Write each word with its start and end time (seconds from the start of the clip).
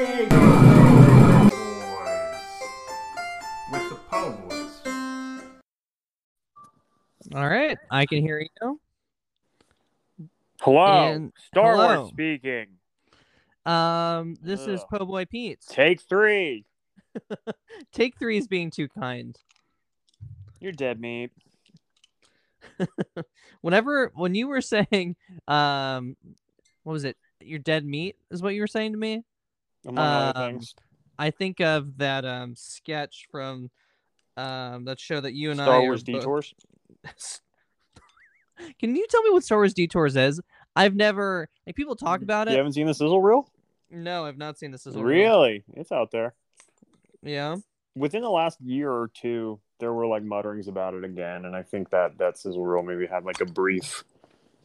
Diego 0.00 0.28
Boys 0.30 1.52
with 3.70 3.90
the 3.90 3.98
Po 4.10 4.30
Boys. 4.48 4.80
All 7.34 7.46
right, 7.46 7.76
I 7.90 8.06
can 8.06 8.22
hear 8.22 8.40
you. 8.40 8.80
Hello, 10.62 11.12
And- 11.12 11.32
Star 11.48 11.72
hello. 11.74 12.00
Wars 12.00 12.08
speaking. 12.12 12.68
Um, 13.66 14.38
this 14.40 14.60
is 14.66 14.80
Ugh. 14.80 14.86
Po 15.00 15.04
Boy 15.04 15.26
Pete's. 15.26 15.66
Take 15.66 16.00
three. 16.00 16.64
Take 17.92 18.18
three 18.18 18.38
is 18.38 18.48
being 18.48 18.70
too 18.70 18.88
kind. 18.88 19.36
You're 20.60 20.72
dead 20.72 20.98
meat. 20.98 21.30
Whenever 23.60 24.12
when 24.14 24.34
you 24.34 24.48
were 24.48 24.62
saying, 24.62 25.16
um, 25.46 26.16
what 26.84 26.94
was 26.94 27.04
it? 27.04 27.18
Your 27.42 27.58
dead 27.58 27.84
meat 27.84 28.16
is 28.30 28.40
what 28.40 28.54
you 28.54 28.62
were 28.62 28.66
saying 28.66 28.92
to 28.92 28.98
me. 28.98 29.24
Among 29.86 29.98
other 29.98 30.38
Um, 30.38 30.52
things. 30.52 30.74
I 31.18 31.30
think 31.30 31.60
of 31.60 31.96
that 31.98 32.24
um 32.24 32.54
sketch 32.56 33.26
from 33.30 33.70
um 34.36 34.84
that 34.84 34.98
show 35.00 35.20
that 35.20 35.32
you 35.34 35.50
and 35.50 35.60
I 35.60 35.64
Star 35.64 35.76
are 35.76 35.82
Wars 35.82 36.02
both- 36.02 36.20
detours. 36.20 36.54
Can 38.78 38.94
you 38.94 39.06
tell 39.08 39.22
me 39.22 39.30
what 39.30 39.42
Star 39.42 39.58
Wars 39.58 39.72
Detours 39.72 40.16
is? 40.16 40.40
I've 40.76 40.94
never 40.94 41.48
like 41.66 41.76
people 41.76 41.96
talk 41.96 42.22
about 42.22 42.46
it. 42.48 42.52
You 42.52 42.58
haven't 42.58 42.72
seen 42.74 42.86
the 42.86 42.94
sizzle 42.94 43.20
reel? 43.22 43.50
No, 43.90 44.24
I've 44.26 44.36
not 44.38 44.58
seen 44.58 44.70
this. 44.70 44.86
As 44.86 44.94
Really? 44.96 45.64
It's 45.74 45.90
out 45.90 46.10
there. 46.10 46.34
Yeah. 47.22 47.56
Within 47.96 48.22
the 48.22 48.30
last 48.30 48.60
year 48.60 48.90
or 48.90 49.08
two, 49.12 49.58
there 49.80 49.92
were 49.92 50.06
like 50.06 50.22
mutterings 50.22 50.68
about 50.68 50.94
it 50.94 51.04
again, 51.04 51.44
and 51.46 51.56
I 51.56 51.62
think 51.62 51.90
that 51.90 52.18
that 52.18 52.38
sizzle 52.38 52.64
reel 52.64 52.82
maybe 52.82 53.06
had 53.06 53.24
like 53.24 53.40
a 53.40 53.46
brief 53.46 54.04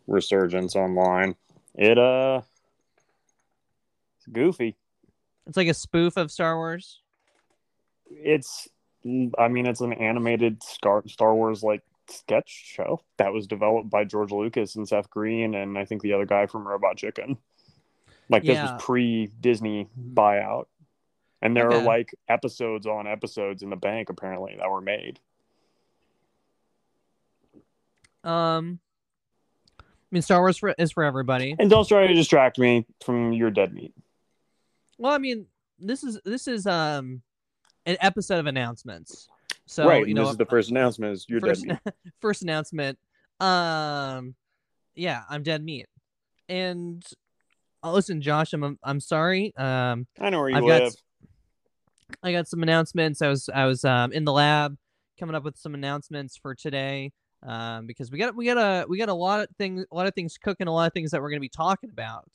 resurgence 0.08 0.76
online. 0.76 1.36
It 1.74 1.98
uh, 1.98 2.42
it's 4.18 4.28
goofy. 4.28 4.76
It's 5.48 5.58
like 5.58 5.68
a 5.68 5.74
spoof 5.74 6.18
of 6.18 6.32
Star 6.32 6.56
Wars. 6.58 7.02
It's, 8.10 8.68
I 9.38 9.48
mean, 9.48 9.66
it's 9.66 9.82
an 9.82 9.94
animated 9.94 10.64
Star 10.64 11.04
Star 11.08 11.36
Wars 11.36 11.64
like 11.64 11.82
sketch 12.10 12.50
show 12.50 13.02
that 13.18 13.34
was 13.34 13.48
developed 13.48 13.90
by 13.90 14.04
George 14.04 14.32
Lucas 14.32 14.76
and 14.76 14.88
Seth 14.88 15.10
Green, 15.10 15.56
and 15.56 15.78
I 15.78 15.86
think 15.86 16.02
the 16.02 16.14
other 16.14 16.26
guy 16.26 16.46
from 16.46 16.68
Robot 16.68 16.98
Chicken. 16.98 17.38
Like 18.30 18.44
this 18.44 18.58
Yeah. 18.58 18.64
was 18.64 18.84
pre 18.84 19.28
Disney 19.40 19.88
buyout, 20.14 20.66
and 21.42 21.56
there 21.56 21.68
Okay. 21.68 21.78
are 21.78 21.86
like 21.86 22.16
episodes 22.28 22.88
on 22.88 23.06
episodes 23.08 23.62
in 23.62 23.70
the 23.70 23.76
bank 23.76 24.10
apparently 24.10 24.56
that 24.58 24.70
were 24.70 24.82
made. 24.82 25.20
Um, 28.24 28.80
I 29.80 29.84
mean, 30.10 30.22
Star 30.24 30.40
Wars 30.40 30.58
for, 30.58 30.74
is 30.80 30.92
for 30.92 31.04
everybody. 31.04 31.56
And 31.60 31.70
don't 31.70 31.88
try 31.88 32.08
to 32.08 32.14
distract 32.14 32.58
me 32.58 32.86
from 33.04 33.34
your 33.34 33.52
dead 33.52 33.74
meat. 33.74 33.94
Well, 34.98 35.12
I 35.14 35.18
mean, 35.18 35.46
this 35.80 36.04
is 36.04 36.20
this 36.26 36.48
is 36.48 36.66
um 36.68 37.22
an 37.86 37.98
episode 38.02 38.40
of 38.40 38.46
announcements. 38.48 39.28
So 39.68 39.86
right, 39.88 40.08
you 40.08 40.14
know, 40.14 40.24
this 40.24 40.32
is 40.32 40.38
the 40.38 40.46
first 40.46 40.70
announcement: 40.72 41.14
is 41.14 41.26
your 41.28 41.42
first, 41.42 41.66
dead 41.66 41.82
meat. 41.86 41.94
first 42.22 42.42
announcement. 42.44 42.98
Um, 43.40 44.36
yeah, 44.96 45.24
I'm 45.30 45.44
dead 45.44 45.64
meat. 45.64 45.88
And 46.48 47.04
uh, 47.84 47.92
listen, 47.92 48.22
Josh, 48.22 48.54
I'm 48.54 48.78
I'm 48.84 49.00
sorry. 49.00 49.54
Um, 49.58 50.08
I 50.20 50.30
know 50.30 50.40
where 50.40 50.50
you 50.50 50.58
I've 50.58 50.64
got 50.64 50.68
live. 50.68 50.84
s- 50.84 50.98
I 52.24 52.32
got 52.32 52.48
some 52.48 52.64
announcements. 52.64 53.22
I 53.22 53.28
was 53.28 53.50
I 53.54 53.66
was 53.66 53.84
um 53.84 54.12
in 54.12 54.26
the 54.26 54.32
lab 54.32 54.78
coming 55.20 55.36
up 55.36 55.44
with 55.44 55.58
some 55.58 55.74
announcements 55.74 56.38
for 56.38 56.56
today. 56.56 57.12
Um, 57.44 57.86
because 57.86 58.10
we 58.10 58.18
got 58.18 58.36
we 58.36 58.46
got 58.46 58.58
a 58.58 58.88
we 58.88 58.98
got 58.98 59.10
a 59.10 59.14
lot 59.14 59.42
of 59.42 59.48
things 59.58 59.86
a 59.92 59.96
lot 59.96 60.08
of 60.08 60.16
things 60.16 60.38
cooking, 60.38 60.68
a 60.68 60.74
lot 60.74 60.88
of 60.88 60.94
things 60.94 61.12
that 61.12 61.22
we're 61.22 61.30
gonna 61.30 61.40
be 61.42 61.50
talking 61.50 61.92
about, 61.92 62.28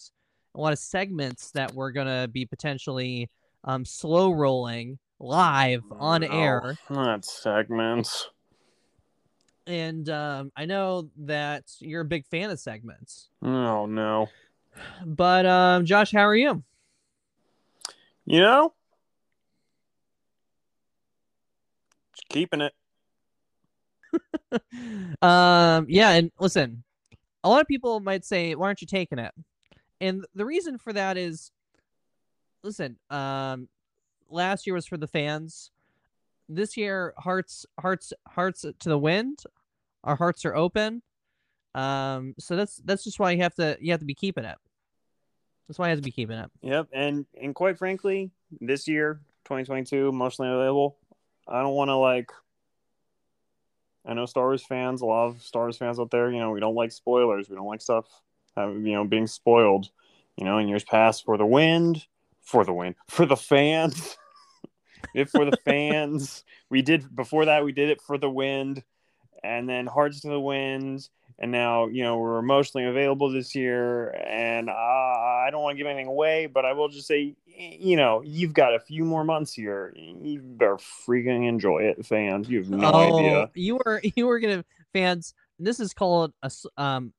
a 0.55 0.61
lot 0.61 0.73
of 0.73 0.79
segments 0.79 1.51
that 1.53 1.73
we're 1.75 1.93
gonna 1.93 2.29
be 2.29 2.45
potentially 2.45 3.29
um 3.65 3.85
slow 3.85 4.33
rolling 4.33 4.99
live 5.19 5.83
on 5.93 6.23
No, 6.23 6.29
air. 6.29 6.79
Not 6.89 7.25
segments. 7.25 8.29
And 9.67 10.09
um, 10.09 10.51
I 10.57 10.65
know 10.65 11.11
that 11.19 11.65
you're 11.79 12.01
a 12.01 12.07
big 12.07 12.27
fan 12.27 12.51
of 12.51 12.59
segments. 12.59 13.29
Oh 13.43 13.87
no. 13.87 14.29
But 15.05 15.47
um, 15.47 15.85
Josh, 15.85 16.13
how 16.13 16.23
are 16.23 16.35
you? 16.35 16.63
You 18.25 18.41
know, 18.41 18.75
just 22.15 22.29
keeping 22.29 22.61
it. 22.61 22.73
um, 25.23 25.87
yeah, 25.89 26.11
and 26.11 26.31
listen, 26.39 26.83
a 27.45 27.49
lot 27.49 27.61
of 27.61 27.69
people 27.69 28.01
might 28.01 28.25
say, 28.25 28.55
"Why 28.55 28.67
aren't 28.67 28.81
you 28.81 28.87
taking 28.87 29.19
it?" 29.19 29.33
And 30.01 30.25
the 30.35 30.47
reason 30.47 30.79
for 30.79 30.93
that 30.93 31.17
is, 31.17 31.51
listen, 32.63 32.97
um, 33.11 33.69
last 34.29 34.67
year 34.67 34.75
was 34.75 34.87
for 34.87 34.97
the 34.97 35.07
fans. 35.07 35.71
This 36.49 36.77
year, 36.77 37.15
hearts, 37.19 37.67
hearts, 37.79 38.13
hearts 38.29 38.63
to 38.63 38.89
the 38.89 38.99
wind. 38.99 39.41
Our 40.03 40.17
hearts 40.17 40.45
are 40.45 40.55
open. 40.55 41.03
Um, 41.75 42.35
so 42.39 42.57
that's 42.57 42.77
that's 42.79 43.05
just 43.05 43.21
why 43.21 43.31
you 43.31 43.43
have 43.43 43.55
to 43.55 43.77
you 43.81 43.93
have 43.93 44.01
to 44.01 44.07
be 44.07 44.15
keeping 44.15 44.45
it. 44.45 44.57
That's 45.69 45.79
why 45.79 45.87
you 45.87 45.91
have 45.91 45.99
to 46.01 46.05
be 46.05 46.11
keeping 46.11 46.37
it. 46.37 46.51
Yep, 46.63 46.89
and 46.93 47.27
and 47.41 47.55
quite 47.55 47.79
frankly, 47.79 48.33
this 48.61 48.89
year, 48.89 49.21
2022, 49.45 50.09
emotionally 50.09 50.51
available. 50.51 50.97
I 51.47 51.63
don't 51.63 51.75
want 51.75 51.91
to 51.91 51.97
like. 51.97 52.31
I 54.05 54.15
know 54.15 54.27
Star 54.27 54.45
Wars 54.45 54.65
fans, 54.65 55.03
a 55.03 55.07
lot 55.07 55.29
of 55.29 55.43
Star 55.43 55.65
Wars 55.65 55.77
fans 55.77 56.01
out 56.01 56.11
there. 56.11 56.31
You 56.31 56.41
know, 56.41 56.51
we 56.51 56.59
don't 56.61 56.75
like 56.75 56.91
spoilers. 56.91 57.49
We 57.49 57.55
don't 57.55 57.67
like 57.67 57.83
stuff, 57.83 58.07
uh, 58.57 58.69
you 58.69 58.93
know, 58.93 59.05
being 59.05 59.27
spoiled. 59.27 59.89
You 60.37 60.45
know, 60.45 60.59
in 60.59 60.69
years 60.69 60.85
past, 60.85 61.25
for 61.25 61.37
the 61.37 61.45
wind, 61.45 62.07
for 62.43 62.65
the 62.65 62.73
wind, 62.73 62.95
for 63.09 63.27
the 63.27 63.37
fans, 63.37 64.17
if 65.15 65.31
for 65.31 65.45
the 65.45 65.57
fans. 65.65 66.45
We 66.71 66.83
did 66.83 67.15
before 67.15 67.47
that. 67.47 67.65
We 67.65 67.73
did 67.73 67.91
it 67.91 68.01
for 68.01 68.17
the 68.17 68.31
wind, 68.31 68.83
and 69.45 69.69
then 69.69 69.87
Hearts 69.87 70.21
to 70.21 70.29
the 70.29 70.41
Wind, 70.41 71.09
and 71.39 71.51
now 71.51 71.89
you 71.89 72.03
know 72.03 72.17
we're 72.17 72.39
emotionally 72.39 72.87
available 72.87 73.31
this 73.31 73.55
year 73.55 74.11
and 74.11 74.69
uh, 74.69 74.73
i 74.73 75.49
don't 75.51 75.63
want 75.63 75.75
to 75.75 75.79
give 75.79 75.87
anything 75.87 76.07
away 76.07 76.47
but 76.47 76.67
i 76.67 76.73
will 76.73 76.89
just 76.89 77.07
say 77.07 77.35
you 77.57 77.97
know 77.97 78.23
you've 78.23 78.53
got 78.53 78.75
a 78.75 78.79
few 78.79 79.05
more 79.05 79.25
months 79.25 79.55
here 79.55 79.93
you 79.97 80.41
better 80.43 80.77
freaking 80.77 81.49
enjoy 81.49 81.79
it 81.79 82.05
fans 82.05 82.49
you 82.49 82.59
have 82.59 82.69
no 82.69 82.93
oh, 82.93 83.19
idea 83.19 83.51
you 83.55 83.77
were 83.77 84.03
you 84.15 84.27
were 84.27 84.39
gonna 84.39 84.63
fans. 84.93 85.35
This 85.59 85.81
is 85.81 85.93
called 85.93 86.33
a 86.43 86.51
um 86.77 87.13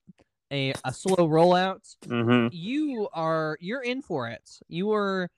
a 0.51 0.73
a 0.83 0.93
slow 0.93 1.27
rollout. 1.27 1.95
mm-hmm. 2.05 2.47
You 2.51 3.07
are 3.13 3.57
you're 3.61 3.83
in 3.83 4.01
for 4.01 4.27
it. 4.27 4.49
You 4.67 4.91
are 4.93 5.29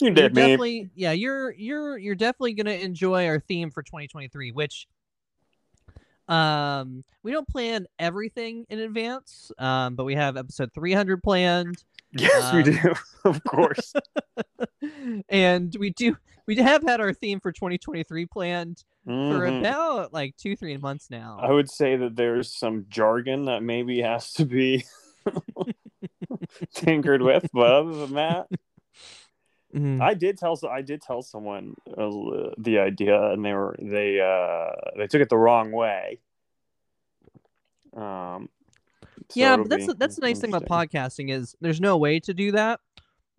you 0.00 0.08
you're 0.08 0.28
me 0.30 0.34
definitely 0.34 0.90
yeah 0.94 1.12
you're 1.12 1.52
you're 1.52 1.98
you're 1.98 2.14
definitely 2.14 2.54
gonna 2.54 2.70
enjoy 2.72 3.26
our 3.26 3.40
theme 3.40 3.70
for 3.70 3.82
2023, 3.82 4.52
which 4.52 4.86
um 6.28 7.04
we 7.22 7.32
don't 7.32 7.48
plan 7.48 7.84
everything 7.98 8.64
in 8.70 8.78
advance 8.78 9.50
um 9.58 9.96
but 9.96 10.04
we 10.04 10.14
have 10.14 10.36
episode 10.36 10.72
300 10.72 11.20
planned 11.20 11.82
yes 12.12 12.54
we 12.54 12.60
um, 12.60 12.64
do 12.64 12.94
of 13.28 13.42
course 13.42 13.92
and 15.28 15.76
we 15.78 15.90
do 15.90 16.16
we 16.46 16.56
have 16.56 16.82
had 16.82 17.00
our 17.00 17.12
theme 17.12 17.40
for 17.40 17.52
2023 17.52 18.26
planned 18.26 18.84
for 19.04 19.10
Mhm. 19.40 19.58
about 19.58 20.12
like 20.12 20.36
two 20.36 20.56
three 20.56 20.76
months 20.76 21.08
now 21.10 21.38
i 21.42 21.50
would 21.50 21.70
say 21.70 21.96
that 21.96 22.16
there's 22.16 22.52
some 22.56 22.86
jargon 22.88 23.46
that 23.46 23.62
maybe 23.62 24.00
has 24.00 24.32
to 24.32 24.44
be 24.44 24.84
tinkered 26.74 27.22
with 27.22 27.48
but 27.52 27.66
other 27.72 27.94
than 27.96 28.14
that 28.14 28.46
Mhm. 29.74 30.02
I 30.02 30.12
did 30.12 30.36
tell 30.36 30.58
I 30.70 30.82
did 30.82 31.00
tell 31.00 31.22
someone 31.22 31.74
uh, 31.88 32.50
the 32.58 32.78
idea, 32.78 33.30
and 33.30 33.42
they 33.42 33.54
were 33.54 33.74
they 33.80 34.20
uh 34.20 34.70
they 34.98 35.06
took 35.06 35.22
it 35.22 35.30
the 35.30 35.38
wrong 35.38 35.72
way. 35.72 36.20
Um, 37.96 38.50
so 39.30 39.40
yeah, 39.40 39.56
but 39.56 39.70
that's 39.70 39.86
be 39.86 39.94
that's 39.96 40.16
the 40.16 40.26
nice 40.26 40.40
thing 40.40 40.52
about 40.52 40.68
podcasting 40.68 41.30
is 41.30 41.56
there's 41.62 41.80
no 41.80 41.96
way 41.96 42.20
to 42.20 42.34
do 42.34 42.52
that 42.52 42.80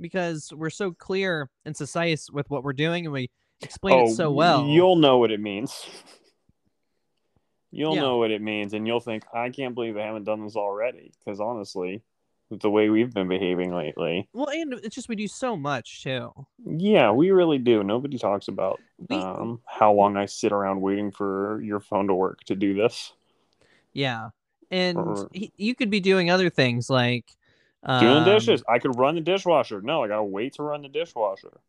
because 0.04 0.54
we're 0.56 0.70
so 0.70 0.92
clear 0.92 1.50
and 1.66 1.76
concise 1.76 2.30
with 2.30 2.48
what 2.52 2.64
we're 2.64 2.74
doing 2.74 3.06
and 3.08 3.14
we 3.14 3.32
explain 3.64 4.06
it 4.06 4.16
so 4.16 4.30
well. 4.30 4.60
Oh, 4.62 4.68
You'll 4.72 4.98
know 4.98 5.18
what 5.18 5.32
it 5.32 5.40
means. 5.40 5.84
You'll 7.72 7.96
Yeah. 7.96 8.02
know 8.02 8.18
what 8.18 8.30
it 8.30 8.42
means, 8.42 8.74
and 8.76 8.86
you'll 8.86 9.00
think, 9.00 9.24
"I 9.34 9.50
can't 9.50 9.74
believe 9.74 9.98
I 9.98 10.02
haven't 10.04 10.26
done 10.26 10.44
this 10.44 10.56
already." 10.56 11.12
Because 11.18 11.40
honestly, 11.40 12.04
with 12.52 12.60
the 12.62 12.70
way 12.70 12.90
we've 12.90 13.12
been 13.12 13.28
behaving 13.28 13.74
lately, 13.74 14.30
Well, 14.32 14.50
and 14.50 14.74
it's 14.74 14.94
just 14.94 15.10
we 15.10 15.16
do 15.16 15.28
so 15.28 15.58
much 15.58 16.04
too. 16.04 16.32
yeah, 16.64 17.12
we 17.12 17.32
really 17.32 17.58
do. 17.58 17.84
Nobody 17.84 18.20
talks 18.20 18.48
about 18.48 18.80
We, 19.10 19.16
um, 19.16 19.62
how 19.66 19.92
long 19.92 20.18
I 20.18 20.28
sit 20.28 20.52
around 20.52 20.82
waiting 20.82 21.10
for 21.10 21.62
your 21.64 21.80
phone 21.80 22.06
to 22.10 22.14
work 22.14 22.44
to 22.44 22.56
do 22.56 22.76
this. 22.76 23.14
yeah, 23.92 24.30
and 24.70 24.98
or- 25.00 25.30
he, 25.34 25.52
you 25.58 25.74
could 25.74 25.90
be 25.90 26.00
doing 26.00 26.30
other 26.30 26.52
things 26.52 26.92
like 26.92 27.26
Doing 27.86 28.18
um, 28.18 28.26
dishes. 28.26 28.64
I 28.70 28.80
could 28.80 28.98
run 28.98 29.16
the 29.16 29.22
dishwasher. 29.22 29.82
No, 29.82 30.04
I 30.04 30.08
gotta 30.08 30.24
wait 30.24 30.54
to 30.54 30.64
run 30.64 30.82
the 30.84 30.88
dishwasher. 30.88 31.60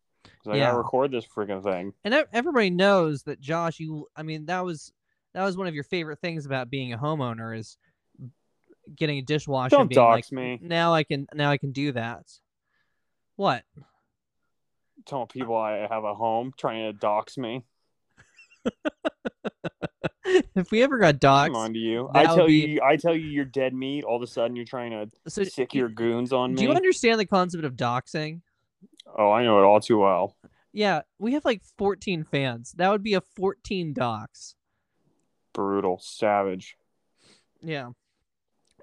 I 0.47 0.57
Yeah. 0.57 0.67
gotta 0.67 0.79
record 0.79 1.11
this 1.11 1.27
freaking 1.27 1.63
thing. 1.63 1.93
and 2.05 2.15
everybody 2.33 2.71
knows 2.71 3.23
that 3.25 3.41
Josh. 3.41 3.81
You, 3.81 4.07
I 4.15 4.23
mean, 4.23 4.47
that 4.47 4.65
was 4.65 4.93
that 5.33 5.43
was 5.45 5.57
one 5.57 5.67
of 5.67 5.75
your 5.75 5.85
favorite 5.85 6.21
things 6.21 6.47
about 6.47 6.71
being 6.71 6.93
a 6.93 6.99
homeowner 6.99 7.57
is 7.59 7.77
getting 8.95 9.19
a 9.19 9.23
dishwasher. 9.23 9.71
Don't 9.71 9.81
and 9.83 9.91
being 9.91 10.01
like, 10.01 10.17
dox 10.23 10.33
me. 10.33 10.59
Now 10.63 10.95
I 10.95 11.03
can 11.03 11.27
now 11.35 11.51
I 11.51 11.57
can 11.57 11.73
do 11.73 11.93
that. 11.93 12.31
What? 13.37 13.65
telling 15.07 15.27
people 15.27 15.57
I 15.57 15.87
have 15.87 16.05
a 16.05 16.15
home, 16.15 16.53
trying 16.57 16.85
to 16.91 16.93
dox 16.99 17.37
me. 17.37 17.63
if 20.55 20.71
we 20.71 20.83
ever 20.83 20.99
got 20.99 21.17
doxxed, 21.17 21.47
Come 21.47 21.57
on 21.57 21.73
to 21.73 21.79
you. 21.79 22.11
I 22.15 22.25
tell 22.25 22.47
be- 22.47 22.55
you, 22.55 22.81
I 22.83 22.97
tell 22.97 23.15
you, 23.15 23.27
you're 23.27 23.45
dead 23.45 23.75
meat. 23.75 24.05
All 24.05 24.17
of 24.17 24.23
a 24.23 24.27
sudden, 24.27 24.57
you're 24.57 24.65
trying 24.65 24.91
to 24.91 25.09
so 25.31 25.45
sick 25.45 25.71
do- 25.71 25.79
your 25.79 25.89
goons 25.89 26.33
on 26.33 26.51
do 26.51 26.55
me. 26.55 26.63
Do 26.63 26.65
you 26.65 26.77
understand 26.77 27.21
the 27.21 27.27
concept 27.27 27.65
of 27.65 27.75
doxing? 27.75 28.41
oh, 29.17 29.31
I 29.31 29.45
know 29.45 29.59
it 29.61 29.65
all 29.65 29.81
too 29.81 29.99
well. 29.99 30.37
Yeah, 30.73 31.03
we 31.19 31.35
have 31.35 31.45
like 31.45 31.63
14 31.79 32.25
fans. 32.25 32.73
That 32.77 32.91
would 32.91 33.03
be 33.03 33.15
a 33.15 33.21
14 33.21 33.93
docs. 33.93 34.57
Brutal, 35.53 36.01
savage. 36.03 36.77
Yeah. 37.63 37.91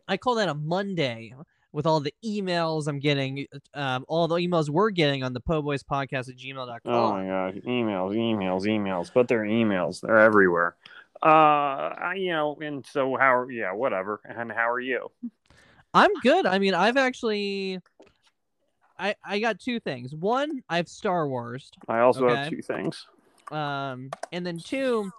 I 0.08 0.16
call 0.18 0.36
that 0.36 0.48
a 0.48 0.54
Monday 0.54 1.34
with 1.74 1.86
all 1.86 2.00
the 2.00 2.14
emails 2.26 2.88
I'm 2.88 3.00
getting, 3.00 3.46
um, 3.74 4.06
all 4.08 4.28
the 4.28 4.36
emails 4.36 4.70
we're 4.70 4.90
getting 4.90 5.24
on 5.24 5.34
the 5.34 5.40
Po 5.42 5.62
Boys 5.62 5.84
podcast 5.84 6.30
at 6.30 6.38
gmail.com. 6.38 6.80
Oh 6.86 7.12
my 7.12 7.26
gosh, 7.26 7.56
emails, 7.66 8.16
emails, 8.16 8.64
emails. 8.64 9.12
But 9.14 9.28
they're 9.28 9.44
emails. 9.44 10.02
They're 10.02 10.18
everywhere. 10.20 10.76
Uh, 11.24 11.28
I, 11.28 12.14
you 12.18 12.32
know, 12.32 12.58
and 12.62 12.86
so 12.86 13.16
how? 13.16 13.48
Yeah, 13.50 13.74
whatever. 13.74 14.22
And 14.26 14.52
how 14.52 14.70
are 14.70 14.80
you? 14.80 15.12
I'm 15.94 16.12
good. 16.22 16.46
I 16.46 16.58
mean, 16.58 16.74
I've 16.74 16.98
actually 16.98 17.80
I 19.02 19.16
I 19.26 19.40
got 19.40 19.60
two 19.60 19.80
things. 19.80 20.16
One, 20.16 20.62
I've 20.70 20.88
Star 20.88 21.28
Wars. 21.28 21.72
I 21.88 22.00
also 22.00 22.28
have 22.30 22.50
two 22.50 22.62
things. 22.62 23.08
Um 23.52 24.12
and 24.32 24.46
then 24.46 24.58
two, 24.60 25.12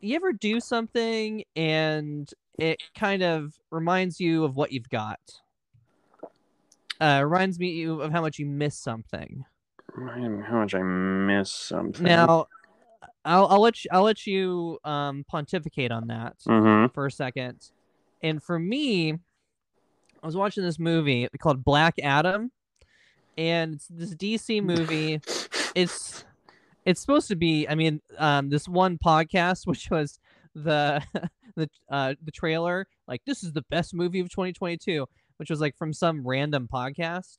you 0.00 0.16
ever 0.16 0.32
do 0.32 0.60
something 0.60 1.44
and 1.56 2.32
it 2.58 2.80
kind 2.94 3.22
of 3.22 3.54
reminds 3.70 4.20
you 4.20 4.44
of 4.44 4.54
what 4.54 4.72
you've 4.72 4.88
got? 4.88 5.20
Uh 7.00 7.20
reminds 7.24 7.58
me 7.58 7.70
you 7.72 8.00
of 8.00 8.12
how 8.12 8.20
much 8.20 8.38
you 8.38 8.46
miss 8.46 8.78
something. 8.78 9.44
How 9.96 10.60
much 10.60 10.74
I 10.74 10.82
miss 10.82 11.50
something. 11.50 12.04
Now, 12.04 12.46
I'll 13.24 13.46
I'll 13.46 13.60
let 13.60 13.84
you 13.84 13.90
I'll 13.92 14.02
let 14.02 14.26
you 14.26 14.78
um 14.84 15.24
pontificate 15.28 15.92
on 15.92 16.08
that. 16.08 16.36
Mm-hmm. 16.46 16.92
for 16.92 17.06
a 17.06 17.10
second. 17.10 17.70
And 18.22 18.42
for 18.42 18.58
me, 18.58 19.12
I 19.12 20.26
was 20.26 20.36
watching 20.36 20.62
this 20.62 20.78
movie 20.78 21.28
called 21.38 21.64
Black 21.64 21.94
Adam, 22.02 22.50
and 23.38 23.74
it's 23.74 23.86
this 23.88 24.14
DC 24.14 24.62
movie. 24.62 25.20
It's 25.76 26.24
it's 26.84 27.00
supposed 27.00 27.28
to 27.28 27.36
be. 27.36 27.68
I 27.68 27.76
mean, 27.76 28.00
um, 28.18 28.48
this 28.48 28.66
one 28.66 28.98
podcast, 28.98 29.66
which 29.68 29.88
was 29.88 30.18
the 30.52 31.00
the 31.54 31.70
uh 31.88 32.14
the 32.24 32.32
trailer, 32.32 32.88
like 33.06 33.22
this 33.24 33.44
is 33.44 33.52
the 33.52 33.62
best 33.70 33.94
movie 33.94 34.18
of 34.18 34.30
2022, 34.30 35.06
which 35.36 35.48
was 35.48 35.60
like 35.60 35.76
from 35.76 35.92
some 35.92 36.26
random 36.26 36.68
podcast. 36.72 37.36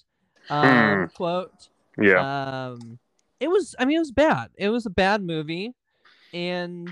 Um, 0.49 1.09
quote. 1.09 1.69
Yeah. 2.01 2.69
Um, 2.69 2.99
it 3.41 3.49
was. 3.49 3.75
I 3.77 3.85
mean, 3.85 3.97
it 3.97 3.99
was 3.99 4.11
bad. 4.11 4.49
It 4.55 4.69
was 4.69 4.85
a 4.85 4.91
bad 4.91 5.21
movie, 5.21 5.73
and 6.33 6.87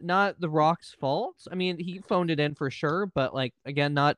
not 0.00 0.40
The 0.40 0.48
Rock's 0.48 0.96
fault. 0.98 1.36
I 1.50 1.54
mean, 1.54 1.78
he 1.78 2.00
phoned 2.08 2.30
it 2.30 2.40
in 2.40 2.54
for 2.54 2.70
sure, 2.70 3.06
but 3.06 3.34
like 3.34 3.52
again, 3.66 3.92
not 3.92 4.16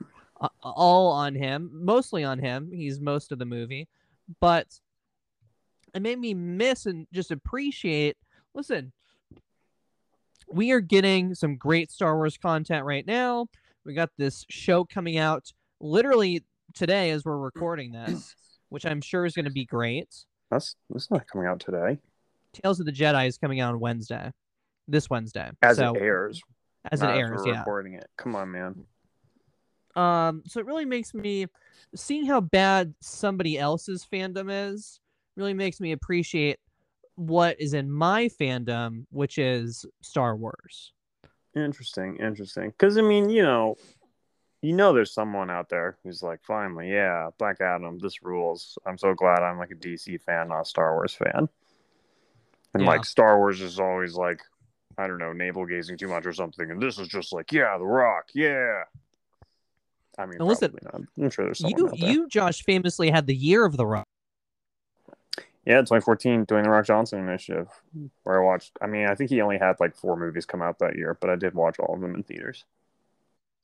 all 0.62 1.10
on 1.10 1.34
him. 1.34 1.70
Mostly 1.72 2.22
on 2.22 2.38
him. 2.38 2.70
He's 2.72 3.00
most 3.00 3.32
of 3.32 3.38
the 3.38 3.46
movie, 3.46 3.88
but 4.38 4.78
it 5.94 6.02
made 6.02 6.18
me 6.18 6.34
miss 6.34 6.86
and 6.86 7.06
just 7.12 7.30
appreciate. 7.30 8.16
Listen, 8.54 8.92
we 10.46 10.70
are 10.72 10.80
getting 10.80 11.34
some 11.34 11.56
great 11.56 11.90
Star 11.90 12.16
Wars 12.16 12.36
content 12.36 12.84
right 12.84 13.06
now. 13.06 13.46
We 13.84 13.94
got 13.94 14.10
this 14.18 14.44
show 14.48 14.84
coming 14.84 15.18
out 15.18 15.52
literally 15.80 16.44
today 16.74 17.10
as 17.10 17.24
we're 17.24 17.38
recording 17.38 17.92
this, 17.92 18.36
which 18.68 18.86
I'm 18.86 19.00
sure 19.00 19.24
is 19.24 19.34
going 19.34 19.46
to 19.46 19.50
be 19.50 19.64
great. 19.64 20.24
That's 20.52 20.76
that's 20.90 21.10
not 21.10 21.26
coming 21.26 21.46
out 21.46 21.60
today. 21.60 21.98
Tales 22.52 22.78
of 22.78 22.86
the 22.86 22.92
Jedi 22.92 23.26
is 23.26 23.38
coming 23.38 23.60
out 23.60 23.72
on 23.72 23.80
Wednesday, 23.80 24.30
this 24.86 25.08
Wednesday. 25.08 25.50
As 25.62 25.78
so, 25.78 25.94
it 25.94 26.02
airs. 26.02 26.42
as 26.90 27.02
it 27.02 27.06
airs, 27.06 27.40
we're 27.40 27.52
yeah. 27.52 27.58
Recording 27.60 27.94
it. 27.94 28.06
Come 28.18 28.36
on, 28.36 28.50
man. 28.50 28.84
Um, 29.96 30.42
so 30.46 30.60
it 30.60 30.66
really 30.66 30.84
makes 30.84 31.14
me 31.14 31.46
seeing 31.94 32.26
how 32.26 32.40
bad 32.40 32.94
somebody 33.00 33.58
else's 33.58 34.06
fandom 34.10 34.48
is 34.50 35.00
really 35.36 35.54
makes 35.54 35.80
me 35.80 35.92
appreciate 35.92 36.58
what 37.14 37.60
is 37.60 37.74
in 37.74 37.90
my 37.90 38.28
fandom, 38.40 39.06
which 39.10 39.38
is 39.38 39.84
Star 40.02 40.36
Wars. 40.36 40.92
Interesting, 41.54 42.16
interesting. 42.16 42.70
Because 42.70 42.96
I 42.96 43.02
mean, 43.02 43.28
you 43.28 43.42
know, 43.42 43.76
you 44.62 44.72
know, 44.72 44.92
there's 44.92 45.12
someone 45.12 45.50
out 45.50 45.68
there 45.68 45.98
who's 46.02 46.22
like, 46.22 46.40
finally, 46.44 46.90
yeah, 46.90 47.30
Black 47.36 47.60
Adam, 47.60 47.98
this 47.98 48.22
rules. 48.22 48.78
I'm 48.86 48.96
so 48.96 49.12
glad 49.12 49.42
I'm 49.42 49.58
like 49.58 49.72
a 49.72 49.74
DC 49.74 50.20
fan, 50.22 50.48
not 50.48 50.62
a 50.62 50.64
Star 50.64 50.94
Wars 50.94 51.14
fan. 51.14 51.48
And 52.72 52.84
Yeah. 52.84 52.88
like 52.88 53.04
Star 53.04 53.38
Wars 53.38 53.60
is 53.60 53.80
always 53.80 54.14
like, 54.14 54.40
I 54.96 55.08
don't 55.08 55.18
know, 55.18 55.32
navel 55.32 55.66
gazing 55.66 55.98
too 55.98 56.08
much 56.08 56.26
or 56.26 56.32
something. 56.32 56.70
And 56.70 56.80
this 56.80 56.98
is 56.98 57.08
just 57.08 57.32
like, 57.32 57.50
yeah, 57.52 57.76
The 57.76 57.84
Rock, 57.84 58.30
yeah. 58.34 58.84
I 60.16 60.26
mean, 60.26 60.38
listen, 60.38 60.76
not. 60.82 60.94
I'm 61.18 61.30
sure 61.30 61.46
there's 61.46 61.58
someone 61.58 61.78
You, 61.78 61.88
out 61.88 61.98
there. 61.98 62.10
you, 62.10 62.28
Josh, 62.28 62.62
famously 62.62 63.10
had 63.10 63.26
the 63.26 63.34
year 63.34 63.64
of 63.64 63.76
the 63.76 63.86
Rock. 63.86 64.06
Yeah, 65.64 65.80
2014, 65.80 66.44
doing 66.44 66.64
the 66.64 66.70
Rock 66.70 66.86
Johnson 66.86 67.20
initiative, 67.20 67.68
where 68.24 68.42
I 68.42 68.44
watched. 68.44 68.72
I 68.82 68.86
mean, 68.86 69.06
I 69.06 69.14
think 69.14 69.30
he 69.30 69.40
only 69.40 69.58
had 69.58 69.76
like 69.80 69.94
four 69.96 70.16
movies 70.16 70.44
come 70.44 70.60
out 70.60 70.80
that 70.80 70.96
year, 70.96 71.16
but 71.20 71.30
I 71.30 71.36
did 71.36 71.54
watch 71.54 71.78
all 71.78 71.94
of 71.94 72.00
them 72.00 72.14
in 72.14 72.22
theaters. 72.24 72.64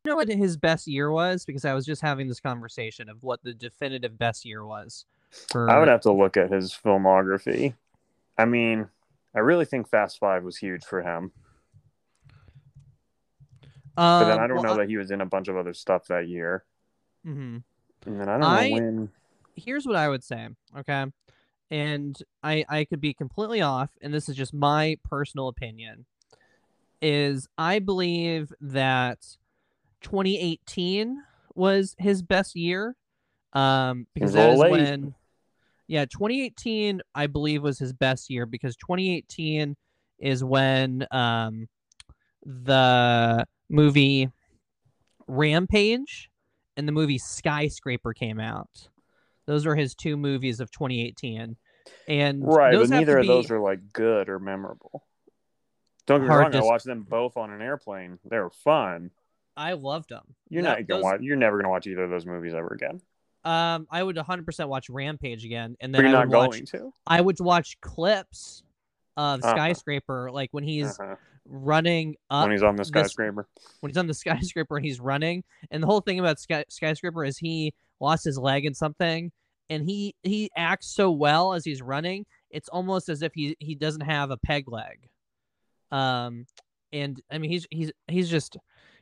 Know 0.09 0.17
what 0.17 0.29
his 0.29 0.57
best 0.57 0.87
year 0.87 1.11
was? 1.11 1.45
Because 1.45 1.65
I 1.67 1.75
was 1.75 1.85
just 1.85 2.01
having 2.03 2.29
this 2.29 2.41
conversation 2.41 3.09
of 3.09 3.23
what 3.23 3.43
the 3.43 3.53
definitive 3.53 4.19
best 4.19 4.45
year 4.45 4.65
was. 4.65 5.05
For 5.53 5.69
I 5.71 5.79
would 5.79 5.89
have 5.89 6.01
to 6.03 6.13
look 6.13 6.37
at 6.37 6.51
his 6.51 6.73
filmography. 6.73 7.75
I 8.39 8.47
mean, 8.47 8.89
I 9.35 9.41
really 9.41 9.67
think 9.67 9.89
Fast 9.89 10.19
Five 10.19 10.45
was 10.45 10.57
huge 10.57 10.85
for 10.85 11.03
him, 11.03 11.31
but 13.95 14.21
then 14.25 14.33
Um, 14.33 14.41
I 14.41 14.47
don't 14.47 14.57
well, 14.57 14.63
know 14.65 14.77
that 14.79 14.89
he 14.89 14.97
was 14.97 15.11
in 15.11 15.21
a 15.21 15.27
bunch 15.27 15.49
of 15.49 15.57
other 15.57 15.75
stuff 15.75 16.07
that 16.07 16.29
year. 16.29 16.65
mhm. 17.27 17.63
And 18.07 18.21
then 18.21 18.29
I 18.29 18.39
don't 18.39 18.45
I- 18.45 18.69
know 18.71 18.75
when. 18.75 19.11
here's 19.57 19.87
what 19.87 19.97
I 19.97 20.09
would 20.09 20.25
say, 20.25 20.49
okay? 20.79 21.07
And 21.71 22.19
I 22.43 22.65
I 22.69 22.85
could 22.85 23.01
be 23.01 23.13
completely 23.13 23.61
off, 23.61 23.91
and 24.01 24.15
this 24.15 24.29
is 24.29 24.37
just 24.37 24.55
my 24.55 24.97
personal 25.05 25.49
opinion. 25.49 26.07
Is 27.03 27.49
I 27.59 27.79
believe 27.81 28.53
that 28.61 29.37
2018 30.03 31.23
was 31.55 31.95
his 31.99 32.23
best 32.23 32.57
year, 32.57 32.97
um, 33.53 34.07
because 34.15 34.33
that 34.33 34.51
is 34.51 34.59
late. 34.59 34.71
when, 34.71 35.15
yeah, 35.87 36.05
2018 36.05 37.01
I 37.15 37.27
believe 37.27 37.63
was 37.63 37.79
his 37.79 37.93
best 37.93 38.31
year 38.31 38.47
because 38.47 38.77
2018 38.77 39.77
is 40.19 40.43
when 40.43 41.07
um 41.11 41.69
the 42.45 43.47
movie 43.69 44.31
Rampage 45.27 46.31
and 46.77 46.89
the 46.89 46.93
movie 46.93 47.19
Skyscraper 47.19 48.15
came 48.15 48.41
out. 48.41 48.89
Those 49.47 49.67
were 49.67 49.77
his 49.77 49.95
two 49.95 50.17
movies 50.17 50.61
of 50.61 50.71
2018, 50.71 51.57
and 52.07 52.47
Right, 52.47 52.75
but 52.75 52.91
neither 52.91 53.19
of 53.19 53.23
be, 53.23 53.29
those 53.29 53.51
are 53.51 53.61
like 53.61 53.93
good 53.93 54.29
or 54.29 54.39
memorable. 54.39 55.05
Don't 56.07 56.21
get 56.21 56.29
me 56.29 56.35
wrong. 56.35 56.55
I 56.55 56.61
watched 56.63 56.87
them 56.87 57.03
both 57.03 57.37
on 57.37 57.51
an 57.51 57.61
airplane. 57.61 58.19
They 58.25 58.39
were 58.39 58.51
fun. 58.51 59.11
I 59.59 59.73
loved 59.75 60.09
them. 60.11 60.35
You're 60.49 60.63
That- 60.63 60.79
not 60.81 60.87
gonna 60.87 60.99
those- 61.01 61.05
watch. 61.05 61.21
You're 61.21 61.37
never 61.37 61.59
gonna 61.59 61.69
watch 61.71 61.87
either 61.87 62.05
of 62.05 62.11
those 62.11 62.25
movies 62.27 62.55
ever 62.55 62.69
again. 62.69 63.03
Um, 63.45 63.87
I 63.91 64.03
would 64.03 64.17
100% 64.17 64.69
watch 64.69 64.89
Rampage 64.91 65.45
again, 65.45 65.77
and 65.81 65.95
then 65.95 66.03
you're 66.03 66.09
I 66.11 66.13
not 66.13 66.29
would 66.29 66.33
going 66.33 66.61
watch. 66.63 66.71
to. 66.73 66.93
I 67.07 67.21
would 67.21 67.39
watch 67.41 67.81
clips 67.81 68.63
of 69.17 69.43
Uh-huh. 69.43 69.55
Skyscraper, 69.55 70.31
like 70.31 70.51
when 70.53 70.65
he's 70.65 70.99
Uh-huh. 70.99 71.17
running 71.45 72.17
up 72.31 72.45
when 72.45 72.53
he's 72.53 72.63
on 72.63 72.77
the 72.77 72.81
this- 72.83 72.89
skyscraper. 72.89 73.49
when 73.81 73.91
he's 73.91 73.97
on 73.97 74.07
the 74.07 74.15
skyscraper 74.53 74.77
and 74.77 74.85
he's 74.87 75.01
running. 75.01 75.45
And 75.71 75.83
the 75.83 75.87
whole 75.87 76.01
thing 76.01 76.19
about 76.21 76.39
sky, 76.39 76.65
skyscraper 76.69 77.25
is 77.25 77.39
he 77.39 77.75
lost 78.01 78.25
his 78.25 78.39
leg 78.39 78.65
in 78.65 78.75
something, 78.75 79.33
and 79.71 79.85
he 79.85 80.15
he 80.23 80.51
acts 80.57 80.87
so 80.89 81.11
well 81.11 81.53
as 81.55 81.65
he's 81.65 81.81
running. 81.83 82.27
It's 82.51 82.69
almost 82.69 83.09
as 83.09 83.23
if 83.23 83.33
he 83.35 83.57
he 83.61 83.75
doesn't 83.75 84.03
have 84.03 84.31
a 84.31 84.37
peg 84.37 84.69
leg. 84.69 85.09
Um, 85.91 86.47
and 86.93 87.21
I 87.31 87.39
mean 87.39 87.51
he's 87.51 87.67
he's 87.71 87.93
he's 88.09 88.29
just 88.31 88.57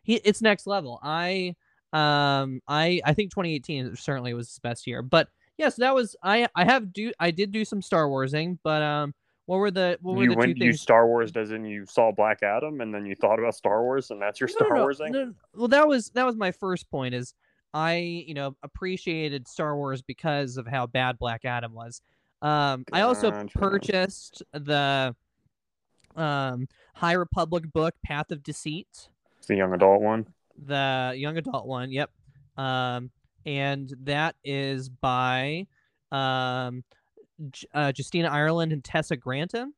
he 0.06 0.14
it's 0.24 0.40
next 0.40 0.66
level. 0.66 0.98
I 1.02 1.54
um 1.92 2.62
I 2.66 3.00
I 3.04 3.12
think 3.12 3.30
2018 3.30 3.96
certainly 3.96 4.32
was 4.32 4.48
his 4.48 4.58
best 4.60 4.86
year, 4.86 5.02
but 5.02 5.28
yes, 5.58 5.76
that 5.76 5.94
was 5.94 6.16
I 6.22 6.48
I 6.54 6.64
have 6.64 6.92
do 6.92 7.12
I 7.18 7.30
did 7.30 7.52
do 7.52 7.64
some 7.64 7.82
Star 7.82 8.08
Warsing, 8.08 8.58
but 8.62 8.82
um. 8.82 9.14
What 9.48 9.58
were 9.58 9.70
the 9.70 9.96
what 10.02 10.16
were 10.16 10.24
You 10.24 10.30
the 10.30 10.34
two 10.34 10.38
went. 10.40 10.58
You 10.58 10.72
things? 10.72 10.80
Star 10.80 11.06
Wars 11.06 11.30
doesn't. 11.30 11.64
You 11.64 11.86
saw 11.86 12.10
Black 12.10 12.42
Adam, 12.42 12.80
and 12.80 12.92
then 12.92 13.06
you 13.06 13.14
thought 13.14 13.38
about 13.38 13.54
Star 13.54 13.80
Wars, 13.84 14.10
and 14.10 14.20
that's 14.20 14.40
your 14.40 14.48
Star 14.48 14.70
no, 14.70 14.74
no, 14.74 14.82
Wars 14.82 14.98
thing. 14.98 15.12
no, 15.12 15.24
no. 15.26 15.34
Well, 15.54 15.68
that 15.68 15.86
was 15.86 16.10
that 16.10 16.26
was 16.26 16.34
my 16.34 16.50
first 16.50 16.90
point. 16.90 17.14
Is 17.14 17.32
I 17.72 18.24
you 18.26 18.34
know 18.34 18.56
appreciated 18.64 19.46
Star 19.46 19.76
Wars 19.76 20.02
because 20.02 20.56
of 20.56 20.66
how 20.66 20.88
bad 20.88 21.16
Black 21.20 21.44
Adam 21.44 21.74
was. 21.74 22.02
Um, 22.42 22.84
I 22.92 23.02
also 23.02 23.46
purchased 23.54 24.42
the 24.52 25.14
um 26.16 26.66
High 26.96 27.12
Republic 27.12 27.72
book 27.72 27.94
Path 28.04 28.32
of 28.32 28.42
Deceit, 28.42 29.10
It's 29.46 29.48
the 29.50 29.54
young 29.58 29.72
adult 29.74 30.02
one. 30.02 30.26
the 30.66 31.14
young 31.16 31.36
adult 31.38 31.66
one. 31.68 31.92
Yep. 31.92 32.10
Um, 32.56 33.10
and 33.44 33.94
that 34.02 34.34
is 34.42 34.88
by 34.88 35.68
um 36.10 36.82
J- 37.52 37.68
uh, 37.72 37.92
Justina 37.96 38.26
Ireland 38.28 38.72
and 38.72 38.82
Tessa 38.82 39.16
Gratton. 39.16 39.72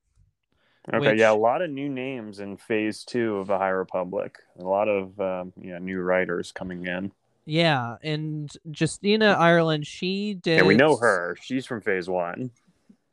Okay, 0.90 1.18
yeah, 1.18 1.32
a 1.32 1.34
lot 1.34 1.60
of 1.60 1.68
new 1.70 1.90
names 1.90 2.40
in 2.40 2.56
Phase 2.56 3.04
Two 3.04 3.36
of 3.36 3.46
the 3.48 3.58
High 3.58 3.68
Republic. 3.68 4.38
A 4.58 4.62
lot 4.64 4.88
of 4.88 5.20
um, 5.20 5.52
yeah 5.60 5.78
new 5.78 6.00
writers 6.00 6.50
coming 6.50 6.86
in. 6.86 7.12
Yeah, 7.44 7.96
and 8.02 8.50
Justina 8.74 9.32
Ireland, 9.38 9.86
she 9.86 10.32
did. 10.32 10.56
Yeah, 10.60 10.62
we 10.62 10.76
know 10.76 10.96
her. 10.96 11.36
She's 11.42 11.66
from 11.66 11.82
Phase 11.82 12.08
One. 12.08 12.52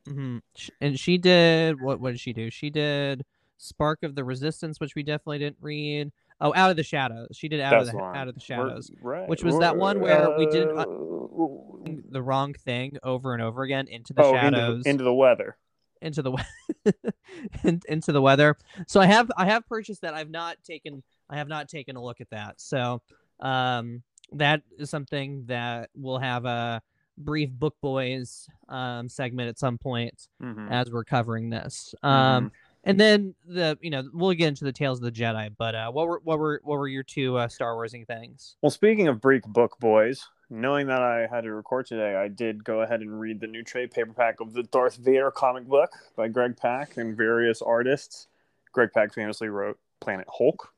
hmm 0.07 0.37
And 0.79 0.97
she 0.97 1.17
did 1.17 1.81
what? 1.81 1.99
What 1.99 2.11
did 2.11 2.21
she 2.21 2.31
do? 2.31 2.49
She 2.49 2.69
did 2.69 3.25
Spark 3.57 4.03
of 4.03 4.15
the 4.15 4.23
Resistance, 4.23 4.79
which 4.79 4.95
we 4.95 5.03
definitely 5.03 5.39
didn't 5.39 5.57
read. 5.59 6.13
Oh, 6.41 6.53
Out 6.53 6.69
of 6.69 6.75
the 6.77 6.83
Shadows. 6.83 7.29
She 7.33 7.47
did 7.47 7.61
Out 7.61 7.71
That's 7.71 7.89
of 7.89 7.95
the. 7.95 8.01
Out 8.03 8.27
of 8.27 8.33
the 8.35 8.41
Shadows. 8.41 8.91
right. 9.01 9.27
which 9.27 9.43
was 9.43 9.57
that 9.59 9.77
one 9.77 9.99
where 10.01 10.37
we 10.37 10.45
didn't, 10.47 10.77
uh, 10.77 10.81
uh, 10.81 11.95
The 12.09 12.21
wrong 12.21 12.53
thing 12.53 12.97
over 13.03 13.33
and 13.33 13.41
over 13.41 13.63
again 13.63 13.87
into 13.87 14.13
the 14.13 14.21
oh, 14.23 14.29
into 14.35 14.39
shadows. 14.41 14.83
the, 14.83 14.89
into 14.89 15.03
the 15.05 15.13
weather. 15.13 15.57
into 16.01 16.21
the 16.21 16.31
we- 16.31 16.91
in- 17.63 17.81
into 17.87 18.11
the 18.11 18.21
weather. 18.21 18.57
So 18.87 18.99
I 18.99 19.05
have 19.05 19.31
I 19.37 19.45
have 19.45 19.65
purchased 19.67 20.01
that. 20.01 20.13
I've 20.13 20.29
not 20.29 20.57
taken 20.63 21.03
I 21.29 21.37
have 21.37 21.47
not 21.47 21.69
taken 21.69 21.95
a 21.95 22.03
look 22.03 22.19
at 22.21 22.29
that. 22.31 22.59
So 22.59 23.01
um 23.39 24.03
that 24.33 24.61
is 24.77 24.89
something 24.89 25.45
that 25.45 25.89
we'll 25.95 26.17
have 26.19 26.45
a 26.45 26.81
brief 27.17 27.49
book 27.51 27.75
boys 27.81 28.47
um 28.67 29.07
segment 29.07 29.47
at 29.47 29.57
some 29.57 29.77
point 29.77 30.27
Mhm. 30.43 30.69
as 30.69 30.91
we're 30.91 31.05
covering 31.05 31.49
this. 31.49 31.95
Mm-hmm. 32.03 32.47
And 32.85 32.99
then 32.99 33.35
the 33.47 33.77
you 33.81 33.89
know 33.89 34.03
we'll 34.13 34.33
get 34.33 34.47
into 34.47 34.63
the 34.63 34.71
tales 34.71 34.99
of 34.99 35.03
the 35.03 35.11
Jedi, 35.11 35.49
but 35.57 35.75
uh 35.75 35.91
what 35.91 36.07
were 36.07 36.21
what 36.23 36.39
were 36.39 36.61
what 36.63 36.77
were 36.77 36.87
your 36.87 37.03
two 37.03 37.37
uh, 37.37 37.47
Star 37.47 37.75
Warsing 37.75 38.05
things? 38.05 38.55
Well, 38.61 38.69
speaking 38.69 39.07
of 39.07 39.19
Break 39.19 39.43
Book 39.43 39.77
Boys, 39.79 40.27
knowing 40.49 40.87
that 40.87 41.01
I 41.01 41.27
had 41.29 41.43
to 41.45 41.53
record 41.53 41.87
today, 41.87 42.15
I 42.15 42.27
did 42.27 42.63
go 42.63 42.81
ahead 42.81 43.01
and 43.01 43.19
read 43.19 43.39
the 43.39 43.47
new 43.47 43.63
trade 43.63 43.91
paperback 43.91 44.39
of 44.39 44.53
the 44.53 44.63
Darth 44.63 44.97
Vader 44.97 45.31
comic 45.31 45.65
book 45.67 45.91
by 46.15 46.27
Greg 46.27 46.57
Pak 46.57 46.97
and 46.97 47.17
various 47.17 47.61
artists. 47.61 48.27
Greg 48.71 48.89
Pak 48.93 49.13
famously 49.13 49.49
wrote 49.49 49.79
Planet 49.99 50.27
Hulk, 50.29 50.71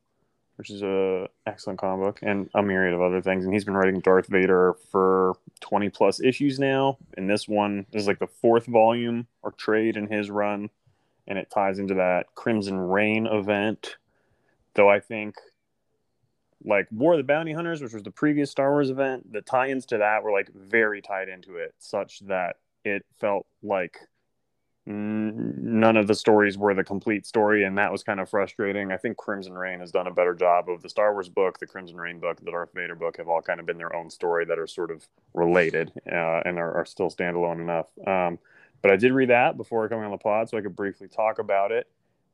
which 0.56 0.70
is 0.70 0.82
a 0.82 1.28
excellent 1.46 1.80
comic 1.80 2.06
book, 2.06 2.20
and 2.22 2.50
a 2.54 2.62
myriad 2.62 2.94
of 2.94 3.02
other 3.02 3.22
things. 3.22 3.44
And 3.44 3.54
he's 3.54 3.66
been 3.66 3.76
writing 3.76 4.00
Darth 4.00 4.28
Vader 4.28 4.76
for 4.92 5.34
20 5.62 5.90
plus 5.90 6.22
issues 6.22 6.60
now. 6.60 6.98
And 7.18 7.30
this 7.30 7.48
one 7.48 7.86
is 7.92 8.08
like 8.08 8.20
the 8.20 8.28
fourth 8.28 8.66
volume 8.66 9.28
or 9.42 9.52
trade 9.52 9.98
in 9.98 10.08
his 10.08 10.30
run, 10.30 10.70
and 11.28 11.38
it 11.38 11.50
ties 11.50 11.80
into 11.80 11.96
that 11.96 12.34
Crimson 12.36 12.80
Reign 12.80 13.28
event. 13.28 13.98
Though 14.74 14.90
I 14.90 15.00
think 15.00 15.36
like 16.64 16.88
War 16.92 17.14
of 17.14 17.18
the 17.18 17.24
Bounty 17.24 17.54
Hunters, 17.54 17.82
which 17.82 17.94
was 17.94 18.04
the 18.04 18.12
previous 18.12 18.52
Star 18.52 18.72
Wars 18.72 18.90
event, 18.90 19.32
the 19.32 19.42
tie-ins 19.42 19.86
to 19.88 19.98
that 20.00 20.24
were 20.24 20.32
like 20.32 20.50
very 20.54 21.02
tied 21.02 21.30
into 21.30 21.56
it, 21.56 21.74
such 21.80 22.20
that 22.22 22.58
it 22.84 23.06
felt 23.20 23.46
like 23.62 23.98
none 24.90 25.98
of 25.98 26.08
the 26.08 26.16
stories 26.16 26.58
were 26.58 26.74
the 26.74 26.84
complete 26.84 27.26
story, 27.26 27.66
and 27.66 27.78
that 27.78 27.92
was 27.92 28.04
kind 28.04 28.22
of 28.22 28.30
frustrating. 28.30 28.92
I 28.92 28.98
think 28.98 29.18
Crimson 29.18 29.54
Reign 29.54 29.82
has 29.82 29.92
done 29.92 30.08
a 30.08 30.14
better 30.14 30.34
job 30.34 30.70
of 30.70 30.82
the 30.82 30.88
Star 30.88 31.12
Wars 31.12 31.28
book, 31.28 31.60
the 31.60 31.68
Crimson 31.68 31.98
Reign 31.98 32.20
book, 32.20 32.40
the 32.40 32.52
Darth 32.52 32.70
Vader 32.74 32.96
book 32.96 33.18
have 33.18 33.28
all 33.28 33.42
kind 33.42 33.60
of 33.60 33.66
been 33.66 33.78
their 33.78 33.94
own 33.94 34.10
story 34.10 34.46
that 34.46 34.58
are 34.58 34.68
sort 34.68 34.92
of 34.92 35.06
related 35.34 35.92
uh, 36.10 36.42
and 36.46 36.58
are, 36.58 36.74
are 36.74 36.86
still 36.86 37.10
standalone 37.10 37.60
enough. 37.60 37.88
Um, 38.08 38.40
but 38.82 38.92
I 38.92 38.96
did 38.96 39.14
read 39.14 39.30
that 39.30 39.58
before 39.58 39.88
coming 39.90 40.06
on 40.06 40.12
the 40.12 40.18
pod, 40.18 40.50
so 40.50 40.58
I 40.58 40.62
could 40.62 40.76
briefly 40.76 41.08
talk 41.08 41.40
about 41.40 41.72
it. 41.72 41.88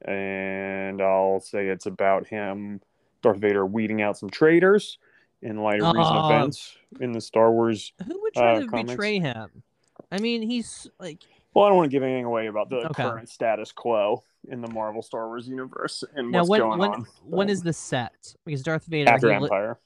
And 0.05 1.01
I'll 1.01 1.39
say 1.39 1.67
it's 1.67 1.85
about 1.85 2.27
him, 2.27 2.81
Darth 3.21 3.37
Vader, 3.37 3.65
weeding 3.65 4.01
out 4.01 4.17
some 4.17 4.29
traitors 4.29 4.97
in 5.41 5.57
light 5.57 5.81
of 5.81 5.95
recent 5.95 6.17
events 6.25 6.77
in 6.99 7.11
the 7.13 7.21
Star 7.21 7.51
Wars. 7.51 7.93
Who 8.05 8.21
would 8.21 8.33
try 8.33 8.55
Uh, 8.55 8.59
to 8.61 8.67
comics. 8.67 8.91
betray 8.91 9.19
him? 9.19 9.63
I 10.11 10.19
mean, 10.19 10.41
he's 10.41 10.89
like 10.99 11.19
Well, 11.53 11.65
I 11.65 11.69
don't 11.69 11.77
want 11.77 11.91
to 11.91 11.95
give 11.95 12.01
anything 12.03 12.25
away 12.25 12.47
about 12.47 12.69
the 12.69 12.77
Okay. 12.87 13.03
current 13.03 13.29
status 13.29 13.71
quo 13.71 14.23
in 14.47 14.61
the 14.61 14.67
Marvel 14.71 15.01
Star 15.03 15.27
Wars 15.27 15.47
universe 15.47 16.03
and 16.15 16.31
now 16.31 16.39
what's 16.39 16.49
when 16.49 16.59
going 16.61 16.79
when 16.79 16.89
on. 16.91 17.05
when 17.25 17.49
is 17.49 17.61
the 17.61 17.73
set? 17.73 18.35
Because 18.43 18.63
Darth 18.63 18.85
Vader 18.85 19.11
after 19.11 19.31
he 19.31 19.37
li- 19.37 19.43
Empire, 19.45 19.77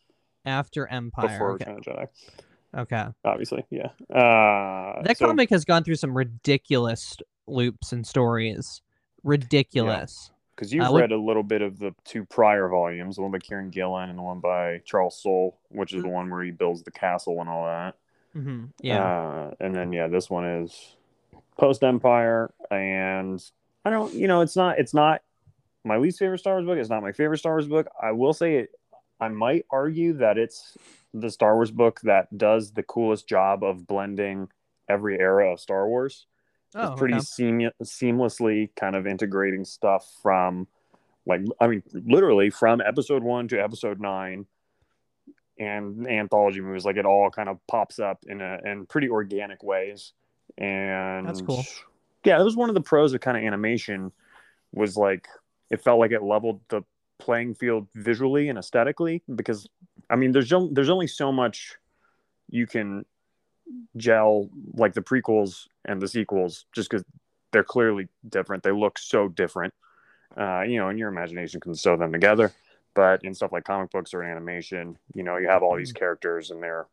after 0.45 0.87
Empire. 0.87 1.27
before 1.27 1.51
okay. 1.53 1.71
Return 1.73 1.77
of 1.77 1.83
Jedi, 1.83 2.07
okay. 2.77 3.05
obviously, 3.25 3.65
yeah. 3.69 3.87
Uh, 4.09 5.01
That 5.03 5.17
so- 5.17 5.25
comic 5.27 5.49
has 5.49 5.65
gone 5.65 5.83
through 5.83 5.95
some 5.95 6.15
ridiculous 6.17 7.17
loops 7.47 7.91
and 7.91 8.05
stories. 8.05 8.81
Ridiculous. 9.23 10.31
because 10.55 10.73
you've 10.73 10.85
Uh, 10.89 10.93
read 10.93 11.11
a 11.11 11.17
little 11.17 11.43
bit 11.43 11.61
of 11.61 11.77
the 11.77 11.93
two 12.03 12.25
prior 12.25 12.67
volumes, 12.67 13.15
the 13.17 13.21
one 13.21 13.29
by 13.31 13.37
Kieron 13.37 13.69
Gillen 13.71 14.09
and 14.09 14.17
the 14.17 14.23
one 14.23 14.39
by 14.39 14.79
Charles 14.85 15.15
Soule, 15.21 15.55
which 15.69 15.93
is 15.93 16.01
the 16.01 16.09
one 16.09 16.29
where 16.31 16.41
he 16.43 16.49
builds 16.51 16.81
the 16.83 16.89
castle 16.91 17.39
and 17.41 17.47
all 17.49 17.65
that. 17.65 17.95
hmm 18.33 18.65
Yeah. 18.81 19.03
Uh, 19.05 19.53
and 19.59 19.75
then 19.75 19.91
yeah, 19.93 20.07
this 20.07 20.29
one 20.31 20.45
is 20.45 20.95
post 21.57 21.83
Empire, 21.83 22.51
and 22.71 23.39
I 23.85 23.89
don't, 23.91 24.13
you 24.13 24.27
know, 24.27 24.41
it's 24.41 24.55
not, 24.55 24.79
it's 24.79 24.93
not 24.95 25.21
my 25.83 25.97
least 25.97 26.17
favorite 26.19 26.39
Star 26.39 26.55
Wars 26.55 26.65
book. 26.65 26.77
It's 26.79 26.89
not 26.89 27.01
my 27.03 27.11
favorite 27.11 27.37
Star 27.37 27.53
Wars 27.53 27.67
book. 27.67 27.87
I 28.01 28.11
will 28.13 28.33
say 28.33 28.55
it. 28.57 28.71
I 29.19 29.29
might 29.29 29.65
argue 29.71 30.13
that 30.13 30.37
it's 30.37 30.77
the 31.13 31.31
Star 31.31 31.55
Wars 31.55 31.71
book 31.71 31.99
that 32.03 32.35
does 32.37 32.71
the 32.71 32.83
coolest 32.83 33.27
job 33.27 33.63
of 33.63 33.87
blending 33.87 34.49
every 34.89 35.19
era 35.19 35.53
of 35.53 35.59
Star 35.59 35.87
Wars 35.87 36.27
oh, 36.75 36.91
it's 36.91 36.99
pretty 36.99 37.15
okay. 37.15 37.23
seam- 37.23 37.71
seamlessly 37.83 38.69
kind 38.75 38.95
of 38.95 39.07
integrating 39.07 39.65
stuff 39.65 40.09
from 40.21 40.67
like 41.25 41.41
i 41.59 41.67
mean 41.67 41.83
literally 42.05 42.49
from 42.49 42.81
episode 42.81 43.23
one 43.23 43.47
to 43.47 43.61
episode 43.61 43.99
nine 43.99 44.45
and 45.59 46.07
anthology 46.07 46.61
movies 46.61 46.85
like 46.85 46.97
it 46.97 47.05
all 47.05 47.29
kind 47.29 47.49
of 47.49 47.59
pops 47.67 47.99
up 47.99 48.19
in 48.27 48.41
a 48.41 48.59
in 48.65 48.85
pretty 48.85 49.09
organic 49.09 49.63
ways 49.63 50.13
and 50.57 51.27
That's 51.27 51.41
cool. 51.41 51.63
yeah 52.23 52.37
that 52.37 52.45
was 52.45 52.55
one 52.55 52.69
of 52.69 52.75
the 52.75 52.81
pros 52.81 53.13
of 53.13 53.21
kind 53.21 53.37
of 53.37 53.43
animation 53.43 54.11
was 54.71 54.95
like 54.95 55.27
it 55.69 55.83
felt 55.83 55.99
like 55.99 56.11
it 56.11 56.23
leveled 56.23 56.61
the 56.69 56.83
playing 57.19 57.55
field 57.55 57.87
visually 57.95 58.49
and 58.49 58.59
aesthetically 58.59 59.23
because 59.35 59.67
i 60.09 60.15
mean 60.15 60.31
there's 60.31 60.53
there's 60.71 60.89
only 60.89 61.07
so 61.07 61.31
much 61.31 61.75
you 62.49 62.67
can 62.67 63.05
gel 63.95 64.49
like 64.73 64.93
the 64.93 65.01
prequels 65.01 65.67
and 65.85 66.01
the 66.01 66.07
sequels 66.07 66.65
just 66.73 66.89
because 66.89 67.03
they're 67.51 67.63
clearly 67.63 68.07
different. 68.27 68.63
They 68.63 68.71
look 68.71 68.99
so 68.99 69.27
different. 69.27 69.73
Uh, 70.35 70.61
you 70.61 70.77
know 70.77 70.89
and 70.89 70.99
your 70.99 71.09
imagination 71.09 71.59
can 71.59 71.73
sew 71.73 71.97
them 71.97 72.11
together. 72.11 72.51
But 72.93 73.23
in 73.23 73.33
stuff 73.33 73.51
like 73.51 73.63
comic 73.63 73.91
books 73.91 74.13
or 74.13 74.23
animation 74.23 74.97
you 75.13 75.23
know 75.23 75.37
you 75.37 75.47
have 75.47 75.63
all 75.63 75.77
these 75.77 75.93
characters 75.93 76.51
and 76.51 76.61
they're 76.61 76.87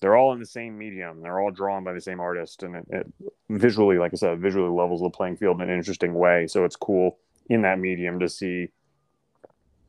they're 0.00 0.16
all 0.16 0.32
in 0.32 0.40
the 0.40 0.46
same 0.46 0.76
medium. 0.76 1.22
They're 1.22 1.38
all 1.38 1.52
drawn 1.52 1.84
by 1.84 1.92
the 1.92 2.00
same 2.00 2.18
artist 2.18 2.62
and 2.62 2.76
it, 2.76 2.86
it 2.90 3.06
visually 3.48 3.98
like 3.98 4.12
i 4.12 4.16
said 4.16 4.40
visually 4.40 4.70
levels 4.70 5.00
the 5.00 5.10
playing 5.10 5.36
field 5.36 5.60
in 5.60 5.70
an 5.70 5.76
interesting 5.76 6.14
way. 6.14 6.46
So 6.46 6.64
it's 6.64 6.76
cool 6.76 7.18
in 7.48 7.62
that 7.62 7.78
medium 7.78 8.18
to 8.20 8.28
see 8.28 8.68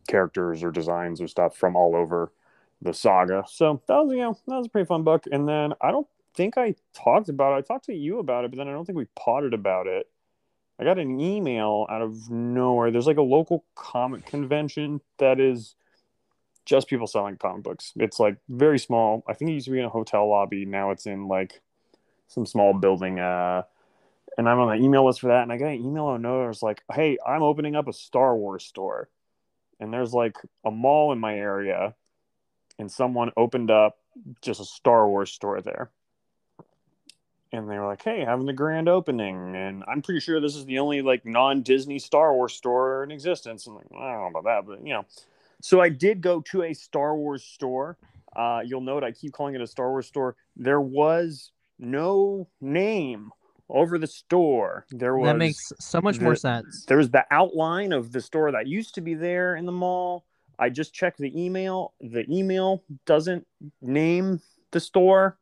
characters 0.08 0.64
or 0.64 0.72
designs 0.72 1.22
or 1.22 1.28
stuff 1.28 1.56
from 1.56 1.76
all 1.76 1.96
over 1.96 2.32
the 2.82 2.94
saga. 2.94 3.44
So 3.48 3.82
that 3.88 3.96
was 3.96 4.12
you 4.12 4.22
know 4.22 4.38
that 4.48 4.58
was 4.58 4.68
a 4.68 4.70
pretty 4.70 4.88
fun 4.88 5.04
book. 5.04 5.26
And 5.32 5.48
then 5.48 5.74
I 5.82 5.92
don't 5.92 6.08
think 6.36 6.58
I 6.58 6.76
talked 6.94 7.30
about 7.30 7.54
it. 7.54 7.58
I 7.58 7.62
talked 7.62 7.86
to 7.86 7.94
you 7.94 8.20
about 8.20 8.46
it, 8.46 8.52
but 8.52 8.58
then 8.58 8.68
I 8.68 8.72
don't 8.72 8.86
think 8.86 8.98
we 8.98 9.08
potted 9.16 9.54
about 9.54 9.88
it. 9.88 10.08
I 10.80 10.84
got 10.84 11.00
an 11.00 11.20
email 11.20 11.86
out 11.90 12.02
of 12.02 12.30
nowhere. 12.30 12.92
There's 12.92 13.08
like 13.08 13.18
a 13.18 13.22
local 13.22 13.64
comic 13.76 14.26
convention 14.26 15.02
that 15.20 15.40
is 15.40 15.76
just 16.66 16.88
people 16.88 17.08
selling 17.08 17.38
comic 17.38 17.64
books. 17.64 17.94
It's 17.96 18.20
like 18.20 18.38
very 18.50 18.80
small. 18.80 19.24
I 19.28 19.34
think 19.34 19.52
it 19.52 19.54
used 19.54 19.66
to 19.66 19.72
be 19.72 19.80
in 19.80 19.86
a 19.86 19.90
hotel 19.90 20.28
lobby. 20.30 20.66
Now 20.66 20.92
it's 20.92 21.06
in 21.06 21.28
like 21.28 21.62
some 22.28 22.46
small 22.46 22.74
building. 22.74 23.20
Uh, 23.20 23.64
and 24.38 24.50
I'm 24.50 24.60
on 24.60 24.76
the 24.76 24.84
email 24.84 25.06
list 25.06 25.22
for 25.22 25.28
that. 25.28 25.44
And 25.44 25.52
I 25.52 25.58
got 25.58 25.68
an 25.68 25.86
email 25.86 26.08
out 26.08 26.16
of 26.16 26.22
nowhere. 26.22 26.50
It's 26.50 26.64
like, 26.64 26.82
hey, 26.92 27.18
I'm 27.26 27.44
opening 27.44 27.76
up 27.76 27.88
a 27.88 27.94
Star 27.94 28.36
Wars 28.36 28.66
store. 28.66 29.10
And 29.80 29.94
there's 29.94 30.13
like 30.13 30.38
a 30.65 30.72
mall 30.72 31.12
in 31.12 31.20
my 31.20 31.36
area 31.36 31.96
and 32.80 32.92
someone 32.92 33.32
opened 33.38 33.72
up 33.72 33.98
just 34.42 34.60
a 34.60 34.65
Star 34.65 35.08
Wars 35.08 35.32
store 35.32 35.62
there. 35.62 35.92
And 37.51 37.70
they 37.70 37.77
were 37.77 37.86
like, 37.86 38.03
"Hey, 38.03 38.25
having 38.25 38.48
the 38.48 38.53
grand 38.53 38.89
opening, 38.89 39.56
and 39.56 39.84
I'm 39.88 40.01
pretty 40.01 40.22
sure 40.22 40.42
this 40.42 40.56
is 40.56 40.65
the 40.65 40.80
only 40.80 41.03
like 41.03 41.24
non-Disney 41.24 42.00
Star 42.00 42.34
Wars 42.34 42.53
store 42.53 43.03
in 43.03 43.12
existence." 43.12 43.68
I'm 43.68 43.75
like, 43.75 43.86
I 43.96 44.12
don't 44.12 44.22
know 44.22 44.39
about 44.39 44.46
that, 44.46 44.65
but 44.65 44.86
you 44.86 44.94
know. 44.94 45.06
So 45.62 45.80
I 45.80 45.89
did 45.89 46.22
go 46.22 46.42
to 46.42 46.63
a 46.63 46.74
Star 46.74 47.15
Wars 47.15 47.44
store. 47.44 47.98
Uh, 48.36 48.62
you'll 48.65 48.82
note 48.82 49.03
I 49.03 49.12
keep 49.12 49.34
calling 49.34 49.53
it 49.53 49.62
a 49.62 49.68
Star 49.68 49.92
Wars 49.92 50.08
store. 50.08 50.36
There 50.56 50.82
was 50.82 51.51
no 51.77 52.48
name 52.60 53.32
over 53.70 53.98
the 53.98 54.08
store. 54.08 54.86
There 54.91 55.17
was 55.17 55.27
that 55.27 55.38
makes 55.38 55.72
so 55.79 56.01
much 56.01 56.20
more 56.20 56.36
sense. 56.36 56.86
there 56.86 56.98
was 56.98 57.10
the 57.10 57.25
outline 57.32 57.91
of 57.91 58.12
the 58.12 58.22
store 58.22 58.51
that 58.51 58.67
used 58.67 58.96
to 58.96 59.01
be 59.01 59.13
there 59.13 59.55
in 59.55 59.65
the 59.65 59.72
mall. 59.72 60.25
I 60.60 60.70
just 60.70 60.93
checked 60.93 61.17
the 61.17 61.41
email. 61.41 61.93
The 62.01 62.25
email 62.29 62.84
doesn't 63.05 63.48
name 63.82 64.41
the 64.72 64.79
store, 64.79 65.38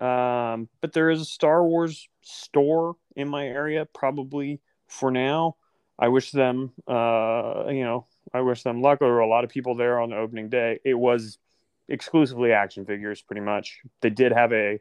um, 0.00 0.68
but 0.80 0.92
there 0.92 1.10
is 1.10 1.20
a 1.20 1.24
Star 1.24 1.64
Wars 1.64 2.08
store 2.22 2.96
in 3.16 3.28
my 3.28 3.46
area. 3.46 3.86
Probably 3.86 4.60
for 4.88 5.10
now. 5.10 5.56
I 5.98 6.08
wish 6.08 6.32
them, 6.32 6.72
uh, 6.88 7.66
you 7.68 7.84
know, 7.84 8.06
I 8.34 8.40
wish 8.40 8.62
them 8.62 8.82
luck. 8.82 8.98
There 8.98 9.08
were 9.08 9.20
a 9.20 9.28
lot 9.28 9.44
of 9.44 9.50
people 9.50 9.76
there 9.76 10.00
on 10.00 10.10
the 10.10 10.16
opening 10.16 10.48
day. 10.48 10.80
It 10.84 10.94
was 10.94 11.38
exclusively 11.88 12.52
action 12.52 12.84
figures, 12.84 13.22
pretty 13.22 13.42
much. 13.42 13.80
They 14.00 14.10
did 14.10 14.32
have 14.32 14.52
a 14.52 14.80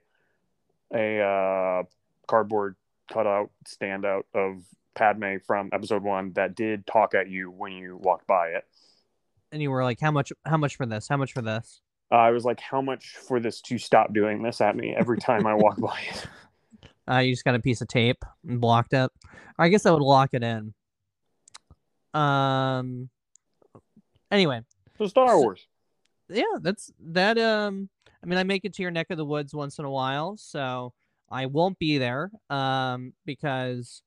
a 0.94 1.20
uh, 1.20 1.84
cardboard 2.32 2.76
cutout 3.12 3.52
standout 3.68 4.24
of 4.34 4.64
Padme 4.96 5.36
from 5.46 5.70
episode 5.74 6.02
one 6.04 6.32
that 6.34 6.56
did 6.56 6.88
talk 6.88 7.14
at 7.14 7.30
you 7.30 7.52
when 7.52 7.74
you 7.74 7.98
walked 8.02 8.26
by 8.26 8.48
it. 8.50 8.64
And 9.52 9.62
you 9.62 9.70
were 9.70 9.84
like, 9.84 10.00
"How 10.00 10.12
much? 10.12 10.32
How 10.46 10.56
much 10.58 10.78
for 10.78 10.86
this? 10.86 11.08
How 11.10 11.18
much 11.18 11.34
for 11.34 11.42
this?" 11.42 11.82
Uh, 12.12 12.16
I 12.16 12.32
was 12.32 12.44
like, 12.44 12.60
how 12.60 12.82
much 12.82 13.16
for 13.26 13.40
this 13.40 13.62
to 13.62 13.78
stop 13.78 14.14
doing 14.14 14.42
this 14.44 14.60
at 14.60 14.76
me 14.76 14.94
every 14.98 15.18
time 15.18 15.46
I 15.48 15.54
walk 15.54 15.80
by 15.80 16.00
it? 16.10 16.26
Uh, 17.10 17.18
you 17.18 17.34
just 17.34 17.44
got 17.44 17.56
a 17.56 17.60
piece 17.60 17.82
of 17.82 17.88
tape 17.90 18.24
and 18.48 18.62
blocked 18.62 18.94
it. 18.94 19.10
I 19.58 19.68
guess 19.70 19.86
I 19.86 19.92
would 19.92 20.02
lock 20.04 20.30
it 20.34 20.44
in. 20.44 20.74
Um. 22.14 23.10
Anyway, 24.30 24.62
So 24.98 25.08
Star 25.08 25.28
So- 25.30 25.40
Wars. 25.42 25.68
yeah, 26.30 26.44
that's 26.62 26.92
that. 27.00 27.38
Um, 27.38 27.90
I 28.24 28.28
mean, 28.28 28.38
I 28.38 28.44
make 28.44 28.64
it 28.66 28.74
to 28.76 28.82
your 28.82 28.92
neck 28.92 29.08
of 29.10 29.18
the 29.18 29.26
woods 29.26 29.54
once 29.54 29.78
in 29.80 29.84
a 29.86 29.90
while, 29.92 30.38
so 30.38 30.94
I 31.32 31.46
won't 31.48 31.80
be 31.80 31.98
there. 31.98 32.32
Um, 32.50 33.14
because 33.26 34.04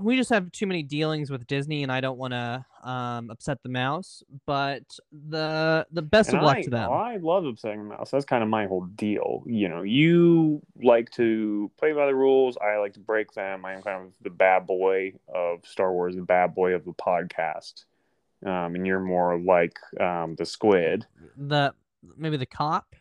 we 0.00 0.16
just 0.16 0.30
have 0.30 0.50
too 0.52 0.66
many 0.66 0.82
dealings 0.82 1.30
with 1.30 1.46
Disney, 1.46 1.82
and 1.82 1.90
I 1.90 2.00
don't 2.00 2.18
want 2.18 2.32
to 2.32 2.64
um 2.82 3.30
upset 3.30 3.62
the 3.62 3.68
mouse. 3.68 4.22
But 4.46 4.82
the 5.12 5.86
the 5.90 6.02
best 6.02 6.30
And 6.30 6.38
of 6.38 6.44
luck 6.44 6.58
I, 6.58 6.62
to 6.62 6.70
them. 6.70 6.92
I 6.92 7.16
love 7.16 7.44
upsetting 7.44 7.88
the 7.88 7.96
mouse. 7.96 8.10
That's 8.10 8.24
kind 8.24 8.42
of 8.42 8.48
my 8.48 8.66
whole 8.66 8.86
deal. 8.94 9.42
You 9.46 9.68
know, 9.68 9.82
you 9.82 10.62
like 10.82 11.10
to 11.12 11.70
play 11.78 11.92
by 11.92 12.06
the 12.06 12.14
rules. 12.14 12.56
I 12.58 12.76
like 12.78 12.94
to 12.94 13.00
break 13.00 13.32
them. 13.32 13.64
I 13.64 13.74
am 13.74 13.82
kind 13.82 14.06
of 14.06 14.12
the 14.22 14.30
bad 14.30 14.66
boy 14.66 15.14
of 15.32 15.64
Star 15.66 15.92
Wars, 15.92 16.16
the 16.16 16.22
bad 16.22 16.54
boy 16.54 16.72
of 16.74 16.84
the 16.84 16.92
podcast. 16.92 17.84
Um, 18.44 18.74
and 18.74 18.86
you're 18.86 19.00
more 19.00 19.38
like 19.38 19.78
um, 19.98 20.34
the 20.36 20.44
squid. 20.44 21.06
The 21.36 21.72
maybe 22.16 22.36
the 22.36 22.46
cop. 22.46 22.94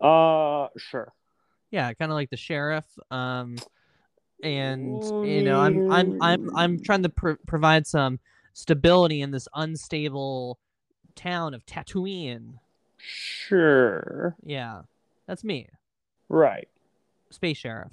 Uh, 0.00 0.68
sure. 0.76 1.12
yeah 1.70 1.92
kind 1.94 2.10
of 2.10 2.16
like 2.16 2.30
the 2.30 2.36
sheriff 2.36 2.84
um 3.10 3.56
and 4.42 5.02
you 5.22 5.42
know 5.42 5.58
i'm 5.60 5.82
i'm 5.88 6.16
i'm 6.20 6.50
i'm 6.56 6.78
trying 6.82 7.02
to 7.02 7.08
pr- 7.08 7.32
provide 7.46 7.86
some 7.86 8.18
stability 8.52 9.20
in 9.22 9.30
this 9.30 9.48
unstable 9.54 10.58
town 11.14 11.54
of 11.54 11.64
tatooine 11.66 12.54
Sure. 12.98 14.34
yeah 14.44 14.82
that's 15.26 15.44
me 15.44 15.68
Right. 16.28 16.68
space 17.30 17.58
sheriff 17.58 17.92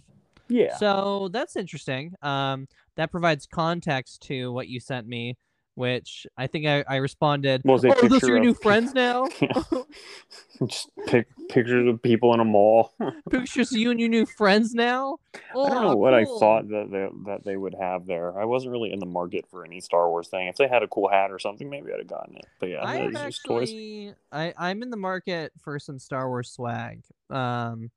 Yeah. 0.49 0.75
so 0.77 1.29
that's 1.31 1.55
interesting 1.55 2.13
um 2.21 2.67
that 2.95 3.11
provides 3.11 3.45
context 3.47 4.21
to 4.23 4.51
what 4.51 4.67
you 4.67 4.79
sent 4.79 5.07
me 5.07 5.37
which 5.81 6.27
i 6.37 6.45
think 6.45 6.67
i, 6.67 6.83
I 6.87 6.97
responded 6.97 7.63
oh 7.67 7.77
those 7.77 8.23
are 8.23 8.27
your 8.27 8.37
of 8.37 8.43
new 8.43 8.53
friends 8.53 8.93
now 8.93 9.27
Yeah. 9.41 9.63
Just 10.67 10.91
pic- 11.07 11.27
pictures 11.49 11.87
of 11.87 12.01
people 12.03 12.33
in 12.35 12.39
a 12.39 12.45
mall. 12.45 12.93
pictures 13.31 13.71
of 13.71 13.77
you 13.79 13.89
and 13.89 13.99
your 13.99 14.09
new 14.09 14.27
friends 14.27 14.75
now 14.75 15.17
oh, 15.55 15.65
I 15.65 15.69
don't 15.69 15.83
know 15.87 15.95
what 15.95 16.13
I 16.13 16.25
thought 16.25 16.67
that 16.69 16.89
they, 16.91 17.07
that 17.31 17.43
they 17.43 17.57
would 17.57 17.75
have 17.79 18.05
there. 18.05 18.39
I 18.39 18.45
wasn't 18.45 18.71
really 18.71 18.93
in 18.93 18.99
the 18.99 19.07
market 19.07 19.45
for 19.49 19.65
any 19.65 19.81
Star 19.81 20.09
Wars 20.09 20.27
thing. 20.27 20.47
If 20.47 20.57
they 20.57 20.67
had 20.67 20.83
a 20.83 20.87
cool 20.87 21.09
hat 21.09 21.31
or 21.31 21.39
something, 21.39 21.67
maybe 21.67 21.91
I'd 21.91 21.99
have 21.99 22.07
gotten 22.07 22.35
it. 22.35 22.45
But 22.59 22.69
yeah, 22.69 22.83
I 22.83 22.97
it's 22.97 23.17
have 23.17 23.27
just 23.27 23.41
toys. 23.45 23.69
actually, 23.69 24.13
I, 24.31 24.53
I'm 24.57 24.83
in 24.83 24.91
the 24.91 24.97
market 24.97 25.51
for 25.63 25.79
some 25.79 25.97
Star 25.97 26.29
Wars 26.29 26.51
swag. 26.51 27.01
Um, 27.31 27.89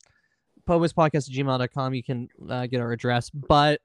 podcast 0.67 1.29
at 1.29 1.35
gmail.com. 1.35 1.95
You 1.95 2.03
can 2.03 2.29
uh, 2.49 2.67
get 2.67 2.81
our 2.81 2.93
address, 2.93 3.29
but 3.29 3.81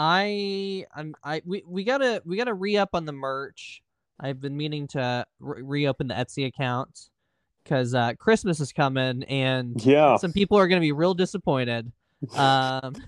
I, 0.00 0.84
I'm, 0.94 1.16
I, 1.24 1.42
we, 1.44 1.64
we 1.66 1.82
gotta, 1.82 2.22
we 2.24 2.36
gotta 2.36 2.54
re 2.54 2.76
up 2.76 2.90
on 2.92 3.04
the 3.04 3.12
merch. 3.12 3.82
I've 4.20 4.40
been 4.40 4.56
meaning 4.56 4.86
to 4.88 5.26
re- 5.40 5.62
reopen 5.62 6.06
the 6.06 6.14
Etsy 6.14 6.46
account 6.46 7.08
because 7.64 7.94
uh, 7.94 8.12
Christmas 8.16 8.60
is 8.60 8.72
coming 8.72 9.24
and 9.24 9.84
Yeah. 9.84 10.16
some 10.18 10.32
people 10.32 10.56
are 10.56 10.68
gonna 10.68 10.80
be 10.80 10.92
real 10.92 11.14
disappointed. 11.14 11.90
Um, 12.36 12.94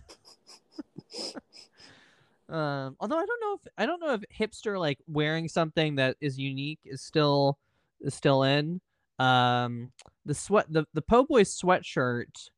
um, 2.49 2.97
although 2.99 3.19
I 3.19 3.27
don't 3.27 3.41
know 3.41 3.53
if 3.55 3.61
I 3.79 3.87
don't 3.87 4.01
know 4.01 4.15
if 4.15 4.23
hipster 4.37 4.79
like 4.79 4.99
wearing 5.07 5.49
something 5.49 5.97
that 5.97 6.17
is 6.21 6.39
unique 6.39 6.81
is 6.85 7.03
still 7.03 7.57
is 8.01 8.15
still 8.15 8.43
in. 8.43 8.81
Um, 9.21 9.93
the 10.27 10.35
sweat 10.35 10.67
the 10.69 10.85
the 10.95 11.03
Po 11.03 11.25
Boy 11.25 11.43
sweatshirt, 11.43 12.51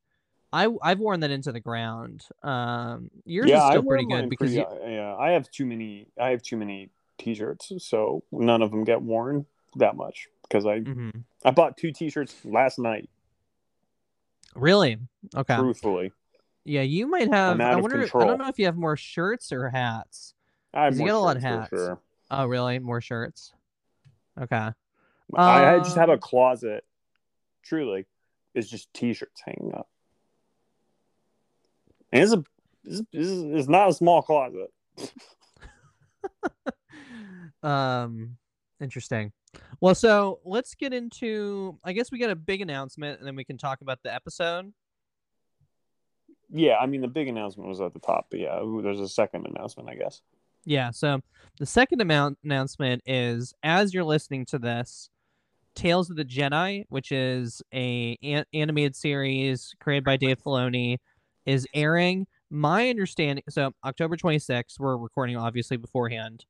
I 0.53 0.69
I've 0.83 0.99
worn 0.99 1.19
that 1.21 1.31
into 1.31 1.51
the 1.51 1.59
ground. 1.59 2.25
Um, 2.43 3.09
yours 3.25 3.49
yeah, 3.49 3.65
is 3.65 3.69
still 3.71 3.83
pretty 3.83 4.05
good 4.05 4.29
because 4.29 4.53
pretty- 4.53 4.69
you, 4.85 4.91
yeah, 4.93 5.15
I 5.17 5.31
have 5.31 5.49
too 5.51 5.65
many. 5.65 6.07
I 6.21 6.29
have 6.29 6.41
too 6.43 6.55
many 6.57 6.89
T-shirts, 7.17 7.71
so 7.79 8.23
none 8.31 8.61
of 8.61 8.71
them 8.71 8.83
get 8.83 9.01
worn 9.01 9.45
that 9.77 9.95
much 9.95 10.27
because 10.43 10.65
I 10.65 10.79
Mhm. 10.81 11.23
I 11.43 11.51
bought 11.51 11.75
two 11.77 11.91
T-shirts 11.91 12.45
last 12.45 12.77
night. 12.79 13.09
really 14.55 14.99
okay. 15.35 15.55
Truthfully, 15.57 16.11
Yeah, 16.63 16.81
you 16.83 17.07
might 17.07 17.27
have. 17.33 17.59
I 17.59 17.75
wonder. 17.75 18.03
I 18.03 18.25
don't 18.25 18.37
know 18.37 18.47
if 18.47 18.59
you 18.59 18.65
have 18.65 18.77
more 18.77 18.95
shirts 18.95 19.51
or 19.51 19.69
hats. 19.69 20.35
I 20.73 20.85
have 20.85 20.99
you 20.99 21.07
got 21.07 21.15
a 21.15 21.19
lot 21.19 21.37
of 21.37 21.43
hats. 21.43 21.69
sure. 21.69 21.99
Oh, 22.31 22.45
really? 22.45 22.79
More 22.79 23.01
shirts? 23.01 23.53
Okay. 24.39 24.69
I, 25.35 25.75
I 25.75 25.77
just 25.79 25.95
have 25.95 26.09
a 26.09 26.13
Um, 26.13 26.19
closet. 26.19 26.83
Truly, 27.63 28.05
it's 28.53 28.69
just 28.69 28.93
T-shirts 28.93 29.41
hanging 29.45 29.73
up. 29.73 29.87
And 32.13 32.23
it's 32.23 32.31
a 32.31 32.43
it's, 32.85 33.01
it's, 33.11 33.67
not 33.67 33.89
a 33.89 33.93
small 33.93 34.21
closet. 34.21 34.71
um 37.63 38.37
interesting 38.79 39.31
well 39.79 39.95
so 39.95 40.39
let's 40.45 40.75
get 40.75 40.93
into 40.93 41.77
i 41.83 41.93
guess 41.93 42.11
we 42.11 42.19
got 42.19 42.29
a 42.29 42.35
big 42.35 42.61
announcement 42.61 43.17
and 43.17 43.27
then 43.27 43.35
we 43.35 43.43
can 43.43 43.57
talk 43.57 43.81
about 43.81 43.97
the 44.03 44.13
episode 44.13 44.71
Yeah, 46.49 46.75
I 46.77 46.85
mean 46.85 47.01
the 47.01 47.07
big 47.07 47.27
announcement 47.27 47.67
was 47.67 47.81
at 47.81 47.93
the 47.93 47.99
top, 47.99 48.27
but 48.29 48.39
yeah, 48.39 48.59
ooh, 48.61 48.81
there's 48.83 48.99
a 48.99 49.09
second 49.09 49.47
announcement, 49.47 49.89
I 49.89 49.95
guess. 49.95 50.21
yeah 50.65 50.91
so 50.91 51.19
the 51.57 51.65
second 51.65 52.01
amount 52.01 52.37
announcement 52.43 53.01
is 53.07 53.53
as 53.63 53.93
you're 53.93 54.03
listening 54.03 54.45
to 54.47 54.59
this 54.59 55.09
tales 55.75 56.09
of 56.11 56.15
the 56.17 56.25
jedi 56.25 56.83
which 56.89 57.11
is 57.11 57.63
a 57.73 58.15
an- 58.21 58.45
animated 58.53 58.95
series 58.95 59.73
created 59.79 60.03
by 60.03 60.15
dave 60.17 60.37
filoni 60.43 60.97
is 61.45 61.67
airing 61.73 62.25
my 62.49 62.89
understanding 62.89 63.43
so 63.49 63.71
october 63.83 64.15
26th 64.15 64.79
we're 64.79 64.97
recording 64.97 65.35
obviously 65.35 65.77
beforehand 65.77 66.45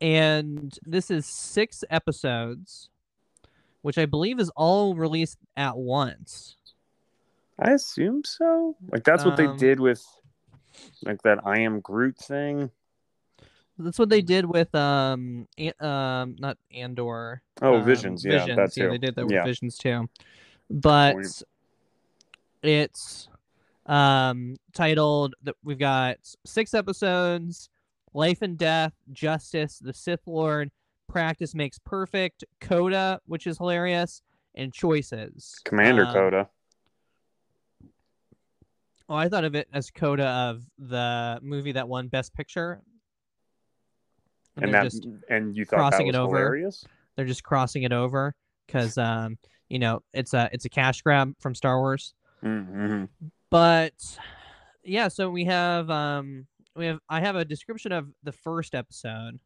and 0.00 0.78
this 0.84 1.10
is 1.10 1.26
six 1.26 1.84
episodes 1.90 2.88
which 3.82 3.98
i 3.98 4.06
believe 4.06 4.40
is 4.40 4.50
all 4.56 4.94
released 4.94 5.38
at 5.56 5.76
once 5.76 6.56
I 7.60 7.72
assume 7.72 8.22
so. 8.24 8.76
Like 8.88 9.02
that's 9.02 9.24
what 9.24 9.36
they 9.36 9.46
Um, 9.46 9.56
did 9.56 9.80
with 9.80 10.06
like 11.04 11.20
that 11.22 11.44
I 11.44 11.58
am 11.58 11.80
Groot 11.80 12.16
thing. 12.16 12.70
that's 13.76 13.98
what 13.98 14.10
they 14.10 14.22
did 14.22 14.44
with 14.44 14.72
um 14.76 15.48
An- 15.58 15.72
um 15.84 16.36
not 16.38 16.56
andor 16.72 17.42
Oh, 17.60 17.78
um, 17.78 17.84
Visions, 17.84 18.24
yeah, 18.24 18.44
Visions. 18.46 18.56
that 18.56 18.76
yeah 18.80 18.88
they 18.90 18.98
did 18.98 19.16
that 19.16 19.26
with 19.26 19.34
Yeah. 19.34 19.42
visions 19.44 19.76
too 19.76 20.08
but 20.70 21.16
it's 22.62 23.28
um 23.88 24.54
titled 24.74 25.34
that 25.42 25.54
we've 25.64 25.78
got 25.78 26.16
six 26.44 26.74
episodes 26.74 27.70
life 28.12 28.42
and 28.42 28.58
death 28.58 28.92
justice 29.12 29.78
the 29.78 29.94
sith 29.94 30.20
lord 30.26 30.70
practice 31.08 31.54
makes 31.54 31.78
perfect 31.78 32.44
coda 32.60 33.18
which 33.26 33.46
is 33.46 33.56
hilarious 33.58 34.20
and 34.54 34.72
choices 34.74 35.54
Commander 35.64 36.04
Um, 36.04 36.12
Coda. 36.12 36.48
oh 39.08 39.14
i 39.14 39.28
thought 39.28 39.44
of 39.44 39.54
it 39.54 39.68
as 39.72 39.90
coda 39.90 40.26
of 40.26 40.62
the 40.78 41.38
movie 41.42 41.72
that 41.72 41.88
won 41.88 42.08
best 42.08 42.34
picture 42.34 42.82
And 44.56 44.74
they're 44.74 44.82
that 44.82 44.90
just 44.90 45.06
and 45.30 45.56
you 45.56 45.64
thought 45.64 45.76
that 45.76 45.90
crossing 45.90 46.06
was 46.08 46.16
it 46.16 46.18
over. 46.18 46.36
hilarious? 46.38 46.84
they're 47.16 47.24
just 47.24 47.42
crossing 47.42 47.84
it 47.84 47.92
over 47.92 48.34
because 48.66 48.98
um 48.98 49.38
you 49.70 49.78
know 49.78 50.02
it's 50.12 50.34
a 50.34 50.50
it's 50.52 50.66
a 50.66 50.68
cash 50.68 51.00
grab 51.02 51.32
from 51.40 51.54
star 51.54 51.78
wars 51.78 52.12
Mm-hmm. 52.44 53.04
But 53.50 53.94
yeah 54.88 55.08
so 55.08 55.28
we 55.28 55.44
have 55.44 55.90
um 55.90 56.46
we 56.74 56.86
have 56.86 56.98
i 57.08 57.20
have 57.20 57.36
a 57.36 57.44
description 57.44 57.92
of 57.92 58.08
the 58.22 58.32
first 58.32 58.74
episode 58.74 59.38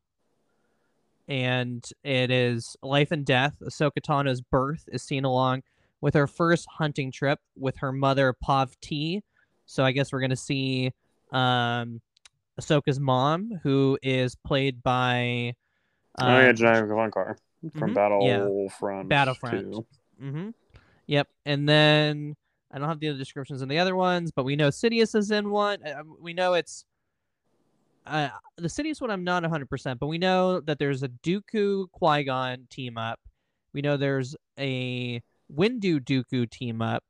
and 1.29 1.85
it 2.05 2.31
is 2.31 2.77
life 2.83 3.11
and 3.11 3.27
death 3.27 3.55
ahsoka 3.61 4.01
tano's 4.03 4.41
birth 4.41 4.89
is 4.93 5.03
seen 5.03 5.25
along 5.25 5.63
with 6.01 6.15
her 6.15 6.27
first 6.27 6.67
hunting 6.71 7.11
trip 7.11 7.41
with 7.57 7.77
her 7.79 7.93
mother 7.93 8.33
Pav-ti 8.33 9.23
so 9.67 9.85
i 9.85 9.91
guess 9.91 10.13
we're 10.13 10.21
gonna 10.21 10.37
see 10.37 10.93
um 11.33 12.01
ahsoka's 12.61 13.01
mom 13.01 13.51
who 13.65 13.99
is 14.03 14.37
played 14.37 14.83
by 14.83 15.55
oh 16.21 16.39
yeah, 16.39 16.49
um, 16.51 16.55
Janina 16.55 16.87
Gavankar 16.87 17.37
from 17.79 17.95
mhm, 17.95 18.27
yeah. 18.27 18.39
Battlefront. 18.39 19.09
Battlefront. 19.09 19.87
Mm-hmm. 20.21 20.51
Yep. 21.07 21.29
And 21.47 21.69
then 21.69 22.35
I 22.73 22.79
don't 22.79 22.89
have 22.89 23.01
the 23.01 23.09
other 23.09 23.19
descriptions 23.19 23.63
in 23.63 23.69
the 23.69 23.79
other 23.79 23.97
ones, 23.97 24.31
but 24.31 24.45
we 24.45 24.57
know 24.57 24.69
Sidious 24.69 25.15
is 25.15 25.31
in 25.31 25.51
one. 25.51 25.87
Uh, 25.87 26.03
we 26.21 26.33
know 26.33 26.55
it's 26.55 26.85
uh, 28.07 28.31
the 28.57 28.69
Sidious 28.69 29.01
one. 29.01 29.11
I'm 29.11 29.25
not 29.25 29.43
100, 29.43 29.69
percent 29.69 30.01
but 30.01 30.07
we 30.07 30.19
know 30.19 30.61
that 30.61 30.79
there's 30.79 31.03
a 31.03 31.09
Dooku 31.09 31.91
Qui 31.93 32.25
Gon 32.25 32.67
team 32.71 32.97
up. 32.97 33.21
We 33.75 33.83
know 33.83 33.97
there's 33.97 34.35
a 34.59 35.23
Windu 35.55 36.01
Dooku 36.01 36.51
team 36.51 36.83
up, 36.83 37.05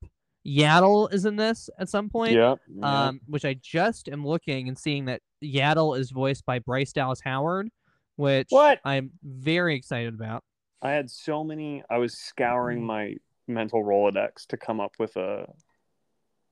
Yaddle 0.47 1.13
is 1.13 1.25
in 1.25 1.37
this 1.37 1.71
at 1.79 1.89
some 1.89 2.09
point. 2.09 2.33
Yeah. 2.33 2.57
yeah. 2.69 3.07
Um, 3.07 3.21
which 3.27 3.45
I 3.45 3.55
just 3.55 4.09
am 4.09 4.27
looking 4.27 4.69
and 4.69 4.79
seeing 4.79 5.05
that 5.07 5.21
Yaddle 5.43 5.99
is 5.99 6.11
voiced 6.11 6.45
by 6.45 6.59
Bryce 6.59 6.93
Dallas 6.93 7.21
Howard, 7.23 7.69
which 8.17 8.49
What? 8.51 8.81
I'm 8.85 9.13
very 9.23 9.77
excited 9.77 10.15
about. 10.15 10.43
I 10.81 10.91
had 10.91 11.11
so 11.11 11.45
many. 11.45 11.85
I 11.89 11.99
was 11.99 12.19
scouring 12.19 12.85
my 12.85 13.17
mental 13.47 13.83
Rolodex 13.83 14.47
to 14.49 14.57
come 14.57 14.81
up 14.81 14.93
with 14.99 15.17
a 15.17 15.47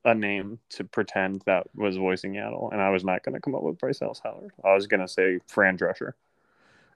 a 0.05 0.15
name 0.15 0.59
to 0.71 0.85
pretend 0.85 1.43
that 1.45 1.67
was 1.75 1.97
voicing 1.99 2.33
Yaddle, 2.33 2.73
and 2.73 2.81
I 2.81 2.89
was 2.89 3.05
not 3.05 3.23
going 3.23 3.35
to 3.35 3.41
come 3.41 3.55
up 3.55 3.63
with 3.63 3.79
Bryce 3.79 3.99
Dallas 3.99 4.21
Howard. 4.25 4.51
I 4.65 4.75
was 4.75 4.87
going 4.87 5.01
to 5.01 5.09
say 5.09 5.41
Fran 5.47 5.77
Drescher. 5.77 6.13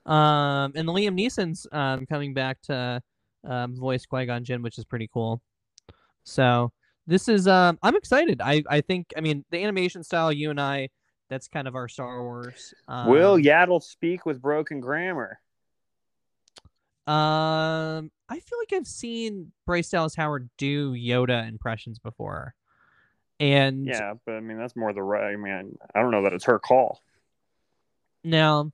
Um, 0.06 0.72
and 0.74 0.88
Liam 0.88 1.18
Neeson's 1.18 1.66
um 1.72 2.06
coming 2.06 2.34
back 2.34 2.60
to 2.62 3.02
um 3.44 3.76
voice 3.76 4.06
Qui 4.06 4.26
Gon 4.26 4.44
Jinn, 4.44 4.62
which 4.62 4.78
is 4.78 4.84
pretty 4.84 5.08
cool. 5.12 5.40
So 6.24 6.72
this 7.06 7.28
is 7.28 7.46
um 7.48 7.78
I'm 7.82 7.96
excited. 7.96 8.40
I 8.42 8.62
I 8.68 8.80
think 8.80 9.12
I 9.16 9.20
mean 9.20 9.44
the 9.50 9.62
animation 9.62 10.02
style 10.02 10.32
you 10.32 10.50
and 10.50 10.60
I 10.60 10.88
that's 11.30 11.48
kind 11.48 11.66
of 11.66 11.74
our 11.74 11.88
Star 11.88 12.22
Wars. 12.22 12.74
Um, 12.86 13.08
Will 13.08 13.38
Yaddle 13.38 13.82
speak 13.82 14.26
with 14.26 14.42
broken 14.42 14.80
grammar? 14.80 15.40
Um, 17.06 18.10
I 18.28 18.40
feel 18.40 18.58
like 18.58 18.72
I've 18.72 18.86
seen 18.86 19.52
Bryce 19.66 19.90
Dallas 19.90 20.14
Howard 20.14 20.48
do 20.56 20.92
Yoda 20.92 21.46
impressions 21.46 21.98
before, 21.98 22.54
and 23.38 23.86
Yeah, 23.86 24.14
but 24.24 24.36
I 24.36 24.40
mean 24.40 24.56
that's 24.58 24.74
more 24.74 24.92
the 24.92 25.02
right. 25.02 25.32
I 25.32 25.36
mean, 25.36 25.76
I 25.94 26.00
don't 26.00 26.10
know 26.10 26.22
that 26.22 26.32
it's 26.32 26.44
her 26.44 26.58
call. 26.58 27.02
now, 28.22 28.72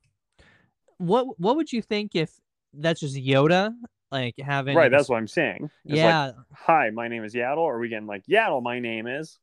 what 0.99 1.39
what 1.41 1.57
would 1.57 1.73
you 1.73 1.83
think 1.83 2.15
if 2.15 2.31
that's 2.73 3.01
just 3.01 3.17
Yoda 3.17 3.75
like 4.13 4.35
having 4.39 4.77
Right, 4.77 4.91
that's 4.91 5.09
what 5.09 5.17
I'm 5.17 5.27
saying. 5.29 5.71
It's 5.85 5.93
like, 5.93 5.97
yeah 5.97 6.33
Hi, 6.53 6.91
my 6.91 7.09
name 7.09 7.25
is 7.25 7.35
Yaddle. 7.35 7.59
Or 7.59 7.77
are 7.77 7.81
we 7.81 7.89
getting 7.89 8.07
like 8.07 8.25
Yaddle? 8.27 8.63
My 8.63 8.79
name 8.79 9.07
is. 9.07 9.39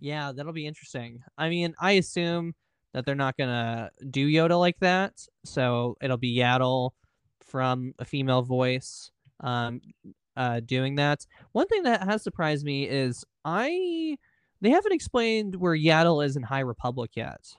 yeah 0.00 0.32
that'll 0.32 0.52
be 0.52 0.66
interesting. 0.66 1.22
I 1.38 1.48
mean, 1.48 1.74
I 1.80 1.92
assume 1.92 2.54
that 2.94 3.06
they're 3.06 3.14
not 3.14 3.36
gonna 3.36 3.90
do 4.10 4.28
Yoda 4.28 4.58
like 4.58 4.78
that, 4.80 5.26
so 5.44 5.96
it'll 6.00 6.16
be 6.16 6.36
Yaddle 6.36 6.90
from 7.44 7.94
a 7.98 8.04
female 8.04 8.42
voice 8.42 9.10
um 9.40 9.80
uh 10.36 10.60
doing 10.60 10.96
that. 10.96 11.26
One 11.52 11.66
thing 11.66 11.82
that 11.84 12.02
has 12.02 12.22
surprised 12.22 12.64
me 12.64 12.88
is 12.88 13.24
I 13.44 14.16
they 14.60 14.70
haven't 14.70 14.92
explained 14.92 15.56
where 15.56 15.76
Yaddle 15.76 16.24
is 16.24 16.36
in 16.36 16.44
High 16.44 16.60
Republic 16.60 17.10
yet. 17.14 17.54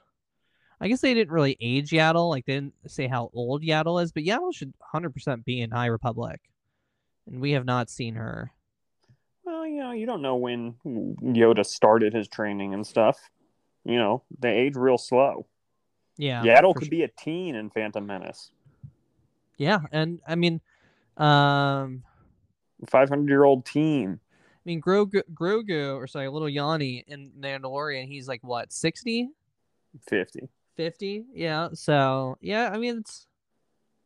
I 0.79 0.87
guess 0.87 1.01
they 1.01 1.13
didn't 1.13 1.33
really 1.33 1.57
age 1.61 1.91
Yaddle, 1.91 2.29
like 2.29 2.45
they 2.45 2.55
didn't 2.55 2.73
say 2.87 3.07
how 3.07 3.29
old 3.33 3.61
Yaddle 3.61 4.01
is, 4.01 4.11
but 4.11 4.23
Yaddle 4.23 4.53
should 4.53 4.73
100% 4.93 5.45
be 5.45 5.61
in 5.61 5.71
High 5.71 5.85
Republic. 5.87 6.41
And 7.25 7.39
we 7.39 7.51
have 7.51 7.65
not 7.65 7.89
seen 7.89 8.15
her. 8.15 8.51
Well, 9.45 9.65
you 9.65 9.79
know, 9.79 9.91
you 9.91 10.05
don't 10.05 10.21
know 10.21 10.35
when 10.35 10.75
Yoda 10.85 11.65
started 11.65 12.13
his 12.13 12.27
training 12.27 12.73
and 12.73 12.85
stuff. 12.85 13.17
You 13.85 13.97
know, 13.97 14.23
they 14.39 14.51
age 14.51 14.75
real 14.75 14.97
slow. 14.97 15.45
Yeah. 16.17 16.43
Yaddle 16.43 16.73
could 16.75 16.85
su- 16.85 16.89
be 16.89 17.03
a 17.03 17.09
teen 17.09 17.55
in 17.55 17.69
Phantom 17.69 18.05
Menace. 18.05 18.51
Yeah, 19.57 19.79
and 19.91 20.19
I 20.27 20.35
mean 20.35 20.61
um 21.17 22.03
500 22.87 23.29
year 23.29 23.43
old 23.43 23.65
team. 23.65 24.19
I 24.25 24.61
mean 24.65 24.81
Grogu, 24.81 25.21
Grogu 25.33 25.95
or 25.95 26.07
sorry, 26.07 26.29
little 26.29 26.49
Yanni 26.49 27.03
in 27.07 27.31
Mandalorian, 27.39 28.07
he's 28.07 28.27
like 28.27 28.43
what, 28.43 28.71
60? 28.71 29.29
50. 30.07 30.49
50 30.75 31.25
yeah 31.33 31.69
so 31.73 32.35
yeah 32.41 32.71
i 32.73 32.77
mean 32.77 32.97
it's 32.97 33.27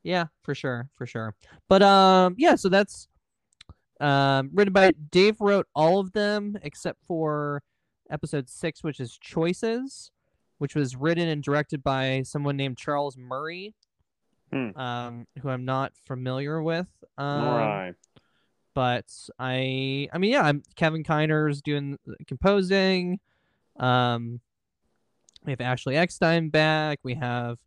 yeah 0.03 0.25
for 0.41 0.53
sure 0.53 0.89
for 0.95 1.05
sure 1.05 1.33
but 1.69 1.81
um 1.81 2.35
yeah 2.37 2.55
so 2.55 2.69
that's 2.69 3.07
um 4.01 4.49
written 4.53 4.73
by 4.73 4.91
dave 5.11 5.39
wrote 5.39 5.67
all 5.73 5.99
of 5.99 6.11
them 6.11 6.57
except 6.63 6.99
for 7.05 7.63
episode 8.09 8.49
six 8.49 8.83
which 8.83 8.99
is 8.99 9.17
choices 9.17 10.11
which 10.57 10.75
was 10.75 10.95
written 10.95 11.27
and 11.27 11.43
directed 11.43 11.81
by 11.83 12.21
someone 12.23 12.57
named 12.57 12.77
charles 12.77 13.17
murray 13.17 13.73
Hmm. 14.51 14.77
um 14.79 15.27
who 15.41 15.49
i'm 15.49 15.65
not 15.65 15.91
familiar 16.05 16.61
with 16.61 16.87
um 17.17 17.43
I. 17.43 17.93
but 18.73 19.05
I 19.37 20.07
I 20.13 20.17
mean 20.17 20.31
yeah, 20.31 20.43
I'm 20.43 20.63
Kevin 20.75 21.03
Kiner's 21.03 21.61
doing 21.61 21.97
composing. 22.27 23.19
Um 23.77 24.39
we 25.45 25.51
have 25.51 25.61
Ashley 25.61 25.95
Eckstein 25.95 26.49
back. 26.49 26.99
We 27.03 27.15
have 27.15 27.57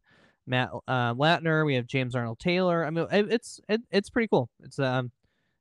Matt 0.47 0.71
uh, 0.87 1.15
Lanter. 1.15 1.65
We 1.65 1.77
have 1.77 1.87
James 1.87 2.15
Arnold 2.15 2.39
Taylor. 2.39 2.85
I 2.85 2.91
mean, 2.91 3.07
it, 3.11 3.33
it's 3.33 3.61
it, 3.69 3.81
it's 3.91 4.11
pretty 4.11 4.29
cool. 4.29 4.51
It's 4.63 4.79
um, 4.79 5.11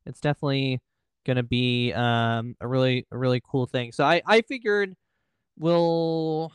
it's 0.05 0.19
definitely 0.19 0.81
gonna 1.25 1.43
be 1.43 1.93
um 1.93 2.55
a 2.59 2.67
really 2.67 3.07
a 3.11 3.17
really 3.17 3.41
cool 3.43 3.65
thing. 3.67 3.91
So 3.91 4.03
I 4.03 4.21
I 4.25 4.41
figured 4.41 4.95
we'll 5.57 6.51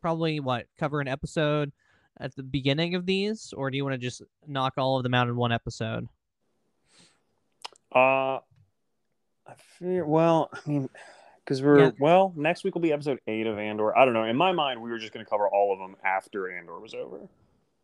probably 0.00 0.38
what 0.40 0.66
cover 0.78 1.00
an 1.00 1.08
episode 1.08 1.72
at 2.20 2.34
the 2.34 2.42
beginning 2.42 2.94
of 2.94 3.06
these, 3.06 3.52
or 3.56 3.70
do 3.70 3.76
you 3.76 3.84
want 3.84 3.94
to 3.94 3.98
just 3.98 4.22
knock 4.46 4.74
all 4.76 4.96
of 4.96 5.02
them 5.02 5.14
out 5.14 5.28
in 5.28 5.36
one 5.36 5.52
episode? 5.52 6.08
Uh, 7.94 8.38
I 9.46 9.54
fear, 9.78 10.04
well, 10.04 10.50
I 10.52 10.58
mean, 10.68 10.90
because 11.44 11.62
we're, 11.62 11.78
Yeah. 11.78 11.90
well, 11.98 12.32
next 12.36 12.64
week 12.64 12.74
will 12.74 12.82
be 12.82 12.92
episode 12.92 13.20
eight 13.26 13.46
of 13.46 13.58
Andor. 13.58 13.96
I 13.96 14.04
don't 14.04 14.14
know. 14.14 14.24
In 14.24 14.36
my 14.36 14.52
mind, 14.52 14.82
we 14.82 14.90
were 14.90 14.98
just 14.98 15.12
going 15.12 15.24
to 15.24 15.30
cover 15.30 15.48
all 15.48 15.72
of 15.72 15.78
them 15.78 15.96
after 16.04 16.50
Andor 16.54 16.78
was 16.78 16.92
over. 16.94 17.20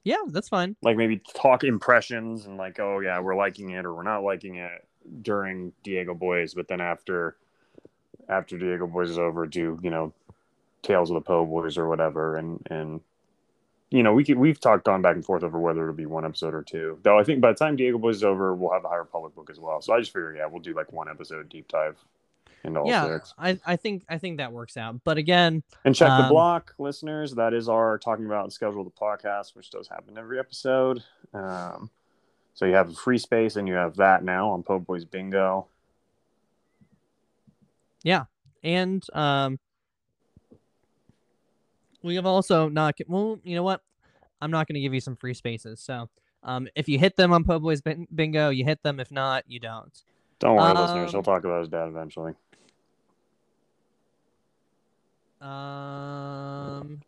Yeah, 0.02 0.22
that's 0.26 0.50
fine. 0.50 0.76
Like 0.82 0.98
maybe 0.98 1.22
talk 1.34 1.64
impressions 1.64 2.44
and 2.44 2.58
like, 2.58 2.78
oh, 2.78 3.00
yeah, 3.00 3.20
we're 3.20 3.36
liking 3.36 3.70
it 3.70 3.86
or 3.86 3.94
we're 3.94 4.02
not 4.02 4.22
liking 4.22 4.56
it 4.56 4.86
during 5.22 5.72
Diego 5.82 6.12
Boys. 6.12 6.52
But 6.52 6.68
then 6.68 6.82
after, 6.82 7.36
after 8.28 8.58
Diego 8.58 8.86
Boys 8.86 9.08
is 9.08 9.18
over, 9.18 9.46
do, 9.46 9.78
you 9.82 9.90
know, 9.90 10.12
Tales 10.82 11.10
of 11.10 11.14
the 11.14 11.22
Po 11.22 11.46
Boys 11.46 11.78
or 11.78 11.88
whatever. 11.88 12.36
And, 12.36 12.66
and, 12.70 13.00
you 13.94 14.02
know, 14.02 14.12
we 14.12 14.24
could, 14.24 14.38
we've 14.38 14.60
talked 14.60 14.88
on 14.88 15.02
back 15.02 15.14
and 15.14 15.24
forth 15.24 15.44
over 15.44 15.58
whether 15.58 15.82
it'll 15.82 15.94
be 15.94 16.06
one 16.06 16.24
episode 16.24 16.52
or 16.52 16.62
two. 16.62 16.98
Though 17.02 17.18
I 17.18 17.22
think 17.22 17.40
by 17.40 17.52
the 17.52 17.58
time 17.58 17.76
Diego 17.76 17.96
Boys 17.96 18.16
is 18.16 18.24
over, 18.24 18.52
we'll 18.54 18.72
have 18.72 18.82
the 18.82 18.88
higher 18.88 19.02
Republic 19.02 19.34
book 19.36 19.50
as 19.50 19.60
well. 19.60 19.80
So 19.80 19.92
I 19.94 20.00
just 20.00 20.12
figure, 20.12 20.34
yeah, 20.34 20.46
we'll 20.46 20.60
do 20.60 20.74
like 20.74 20.92
one 20.92 21.08
episode 21.08 21.48
deep 21.48 21.68
dive 21.68 21.96
into 22.64 22.80
all 22.80 22.88
yeah, 22.88 23.06
six. 23.06 23.34
I, 23.38 23.60
I 23.64 23.76
think 23.76 24.04
I 24.08 24.18
think 24.18 24.38
that 24.38 24.52
works 24.52 24.76
out. 24.76 25.04
But 25.04 25.16
again, 25.16 25.62
And 25.84 25.94
check 25.94 26.08
the 26.08 26.24
Um, 26.24 26.28
block, 26.30 26.74
listeners. 26.78 27.34
That 27.34 27.54
is 27.54 27.68
our 27.68 27.98
talking 27.98 28.26
about 28.26 28.44
and 28.44 28.52
schedule 28.52 28.82
the 28.82 28.90
podcast, 28.90 29.54
which 29.54 29.70
does 29.70 29.86
happen 29.86 30.18
every 30.18 30.40
episode. 30.40 31.04
Um, 31.32 31.90
so 32.54 32.64
you 32.64 32.74
have 32.74 32.90
a 32.90 32.94
free 32.94 33.18
space, 33.18 33.54
and 33.56 33.68
you 33.68 33.74
have 33.74 33.96
that 33.96 34.24
now 34.24 34.50
on 34.50 34.62
Po 34.62 34.80
Boys 34.80 35.04
Bingo. 35.04 35.68
Yeah, 38.02 38.24
and 38.62 39.04
um, 39.12 39.58
we 42.04 42.14
have 42.16 42.26
also 42.26 42.68
not. 42.68 42.96
Well, 43.08 43.40
you 43.42 43.56
know 43.56 43.62
what? 43.62 43.80
I'm 44.40 44.50
not 44.50 44.68
going 44.68 44.74
to 44.74 44.80
give 44.80 44.92
you 44.94 45.00
some 45.00 45.16
free 45.16 45.34
spaces. 45.34 45.80
So 45.80 46.08
um, 46.42 46.68
if 46.76 46.88
you 46.88 46.98
hit 46.98 47.16
them 47.16 47.32
on 47.32 47.42
Po 47.44 47.58
Boys 47.58 47.80
Bingo, 48.14 48.50
you 48.50 48.64
hit 48.64 48.82
them. 48.82 49.00
If 49.00 49.10
not, 49.10 49.44
you 49.48 49.58
don't. 49.58 49.90
Don't 50.38 50.56
worry, 50.56 50.70
Um, 50.70 50.76
listeners. 50.76 51.12
He'll 51.12 51.22
talk 51.22 51.44
about 51.44 51.60
his 51.60 51.68
dad 51.70 51.88
eventually. 51.88 52.34
Um, 55.40 57.00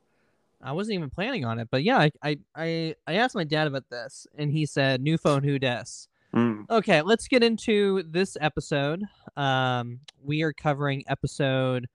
I 0.63 0.73
wasn't 0.73 0.95
even 0.95 1.11
planning 1.11 1.45
on 1.45 1.59
it, 1.59 1.69
but 1.71 1.83
yeah, 1.85 1.99
I 1.99 2.11
I 2.23 2.39
I, 2.55 2.95
I 3.07 3.15
asked 3.15 3.35
my 3.35 3.45
dad 3.45 3.67
about 3.67 3.89
this, 3.91 4.27
and 4.37 4.51
he 4.51 4.67
said, 4.67 5.01
"New 5.01 5.17
phone, 5.17 5.43
who 5.43 5.59
des?" 5.59 6.09
Mm. 6.35 6.69
Okay, 6.69 7.03
let's 7.03 7.29
get 7.29 7.43
into 7.43 8.03
this 8.03 8.37
episode. 8.41 9.03
Um, 9.37 10.01
we 10.23 10.43
are 10.43 10.53
covering 10.53 11.05
episode. 11.09 11.87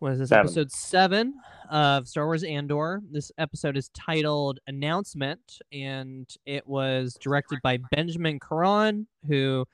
What 0.00 0.12
is 0.12 0.18
this? 0.18 0.28
Seven. 0.30 0.46
Episode 0.46 0.72
seven 0.72 1.34
of 1.70 2.08
Star 2.08 2.24
Wars 2.24 2.42
Andor. 2.42 3.02
This 3.10 3.30
episode 3.36 3.76
is 3.76 3.90
titled 3.90 4.58
"Announcement," 4.66 5.58
and 5.72 6.26
it 6.46 6.66
was 6.66 7.18
directed 7.20 7.58
by 7.62 7.78
Benjamin 7.92 8.40
Caron, 8.40 9.06
who 9.28 9.66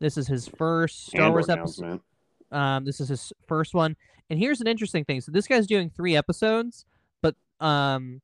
this 0.00 0.16
is 0.16 0.26
his 0.26 0.48
first 0.48 1.08
Star 1.08 1.22
Andor 1.22 1.32
Wars 1.32 1.48
episode. 1.50 2.00
Um, 2.50 2.84
this 2.86 2.98
is 3.00 3.08
his 3.08 3.30
first 3.46 3.74
one, 3.74 3.94
and 4.30 4.38
here's 4.38 4.62
an 4.62 4.66
interesting 4.66 5.04
thing. 5.04 5.20
So 5.20 5.32
this 5.32 5.46
guy's 5.46 5.66
doing 5.66 5.90
three 5.90 6.16
episodes, 6.16 6.86
but 7.20 7.34
um, 7.60 8.22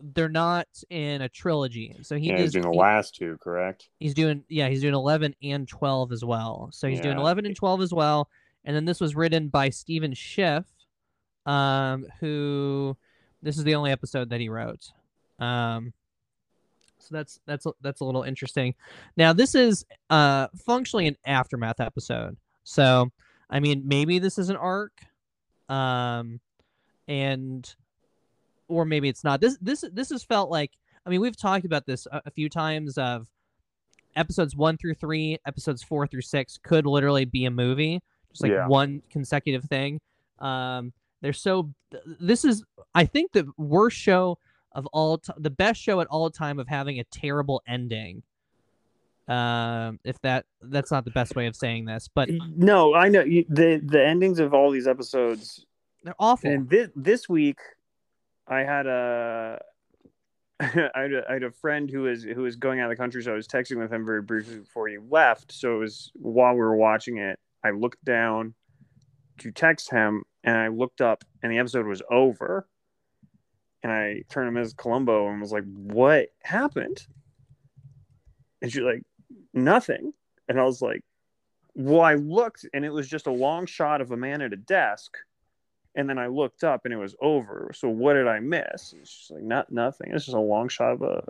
they're 0.00 0.28
not 0.28 0.68
in 0.90 1.22
a 1.22 1.28
trilogy. 1.28 1.96
So 2.02 2.14
he 2.16 2.28
Yeah, 2.28 2.36
does 2.36 2.42
he's 2.42 2.52
doing 2.52 2.66
the 2.66 2.70
he- 2.72 2.78
last 2.78 3.16
two, 3.16 3.36
correct? 3.42 3.88
He's 3.98 4.14
doing 4.14 4.44
yeah, 4.48 4.68
he's 4.68 4.80
doing 4.82 4.94
11 4.94 5.34
and 5.42 5.66
12 5.66 6.12
as 6.12 6.24
well. 6.24 6.68
So 6.72 6.86
he's 6.86 7.00
doing 7.00 7.18
11 7.18 7.46
and 7.46 7.56
12 7.56 7.80
as 7.80 7.92
well. 7.92 8.28
And 8.64 8.76
then 8.76 8.84
this 8.84 9.00
was 9.00 9.16
written 9.16 9.48
by 9.48 9.70
Stephen 9.70 10.12
Schiff, 10.14 10.64
um, 11.46 12.06
who 12.20 12.96
this 13.42 13.56
is 13.58 13.64
the 13.64 13.74
only 13.74 13.90
episode 13.90 14.30
that 14.30 14.40
he 14.40 14.48
wrote. 14.48 14.92
Um, 15.38 15.92
so 16.98 17.14
that's 17.14 17.40
that's 17.46 17.66
that's 17.80 18.00
a 18.00 18.04
little 18.04 18.22
interesting. 18.22 18.74
Now 19.16 19.32
this 19.32 19.54
is 19.54 19.84
uh 20.10 20.48
functionally 20.66 21.06
an 21.06 21.16
aftermath 21.24 21.80
episode. 21.80 22.36
So 22.64 23.10
I 23.48 23.60
mean 23.60 23.82
maybe 23.86 24.18
this 24.18 24.38
is 24.38 24.50
an 24.50 24.56
arc, 24.56 24.92
um, 25.68 26.40
and 27.08 27.74
or 28.68 28.84
maybe 28.84 29.08
it's 29.08 29.24
not. 29.24 29.40
This 29.40 29.56
this 29.60 29.84
this 29.92 30.10
has 30.10 30.22
felt 30.22 30.50
like 30.50 30.72
I 31.06 31.10
mean 31.10 31.20
we've 31.22 31.36
talked 31.36 31.64
about 31.64 31.86
this 31.86 32.06
a, 32.12 32.22
a 32.26 32.30
few 32.30 32.48
times 32.50 32.98
of 32.98 33.26
episodes 34.14 34.54
one 34.54 34.76
through 34.76 34.94
three, 34.94 35.38
episodes 35.46 35.82
four 35.82 36.06
through 36.06 36.20
six 36.22 36.58
could 36.58 36.84
literally 36.84 37.24
be 37.24 37.46
a 37.46 37.50
movie 37.50 38.02
just 38.30 38.42
like 38.42 38.52
Yeah. 38.52 38.66
one 38.68 39.02
consecutive 39.10 39.64
thing. 39.64 40.00
Um, 40.38 40.92
they're 41.20 41.32
so. 41.32 41.70
This 42.20 42.44
is, 42.44 42.64
I 42.94 43.04
think, 43.04 43.32
the 43.32 43.50
worst 43.56 43.96
show 43.96 44.38
of 44.72 44.86
all. 44.86 45.18
T- 45.18 45.32
the 45.38 45.50
best 45.50 45.80
show 45.80 46.00
at 46.00 46.06
all 46.08 46.30
time 46.30 46.58
of 46.58 46.68
having 46.68 46.98
a 47.00 47.04
terrible 47.04 47.62
ending. 47.66 48.22
Um, 49.28 50.00
if 50.02 50.20
that 50.22 50.46
that's 50.60 50.90
not 50.90 51.04
the 51.04 51.12
best 51.12 51.36
way 51.36 51.46
of 51.46 51.54
saying 51.54 51.84
this, 51.84 52.08
but 52.12 52.28
No, 52.56 52.94
I 52.94 53.08
know 53.08 53.22
you- 53.22 53.46
the 53.48 53.80
the 53.84 54.04
endings 54.04 54.40
of 54.40 54.54
all 54.54 54.70
these 54.70 54.88
episodes 54.88 55.64
they're 56.02 56.14
awful. 56.18 56.50
And 56.50 56.68
this 56.68 56.88
this 56.96 57.28
week, 57.28 57.58
I 58.48 58.60
had 58.60 58.86
a 58.86 59.60
I 60.60 60.64
had 60.66 61.12
a, 61.12 61.22
I 61.28 61.32
had 61.34 61.42
a 61.44 61.50
friend 61.52 61.88
who 61.88 62.02
was 62.02 62.24
who 62.24 62.42
was 62.42 62.56
going 62.56 62.80
out 62.80 62.90
of 62.90 62.96
the 62.96 63.00
country, 63.00 63.22
so 63.22 63.32
I 63.32 63.36
was 63.36 63.46
texting 63.46 63.78
with 63.78 63.92
him 63.92 64.04
very 64.04 64.22
briefly 64.22 64.58
before 64.58 64.88
he 64.88 64.98
left. 64.98 65.52
So 65.52 65.76
it 65.76 65.78
was 65.78 66.10
while 66.14 66.54
we 66.54 66.60
were 66.60 66.76
watching 66.76 67.18
it, 67.18 67.38
I 67.64 67.70
looked 67.70 68.04
down 68.04 68.54
to 69.38 69.50
text 69.52 69.90
him, 69.90 70.24
and 70.44 70.56
I 70.56 70.68
looked 70.68 71.00
up, 71.00 71.24
and 71.42 71.52
the 71.52 71.58
episode 71.58 71.86
was 71.86 72.02
over. 72.10 72.66
And 73.82 73.90
I 73.90 74.24
turned 74.28 74.48
to 74.48 74.52
Ms. 74.52 74.74
Colombo 74.74 75.28
and 75.28 75.40
was 75.40 75.52
like, 75.52 75.64
"What 75.64 76.28
happened?" 76.42 77.06
And 78.60 78.70
she's 78.70 78.82
like, 78.82 79.02
"Nothing." 79.54 80.12
And 80.48 80.60
I 80.60 80.64
was 80.64 80.82
like, 80.82 81.02
"Well, 81.74 82.02
I 82.02 82.14
looked, 82.14 82.66
and 82.74 82.84
it 82.84 82.90
was 82.90 83.08
just 83.08 83.26
a 83.26 83.32
long 83.32 83.64
shot 83.66 84.00
of 84.00 84.10
a 84.10 84.16
man 84.16 84.42
at 84.42 84.52
a 84.52 84.56
desk." 84.56 85.16
and 85.94 86.08
then 86.08 86.18
I 86.18 86.28
looked 86.28 86.62
up 86.62 86.84
and 86.84 86.94
it 86.94 86.98
was 86.98 87.16
over. 87.20 87.72
So 87.74 87.88
what 87.88 88.14
did 88.14 88.28
I 88.28 88.40
miss? 88.40 88.94
It's 88.98 89.12
just 89.12 89.30
like 89.30 89.42
not 89.42 89.72
nothing. 89.72 90.12
It's 90.12 90.24
just 90.24 90.36
a 90.36 90.40
long 90.40 90.68
shot 90.68 90.92
of 90.92 91.02
a 91.02 91.24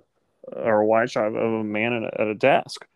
or 0.53 0.81
a 0.81 0.87
wide 0.87 1.11
shot 1.11 1.29
of 1.29 1.35
a 1.35 1.65
man 1.65 1.93
at 1.93 2.03
a, 2.03 2.21
at 2.21 2.27
a 2.27 2.35
desk. 2.35 2.87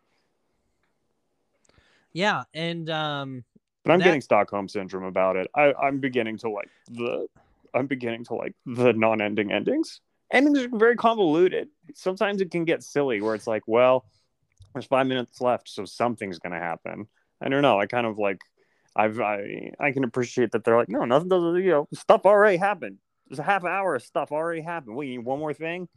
yeah, 2.12 2.44
and 2.52 2.88
um, 2.90 3.44
But 3.84 3.92
I'm 3.92 3.98
That- 3.98 4.04
getting 4.06 4.20
Stockholm 4.20 4.68
syndrome 4.68 5.04
about 5.04 5.36
it. 5.36 5.48
I, 5.54 5.74
I'm 5.74 5.98
beginning 6.00 6.38
to 6.38 6.50
like 6.50 6.70
the 6.90 7.26
I'm 7.74 7.86
beginning 7.86 8.24
to 8.26 8.34
like 8.34 8.54
the 8.66 8.92
non-ending 8.92 9.52
endings. 9.52 10.00
Endings 10.30 10.60
are 10.60 10.68
very 10.72 10.96
convoluted. 10.96 11.68
Sometimes 11.94 12.40
it 12.40 12.50
can 12.50 12.64
get 12.64 12.82
silly 12.82 13.20
where 13.20 13.34
it's 13.34 13.46
like, 13.46 13.62
well, 13.66 14.06
there's 14.72 14.86
five 14.86 15.06
minutes 15.06 15.40
left, 15.40 15.68
so 15.68 15.84
something's 15.84 16.38
gonna 16.38 16.58
happen. 16.58 17.06
I 17.42 17.48
don't 17.48 17.62
know. 17.62 17.78
I 17.78 17.86
kind 17.86 18.06
of 18.06 18.18
like 18.18 18.40
I've 18.96 19.20
I 19.20 19.72
I 19.78 19.92
can 19.92 20.04
appreciate 20.04 20.52
that 20.52 20.64
they're 20.64 20.76
like, 20.76 20.88
no, 20.88 21.04
nothing 21.04 21.28
does 21.28 21.42
you 21.62 21.70
know, 21.70 21.88
stuff 21.92 22.22
already 22.24 22.56
happened. 22.56 22.98
There's 23.28 23.38
a 23.38 23.42
half 23.42 23.64
hour 23.64 23.96
of 23.96 24.02
stuff 24.02 24.32
already 24.32 24.62
happened. 24.62 24.96
We 24.96 25.08
need 25.08 25.18
one 25.18 25.38
more 25.38 25.52
thing. 25.54 25.88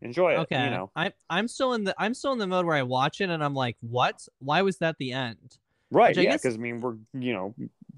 Enjoy 0.00 0.32
it. 0.32 0.38
okay, 0.40 0.64
You 0.64 0.70
know. 0.70 0.90
I'm 0.96 1.12
I'm 1.28 1.48
still 1.48 1.74
in 1.74 1.84
the 1.84 1.94
I'm 1.98 2.14
still 2.14 2.32
in 2.32 2.38
the 2.38 2.46
mode 2.46 2.66
where 2.66 2.76
I 2.76 2.82
watch 2.82 3.20
it 3.20 3.30
and 3.30 3.44
I'm 3.44 3.54
like, 3.54 3.76
what? 3.80 4.26
Why 4.38 4.62
was 4.62 4.78
that 4.78 4.96
the 4.98 5.12
end? 5.12 5.58
Right. 5.90 6.16
Which 6.16 6.24
Yeah, 6.24 6.32
guess- 6.32 6.42
because 6.42 6.56
I 6.56 6.58
mean 6.58 6.80
we're 6.80 6.96
you 7.14 7.32
know 7.32 7.54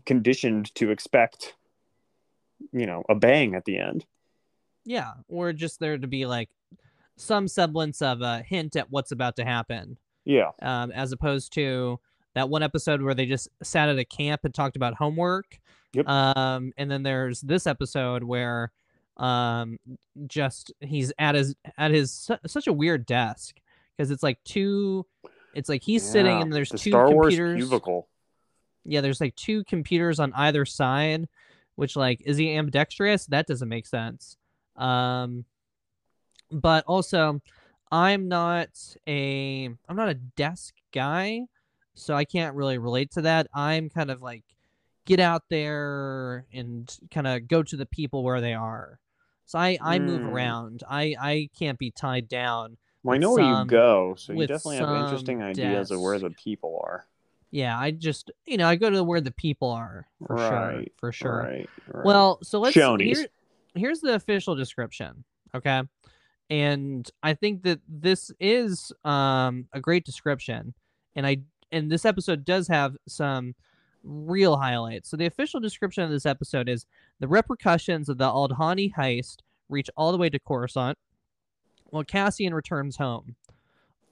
conditioned 0.06 0.74
to 0.76 0.90
expect 0.90 1.54
you 2.72 2.86
know 2.86 3.04
a 3.08 3.14
bang 3.14 3.54
at 3.54 3.64
the 3.64 3.78
end. 3.78 4.06
Yeah, 4.84 5.12
or 5.28 5.52
just 5.52 5.78
there 5.80 5.98
to 5.98 6.06
be 6.06 6.26
like 6.26 6.48
some 7.16 7.48
semblance 7.48 8.00
of 8.00 8.22
a 8.22 8.42
hint 8.42 8.76
at 8.76 8.90
what's 8.90 9.12
about 9.12 9.36
to 9.36 9.44
happen, 9.44 9.98
Yeah. 10.24 10.52
um, 10.62 10.90
as 10.90 11.12
opposed 11.12 11.52
to 11.54 12.00
that 12.34 12.48
one 12.48 12.62
episode 12.62 13.02
where 13.02 13.12
they 13.14 13.26
just 13.26 13.48
sat 13.62 13.88
at 13.90 13.98
a 13.98 14.04
camp 14.06 14.40
and 14.44 14.54
talked 14.54 14.76
about 14.76 14.94
homework. 14.94 15.58
Yep. 15.92 16.08
Um, 16.08 16.72
and 16.78 16.90
then 16.90 17.02
there's 17.02 17.40
this 17.42 17.66
episode 17.66 18.22
where 18.22 18.72
um 19.16 19.78
just 20.26 20.72
he's 20.80 21.12
at 21.18 21.34
his 21.34 21.54
at 21.76 21.90
his 21.90 22.10
su- 22.12 22.38
such 22.46 22.66
a 22.68 22.72
weird 22.72 23.04
desk 23.04 23.56
because 23.96 24.10
it's 24.10 24.22
like 24.22 24.38
two 24.44 25.04
it's 25.54 25.68
like 25.68 25.82
he's 25.82 26.02
sitting 26.08 26.40
and 26.42 26.52
there's 26.52 26.70
the 26.70 26.78
two 26.78 26.90
Star 26.90 27.10
Wars 27.10 27.34
computers. 27.36 27.68
cubicle. 27.68 28.08
yeah 28.84 29.00
there's 29.00 29.20
like 29.20 29.34
two 29.36 29.64
computers 29.64 30.18
on 30.20 30.32
either 30.34 30.64
side 30.64 31.28
which 31.76 31.96
like 31.96 32.20
is 32.26 32.36
he 32.36 32.54
ambidextrous? 32.56 33.26
That 33.26 33.46
doesn't 33.46 33.68
make 33.68 33.86
sense. 33.86 34.36
Um 34.76 35.44
but 36.50 36.84
also 36.86 37.40
i'm 37.92 38.28
not 38.28 38.68
a 39.06 39.66
i'm 39.88 39.96
not 39.96 40.08
a 40.08 40.14
desk 40.14 40.74
guy 40.92 41.40
so 41.94 42.14
i 42.14 42.24
can't 42.24 42.54
really 42.54 42.78
relate 42.78 43.10
to 43.12 43.22
that. 43.22 43.46
I'm 43.54 43.88
kind 43.90 44.10
of 44.10 44.20
like 44.22 44.44
get 45.06 45.20
out 45.20 45.42
there 45.50 46.46
and 46.52 46.94
kind 47.10 47.26
of 47.26 47.48
go 47.48 47.62
to 47.62 47.76
the 47.76 47.86
people 47.86 48.22
where 48.22 48.40
they 48.40 48.54
are. 48.54 48.98
So 49.46 49.58
i 49.58 49.78
i 49.82 49.98
move 49.98 50.22
Mm. 50.22 50.32
around. 50.32 50.82
I 50.88 51.14
i 51.20 51.48
can't 51.58 51.78
be 51.78 51.90
tied 51.90 52.28
down 52.28 52.76
Well, 53.02 53.14
I 53.14 53.18
know 53.18 53.32
where 53.32 53.42
you 53.60 53.64
go, 53.66 54.14
so 54.16 54.32
you 54.32 54.46
definitely 54.46 54.76
have 54.76 54.86
some 54.88 54.96
interesting 54.96 55.42
ideas 55.42 55.90
of 55.90 56.00
where 56.00 56.18
the 56.18 56.30
people 56.30 56.80
are. 56.84 57.06
yeah 57.50 57.78
i 57.78 57.90
just 57.90 58.30
you 58.46 58.56
know 58.56 58.68
i 58.68 58.76
go 58.76 58.90
to 58.90 59.02
where 59.02 59.20
the 59.20 59.32
people 59.32 59.70
are 59.70 60.06
for 60.26 60.36
sure 60.36 60.68
Right, 60.76 60.92
for 60.96 61.10
sure 61.12 61.38
Right. 61.38 61.70
right. 61.88 62.04
Well, 62.04 62.38
so 62.42 62.60
let's 62.60 62.74
here, 62.74 63.26
here's 63.74 64.00
the 64.00 64.14
official 64.14 64.54
description. 64.54 65.24
Okay. 65.54 65.82
And 66.48 67.08
I 67.22 67.34
think 67.34 67.62
that 67.62 67.80
this 67.88 68.30
is 68.40 68.92
um 69.04 69.66
a 69.72 69.80
great 69.80 70.04
description. 70.04 70.74
And 71.16 71.26
I 71.26 71.38
and 71.72 71.90
this 71.90 72.04
episode 72.04 72.44
does 72.44 72.68
have 72.68 72.96
some 73.08 73.54
real 74.02 74.56
highlights. 74.56 75.10
So 75.10 75.16
the 75.16 75.26
official 75.26 75.60
description 75.60 76.02
of 76.04 76.10
this 76.10 76.26
episode 76.26 76.68
is 76.68 76.86
the 77.20 77.28
repercussions 77.28 78.08
of 78.08 78.18
the 78.18 78.24
Aldhani 78.28 78.92
heist 78.94 79.38
reach 79.68 79.90
all 79.96 80.10
the 80.12 80.18
way 80.18 80.30
to 80.30 80.38
Coruscant 80.38 80.96
while 81.90 82.04
Cassian 82.04 82.54
returns 82.54 82.96
home. 82.96 83.36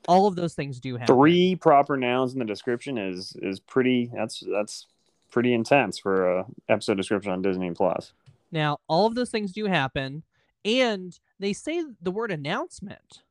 All 0.07 0.27
of 0.27 0.37
those 0.37 0.55
things 0.55 0.81
do 0.81 0.97
happen. 0.97 1.15
three 1.15 1.55
proper 1.57 1.97
nouns 1.97 2.33
in 2.33 2.39
the 2.39 2.45
description 2.45 2.97
is 2.99 3.37
is 3.43 3.61
pretty. 3.61 4.11
That's 4.15 4.43
that's 4.51 4.87
pretty 5.31 5.53
intense 5.53 5.99
for 5.99 6.39
a 6.39 6.47
episode 6.69 6.97
description 6.97 7.31
on 7.33 7.43
Disney 7.43 7.71
Plus. 7.73 8.13
Now, 8.51 8.79
all 8.89 9.07
of 9.07 9.15
those 9.15 9.31
things 9.31 9.53
do 9.53 9.67
happen, 9.67 10.23
and 10.65 11.19
they 11.39 11.53
say 11.53 11.85
the 12.01 12.11
word 12.11 12.31
announcement 12.31 13.23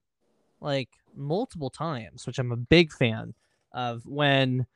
like 0.62 0.90
multiple 1.16 1.70
times, 1.72 2.28
which 2.28 2.38
I'm 2.38 2.52
a 2.52 2.56
big 2.58 2.92
fan 2.92 3.34
of 3.72 4.06
when 4.06 4.68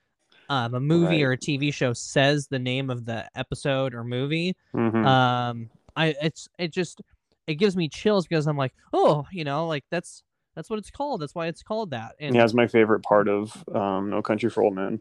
um, 0.49 0.73
a 0.73 0.79
movie 0.79 1.17
Right. 1.17 1.23
or 1.23 1.31
a 1.33 1.37
TV 1.37 1.71
show 1.73 1.93
says 1.93 2.47
the 2.47 2.59
name 2.59 2.89
of 2.89 3.05
the 3.05 3.29
episode 3.35 3.93
or 3.93 4.03
movie. 4.03 4.55
Mhm. 4.73 5.05
Um, 5.05 5.69
I 5.95 6.15
it's 6.21 6.49
it 6.57 6.71
just 6.71 7.01
it 7.47 7.55
gives 7.55 7.75
me 7.75 7.89
chills 7.89 8.27
because 8.27 8.47
I'm 8.47 8.57
like, 8.57 8.73
oh, 8.93 9.25
you 9.31 9.43
know, 9.43 9.67
like 9.67 9.83
that's 9.89 10.23
that's 10.55 10.69
what 10.69 10.79
it's 10.79 10.91
called. 10.91 11.21
That's 11.21 11.35
why 11.35 11.47
it's 11.47 11.63
called 11.63 11.91
that. 11.91 12.15
And 12.19 12.35
yeah, 12.35 12.43
it's 12.43 12.53
my 12.53 12.67
favorite 12.67 13.03
part 13.03 13.27
of 13.27 13.63
um, 13.73 14.09
No 14.09 14.21
Country 14.21 14.49
for 14.49 14.63
Old 14.63 14.75
Men. 14.75 14.99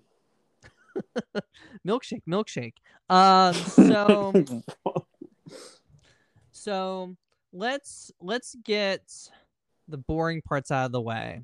milkshake, 1.87 2.23
milkshake. 2.29 2.75
Um, 3.09 3.55
so. 3.55 4.33
So 6.61 7.17
let's 7.55 8.13
let's 8.21 8.55
get 8.63 9.11
the 9.89 9.97
boring 9.97 10.43
parts 10.43 10.71
out 10.71 10.85
of 10.85 10.93
the 10.93 11.01
way. 11.01 11.41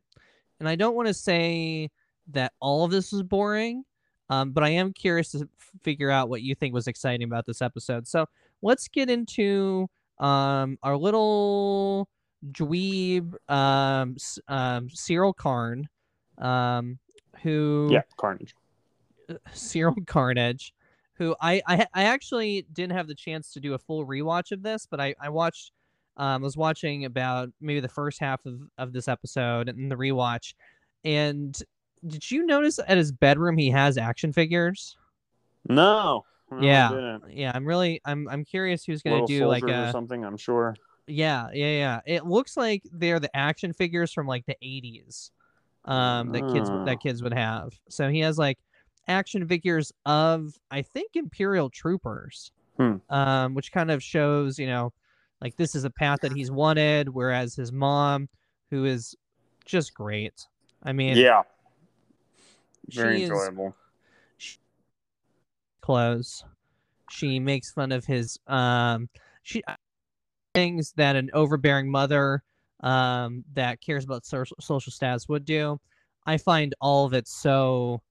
And 0.61 0.69
I 0.69 0.77
don't 0.77 0.95
want 0.95 1.09
to 1.09 1.15
say 1.15 1.91
that 2.33 2.53
all 2.61 2.85
of 2.85 2.91
this 2.91 3.15
is 3.15 3.23
boring, 3.23 3.85
um, 4.29 4.53
but 4.53 4.63
I 4.63 4.71
am 4.71 4.93
curious 4.93 5.31
to 5.31 5.39
f- 5.39 5.71
figure 5.83 6.11
out 6.11 6.29
what 6.29 6.43
you 6.43 6.55
think 6.55 6.75
was 6.75 6.87
exciting 6.87 7.25
about 7.25 7.47
this 7.47 7.63
episode. 7.63 8.07
So 8.07 8.27
let's 8.61 8.89
get 8.89 9.09
into 9.09 9.89
um, 10.19 10.79
our 10.83 10.97
little 10.97 12.09
dweeb, 12.53 13.35
um, 13.51 14.17
um, 14.49 14.89
Syril 14.89 15.35
Karn, 15.35 15.89
um, 16.39 16.99
who 17.43 17.89
yeah, 17.91 18.03
Carnage. 18.17 18.55
Syril 19.53 19.95
Carnage, 20.07 20.73
who 21.15 21.35
I, 21.41 21.63
I 21.67 21.87
I 21.95 22.05
actually 22.05 22.67
didn't 22.73 22.97
have 22.97 23.09
the 23.09 23.15
chance 23.15 23.53
to 23.53 23.61
do 23.61 23.75
a 23.75 23.79
full 23.79 24.07
rewatch 24.07 24.53
of 24.53 24.63
this, 24.63 24.87
but 24.91 25.01
I 25.01 25.15
I 25.21 25.29
watched 25.29 25.73
um 26.17 26.43
was 26.43 26.57
watching 26.57 27.05
about 27.05 27.51
maybe 27.61 27.81
the 27.81 27.89
first 27.89 28.21
half 28.21 28.45
of 28.47 28.61
of 28.79 28.93
this 28.93 29.09
episode 29.09 29.69
and 29.69 29.91
the 29.91 29.97
rewatch, 29.97 30.55
and 31.05 31.61
did 32.07 32.31
you 32.31 32.47
notice 32.47 32.79
at 32.87 32.97
his 32.97 33.13
bedroom 33.13 33.57
he 33.57 33.71
has 33.71 33.99
action 33.99 34.33
figures? 34.33 34.97
No. 35.69 36.25
No, 36.51 36.61
Yeah. 36.61 37.19
Yeah, 37.29 37.53
I'm 37.55 37.67
really 37.67 38.01
I'm 38.05 38.29
I'm 38.29 38.45
curious 38.45 38.85
who's 38.85 39.03
gonna 39.03 39.17
Little 39.17 39.27
do 39.27 39.47
like 39.47 39.65
a 39.65 39.91
something. 39.93 40.25
I'm 40.25 40.37
sure. 40.37 40.75
yeah 41.07 41.49
yeah 41.53 41.67
yeah. 41.79 42.01
It 42.07 42.27
looks 42.27 42.57
like 42.57 42.83
they're 42.93 43.21
the 43.21 43.35
action 43.37 43.73
figures 43.73 44.13
from 44.13 44.27
like 44.27 44.45
the 44.47 44.57
80s, 44.63 45.31
um 45.85 46.33
that 46.33 46.43
kids 46.53 46.69
Oh. 46.71 46.85
that 46.85 47.01
kids 47.01 47.23
would 47.23 47.35
have. 47.35 47.73
So 47.89 48.09
he 48.09 48.21
has 48.21 48.39
like 48.39 48.59
action 49.09 49.47
figures 49.47 49.93
of 50.05 50.55
I 50.71 50.83
think 50.83 51.17
Imperial 51.17 51.71
troopers, 51.71 52.53
Hmm. 52.77 52.97
um, 53.11 53.55
which 53.55 53.73
kind 53.73 53.91
of 53.91 54.03
shows 54.03 54.59
you 54.59 54.67
know 54.67 54.93
like 55.41 55.57
this 55.57 55.75
is 55.75 55.85
a 55.85 55.91
path 55.91 56.21
that 56.23 56.33
he's 56.33 56.51
wanted, 56.51 57.09
whereas 57.09 57.55
his 57.55 57.71
mom, 57.73 58.29
who 58.71 58.85
is 58.85 59.15
just 59.65 59.93
great. 59.95 60.47
I 60.83 60.93
mean, 60.93 61.17
yeah. 61.17 61.43
Very 62.89 63.19
she 63.19 63.23
is- 63.25 63.31
enjoyable. 63.31 63.75
Clothes. 65.87 66.45
She 67.11 67.39
makes 67.39 67.71
fun 67.71 67.93
of 67.93 68.05
his 68.05 68.39
um 68.47 69.09
she 69.43 69.63
things 70.55 70.93
that 70.97 71.17
an 71.17 71.31
overbearing 71.33 71.91
mother 71.91 72.43
um 72.81 73.45
that 73.55 73.81
cares 73.81 74.05
about 74.05 74.27
social 74.27 74.57
social 74.61 74.93
status 74.93 75.29
would 75.29 75.45
do. 75.45 75.81
I 76.27 76.39
find 76.39 76.75
all 76.81 77.07
of 77.07 77.15
it 77.15 77.29
so 77.29 78.03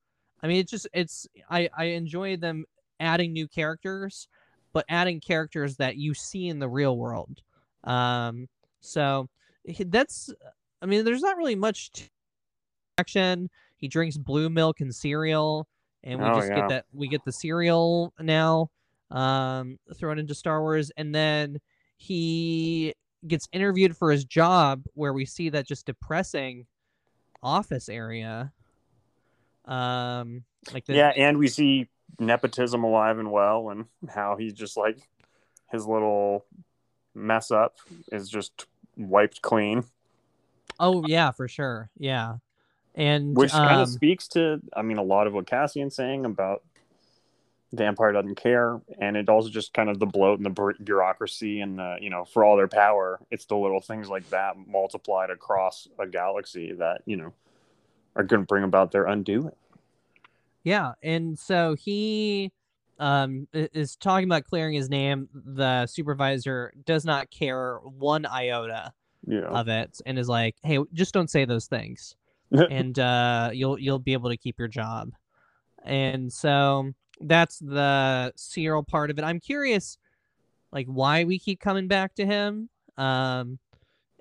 I 0.41 0.47
mean 0.47 0.57
it's 0.61 0.71
just 0.71 0.87
it's 0.93 1.27
I 1.49 1.69
I 1.77 1.85
enjoy 1.85 2.37
them 2.37 2.65
adding 2.99 3.33
new 3.33 3.47
characters, 3.47 4.27
but 4.73 4.85
adding 4.89 5.19
characters 5.19 5.77
that 5.77 5.97
you 5.97 6.13
see 6.13 6.47
in 6.47 6.59
the 6.59 6.69
real 6.69 6.97
world. 6.97 7.41
Um, 7.83 8.47
so 8.81 9.29
that's, 9.87 10.31
I 10.81 10.85
mean, 10.85 11.05
there's 11.05 11.21
not 11.21 11.37
really 11.37 11.55
much 11.55 12.09
action. 12.97 13.49
He 13.77 13.87
drinks 13.87 14.17
blue 14.17 14.49
milk 14.49 14.81
and 14.81 14.93
cereal, 14.93 15.67
and 16.05 16.19
we 16.19 16.25
Oh, 16.25 16.35
just 16.35 16.49
yeah. 16.49 16.55
get 16.55 16.69
that 16.69 16.85
we 16.93 17.07
get 17.07 17.25
the 17.25 17.31
Syril 17.31 18.11
now 18.19 18.69
um, 19.11 19.79
thrown 19.95 20.19
into 20.19 20.33
Star 20.35 20.61
Wars, 20.61 20.91
and 20.97 21.13
then 21.13 21.59
he 21.97 22.93
gets 23.27 23.47
interviewed 23.51 23.97
for 23.97 24.11
his 24.11 24.23
job, 24.23 24.83
where 24.93 25.13
we 25.13 25.25
see 25.25 25.49
that 25.49 25.67
just 25.67 25.85
depressing 25.85 26.67
office 27.43 27.89
area. 27.89 28.51
Um, 29.65 30.43
like 30.73 30.85
the, 30.85 30.95
yeah, 30.95 31.09
and 31.15 31.37
we 31.37 31.47
see 31.47 31.89
nepotism 32.19 32.83
alive 32.83 33.17
and 33.17 33.31
well, 33.31 33.69
and 33.69 33.85
how 34.09 34.35
he's 34.37 34.53
just 34.53 34.77
like 34.77 34.97
his 35.71 35.85
little 35.85 36.45
mess 37.15 37.49
up 37.51 37.77
is 38.11 38.29
just 38.29 38.67
wiped 38.95 39.41
clean, 39.41 39.83
oh 40.79 41.03
yeah, 41.07 41.31
for 41.31 41.47
sure, 41.47 41.89
yeah, 41.97 42.35
and 42.95 43.35
which 43.35 43.51
kind 43.51 43.73
um, 43.73 43.79
of 43.81 43.89
speaks 43.89 44.27
to, 44.29 44.61
I 44.75 44.81
mean, 44.81 44.97
a 44.97 45.03
lot 45.03 45.27
of 45.27 45.33
what 45.33 45.45
Cassian's 45.45 45.95
saying 45.95 46.25
about 46.25 46.63
the 47.71 47.85
Empire 47.85 48.13
doesn't 48.13 48.35
care, 48.35 48.79
and 48.99 49.17
it 49.17 49.27
also 49.27 49.49
just 49.49 49.73
kind 49.73 49.89
of 49.89 49.99
the 49.99 50.05
bloat 50.05 50.39
and 50.39 50.45
the 50.45 50.73
bureaucracy 50.81 51.59
and 51.59 51.77
the 51.77 51.97
you 51.99 52.09
know 52.09 52.23
for 52.25 52.43
all 52.43 52.55
their 52.55 52.67
power, 52.67 53.19
it's 53.31 53.45
the 53.45 53.55
little 53.55 53.81
things 53.81 54.07
like 54.09 54.29
that 54.29 54.55
multiplied 54.67 55.29
across 55.29 55.87
a 55.99 56.07
galaxy 56.07 56.73
that 56.73 57.01
you 57.05 57.17
know 57.17 57.33
are 58.15 58.23
going 58.23 58.41
to 58.41 58.45
bring 58.47 58.63
about 58.63 58.91
their 58.91 59.05
undoing. 59.05 59.51
Yeah, 60.63 60.93
and 61.03 61.37
so 61.37 61.75
he 61.75 62.51
um 62.97 63.47
is 63.53 63.97
talking 63.97 64.25
about 64.25 64.45
clearing 64.45 64.75
his 64.75 64.89
name. 64.89 65.27
The 65.33 65.85
supervisor 65.87 66.71
does 66.85 67.03
not 67.03 67.29
care 67.29 67.77
one 67.79 68.25
iota 68.25 68.93
Yeah, 69.27 69.47
of 69.47 69.67
it 69.67 69.99
and 70.05 70.17
is 70.17 70.29
like, 70.29 70.55
"Hey, 70.63 70.79
just 70.93 71.13
don't 71.13 71.29
say 71.29 71.43
those 71.43 71.67
things." 71.67 72.15
and 72.71 72.97
uh 72.99 73.49
you'll 73.53 73.79
you'll 73.79 73.99
be 73.99 74.13
able 74.13 74.29
to 74.29 74.37
keep 74.37 74.57
your 74.59 74.67
job. 74.67 75.11
And 75.83 76.31
so 76.31 76.91
that's 77.21 77.59
the 77.59 78.33
Syril 78.37 78.87
part 78.87 79.09
of 79.11 79.17
it. 79.19 79.23
I'm 79.23 79.39
curious 79.39 79.97
like 80.71 80.87
why 80.87 81.23
we 81.23 81.39
keep 81.39 81.59
coming 81.59 81.87
back 81.87 82.15
to 82.15 82.25
him. 82.25 82.69
Um 82.97 83.59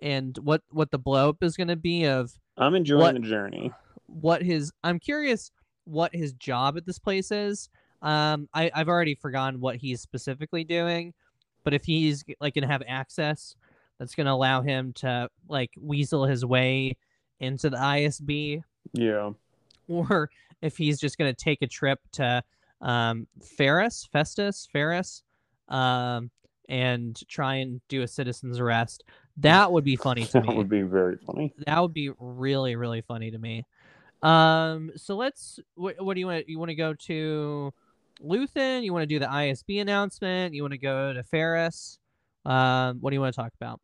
and 0.02 0.36
what 0.38 0.62
what 0.70 0.90
the 0.90 0.98
blow 0.98 1.28
up 1.30 1.42
is 1.42 1.56
going 1.56 1.68
to 1.68 1.76
be 1.76 2.04
of 2.06 2.32
I'm 2.58 2.74
enjoying 2.74 3.00
what- 3.00 3.14
the 3.14 3.20
journey. 3.20 3.72
what 4.06 4.42
his 4.42 4.72
I'm 4.82 4.98
curious 4.98 5.50
what 5.84 6.14
his 6.14 6.32
job 6.34 6.76
at 6.76 6.86
this 6.86 6.98
place 6.98 7.30
is. 7.30 7.68
Um 8.02 8.48
I, 8.54 8.70
I've 8.74 8.88
already 8.88 9.14
forgotten 9.14 9.60
what 9.60 9.76
he's 9.76 10.00
specifically 10.00 10.64
doing, 10.64 11.14
but 11.62 11.72
if 11.74 11.84
he's 11.84 12.24
like 12.40 12.54
gonna 12.54 12.66
have 12.66 12.82
access 12.86 13.54
that's 13.98 14.14
gonna 14.14 14.32
allow 14.34 14.60
him 14.62 14.92
to 14.94 15.28
like 15.48 15.70
weasel 15.80 16.24
his 16.26 16.44
way 16.44 16.96
into 17.44 17.70
the 17.70 17.76
ISB, 17.76 18.62
Yeah. 18.92 19.30
or 19.88 20.30
if 20.62 20.76
he's 20.76 20.98
just 20.98 21.18
gonna 21.18 21.34
take 21.34 21.62
a 21.62 21.66
trip 21.66 22.00
to 22.12 22.42
um 22.80 23.26
Ferrix, 23.58 24.08
Festus, 24.10 24.68
Ferrix, 24.74 25.22
um 25.68 26.30
and 26.68 27.20
try 27.28 27.56
and 27.56 27.80
do 27.88 28.02
a 28.02 28.08
citizen's 28.08 28.58
arrest. 28.58 29.04
That 29.38 29.70
would 29.70 29.84
be 29.84 29.96
funny 29.96 30.24
to 30.32 30.40
me. 30.40 30.46
That 30.48 30.56
would 30.56 30.68
be 30.68 30.82
very 30.82 31.16
funny. 31.16 31.52
that 31.66 31.80
would 31.80 31.94
be 31.94 32.10
really 32.18 32.74
really 32.76 33.00
funny 33.02 33.30
to 33.30 33.38
me 33.38 33.64
um 34.22 34.90
so 34.96 35.14
let's 35.16 35.60
what, 35.74 35.94
what 36.02 36.14
do 36.14 36.20
you 36.20 36.26
want 36.26 36.48
you 36.48 36.58
want 36.58 36.70
to 36.70 36.74
go 36.74 36.94
to 36.94 37.72
luthen 38.22 38.82
you 38.82 38.92
want 38.92 39.02
to 39.02 39.06
do 39.06 39.18
the 39.18 39.26
isb 39.26 39.80
announcement 39.80 40.54
you 40.54 40.62
want 40.62 40.72
to 40.72 40.78
go 40.78 41.12
to 41.12 41.22
ferrix 41.22 41.98
um 42.46 42.96
what 43.00 43.10
do 43.10 43.14
you 43.14 43.20
want 43.20 43.34
to 43.34 43.40
talk 43.40 43.52
about 43.60 43.80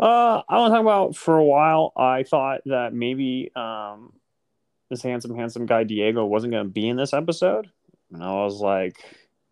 Uh, 0.00 0.40
I 0.48 0.56
want 0.56 0.70
to 0.70 0.76
talk 0.76 0.80
about 0.80 1.16
for 1.16 1.36
a 1.36 1.44
while. 1.44 1.92
I 1.94 2.22
thought 2.22 2.62
that 2.64 2.94
maybe 2.94 3.50
um, 3.54 4.14
this 4.88 5.02
handsome, 5.02 5.36
handsome 5.36 5.66
guy 5.66 5.84
Diego 5.84 6.24
wasn't 6.24 6.52
going 6.52 6.64
to 6.64 6.70
be 6.70 6.88
in 6.88 6.96
this 6.96 7.12
episode, 7.12 7.70
and 8.10 8.24
I 8.24 8.32
was 8.32 8.60
like, 8.60 8.96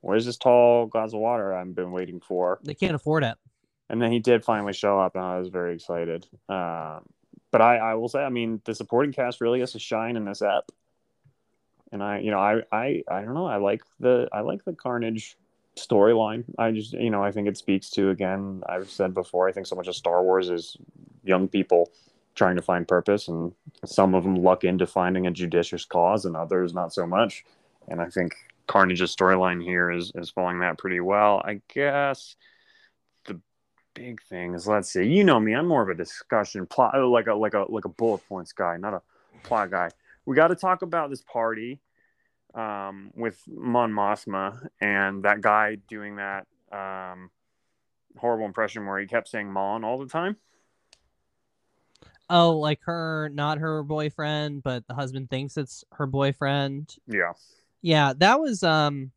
"Where's 0.00 0.24
this 0.24 0.38
tall 0.38 0.86
glass 0.86 1.12
of 1.12 1.20
water 1.20 1.52
I've 1.52 1.74
been 1.74 1.92
waiting 1.92 2.20
for?" 2.20 2.60
they 2.64 2.72
can't 2.74 2.94
afford 2.94 3.24
it 3.24 3.36
And 3.90 4.00
then 4.00 4.10
he 4.10 4.20
did 4.20 4.42
finally 4.42 4.72
show 4.72 4.98
up, 4.98 5.16
and 5.16 5.24
I 5.24 5.38
was 5.38 5.48
very 5.48 5.74
excited. 5.74 6.26
Um, 6.48 7.04
but 7.50 7.60
I, 7.60 7.76
I 7.76 7.94
will 7.94 8.08
say, 8.08 8.20
I 8.20 8.28
mean, 8.30 8.60
the 8.64 8.74
supporting 8.74 9.12
cast 9.12 9.40
really 9.42 9.60
has 9.60 9.72
to 9.72 9.78
shine 9.78 10.16
in 10.16 10.24
this 10.24 10.42
app. 10.42 10.70
And 11.92 12.02
I, 12.02 12.18
you 12.18 12.30
know, 12.30 12.38
I, 12.38 12.62
I, 12.70 13.02
I 13.10 13.22
don't 13.22 13.34
know. 13.34 13.46
I 13.46 13.56
like 13.56 13.82
the, 13.98 14.28
I 14.32 14.40
like 14.40 14.64
the 14.64 14.74
Carnage 14.74 15.36
storyline. 15.78 16.44
I 16.58 16.72
just, 16.72 16.92
you 16.92 17.10
know, 17.10 17.22
I 17.22 17.32
think 17.32 17.48
it 17.48 17.56
speaks 17.56 17.90
to 17.90 18.10
again. 18.10 18.62
I've 18.68 18.90
said 18.90 19.14
before. 19.14 19.48
I 19.48 19.52
think 19.52 19.66
so 19.66 19.76
much 19.76 19.88
of 19.88 19.94
Star 19.94 20.22
Wars 20.22 20.50
is 20.50 20.76
young 21.24 21.48
people 21.48 21.90
trying 22.34 22.56
to 22.56 22.62
find 22.62 22.86
purpose, 22.86 23.28
and 23.28 23.52
some 23.84 24.14
of 24.14 24.22
them 24.22 24.36
luck 24.36 24.64
into 24.64 24.86
finding 24.86 25.26
a 25.26 25.30
judicious 25.30 25.84
cause, 25.84 26.24
and 26.24 26.36
others 26.36 26.72
not 26.72 26.92
so 26.92 27.06
much. 27.06 27.44
And 27.88 28.00
I 28.00 28.06
think 28.06 28.34
Carnage's 28.66 29.14
storyline 29.14 29.62
here 29.62 29.90
is 29.90 30.12
is 30.14 30.30
following 30.30 30.60
that 30.60 30.78
pretty 30.78 31.00
well. 31.00 31.42
I 31.44 31.60
guess 31.72 32.36
the 33.26 33.40
big 33.94 34.22
thing 34.22 34.54
is 34.54 34.66
let's 34.66 34.90
see. 34.90 35.04
You 35.04 35.24
know 35.24 35.40
me, 35.40 35.54
I'm 35.54 35.66
more 35.66 35.82
of 35.82 35.88
a 35.88 35.94
discussion 35.94 36.66
plot, 36.66 36.94
like 36.96 37.26
a 37.26 37.34
like 37.34 37.54
a 37.54 37.66
like 37.68 37.84
a 37.84 37.90
bullet 37.90 38.26
points 38.28 38.52
guy, 38.52 38.76
not 38.76 38.94
a 38.94 39.02
plot 39.42 39.70
guy. 39.70 39.90
We 40.26 40.36
got 40.36 40.48
to 40.48 40.56
talk 40.56 40.82
about 40.82 41.10
this 41.10 41.22
party 41.22 41.80
um, 42.54 43.10
with 43.14 43.40
Mon 43.48 43.92
Mothma 43.92 44.66
and 44.80 45.22
that 45.24 45.40
guy 45.40 45.76
doing 45.88 46.16
that 46.16 46.46
um, 46.72 47.30
horrible 48.16 48.46
impression 48.46 48.86
where 48.86 48.98
he 48.98 49.06
kept 49.06 49.28
saying 49.28 49.50
Mon 49.52 49.84
all 49.84 49.98
the 49.98 50.06
time. 50.08 50.36
oh 52.30 52.58
like 52.58 52.80
her 52.84 53.30
not 53.32 53.58
her 53.58 53.82
boyfriend 53.82 54.62
but 54.62 54.86
the 54.86 54.94
husband 54.94 55.30
thinks 55.30 55.56
it's 55.56 55.84
her 55.92 56.06
boyfriend 56.06 56.94
Yeah. 57.06 57.32
yeah 57.80 58.12
that 58.18 58.38
was 58.40 58.62
um 58.62 59.12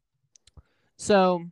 so 0.98 1.44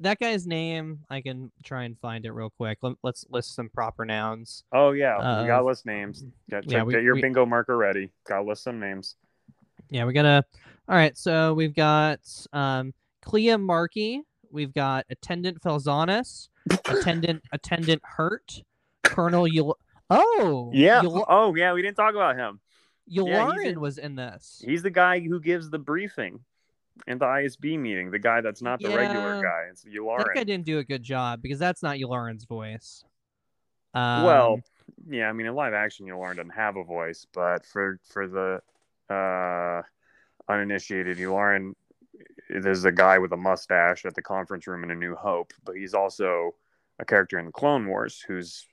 that 0.00 0.18
guy's 0.18 0.46
name 0.46 1.00
i 1.10 1.20
can 1.20 1.50
try 1.64 1.84
and 1.84 1.98
find 1.98 2.24
it 2.24 2.32
real 2.32 2.50
quick 2.50 2.78
Let, 2.82 2.96
let's 3.02 3.26
list 3.28 3.54
some 3.54 3.68
proper 3.68 4.04
nouns 4.06 4.64
Oh 4.72 4.92
yeah. 4.92 5.16
Uh, 5.18 5.42
we 5.42 5.48
got 5.48 5.64
list 5.64 5.84
names. 5.86 6.24
Get, 6.48 6.64
yeah, 6.70 6.78
check- 6.78 6.86
we- 6.86 6.92
get 6.94 7.02
your 7.02 7.14
we- 7.14 7.20
bingo 7.22 7.44
marker 7.46 7.76
ready. 7.76 8.10
Got 8.28 8.46
list 8.46 8.62
some 8.64 8.78
names. 8.80 9.16
Yeah, 9.90 10.04
we 10.04 10.12
gotta. 10.12 10.44
All 10.88 10.94
right, 10.96 11.16
so 11.16 11.52
we've 11.54 11.74
got 11.74 12.20
um, 12.52 12.94
Kleya 13.24 13.58
Marki. 13.60 14.20
We've 14.50 14.72
got 14.72 15.04
Attendant 15.10 15.60
Felzanis, 15.60 16.48
Attendant 16.88 17.42
Attendant 17.52 18.00
Heert, 18.16 18.62
Colonel 19.02 19.46
Yul. 19.48 19.74
Oh, 20.08 20.70
Yeah. 20.72 21.02
Yul- 21.02 21.24
oh 21.28 21.54
yeah. 21.56 21.72
We 21.72 21.82
didn't 21.82 21.96
talk 21.96 22.14
about 22.14 22.36
him. 22.36 22.60
Yularen 23.12 23.64
in- 23.66 23.80
was 23.80 23.98
in 23.98 24.14
this. 24.14 24.62
He's 24.64 24.82
the 24.82 24.90
guy 24.90 25.18
who 25.20 25.40
gives 25.40 25.68
the 25.70 25.78
briefing 25.78 26.40
in 27.08 27.18
the 27.18 27.24
ISB 27.26 27.78
meeting. 27.78 28.10
The 28.12 28.18
guy 28.20 28.40
that's 28.40 28.62
not 28.62 28.80
the 28.80 28.88
regular 28.90 29.42
guy. 29.42 29.64
It's 29.70 29.82
That 29.82 29.92
Yularen. 29.92 30.34
guy 30.34 30.44
didn't 30.44 30.64
do 30.66 30.78
a 30.78 30.84
good 30.84 31.02
job 31.02 31.42
because 31.42 31.58
that's 31.58 31.82
not 31.82 31.96
Yularen's 31.96 32.44
voice. 32.44 33.04
Um, 33.94 34.22
well, 34.24 34.60
yeah. 35.08 35.28
I 35.28 35.32
mean, 35.32 35.46
in 35.48 35.54
live 35.56 35.74
action, 35.74 36.06
Yularen 36.06 36.36
doesn't 36.36 36.50
have 36.50 36.76
a 36.76 36.84
voice, 36.84 37.26
but 37.32 37.66
for 37.66 37.98
for 38.08 38.28
the 38.28 38.60
uh, 39.12 39.82
uninitiated, 40.48 41.18
Yularen 41.18 41.74
there's 42.48 42.84
a 42.84 42.92
guy 42.92 43.18
with 43.18 43.32
a 43.32 43.36
mustache 43.36 44.04
at 44.04 44.14
the 44.14 44.22
conference 44.22 44.66
room 44.66 44.84
in 44.84 44.90
A 44.90 44.94
New 44.94 45.14
Hope, 45.14 45.52
but 45.64 45.76
he's 45.76 45.94
also 45.94 46.54
a 46.98 47.04
character 47.04 47.38
in 47.38 47.46
the 47.46 47.52
Clone 47.52 47.86
Wars 47.86 48.24
who's 48.26 48.66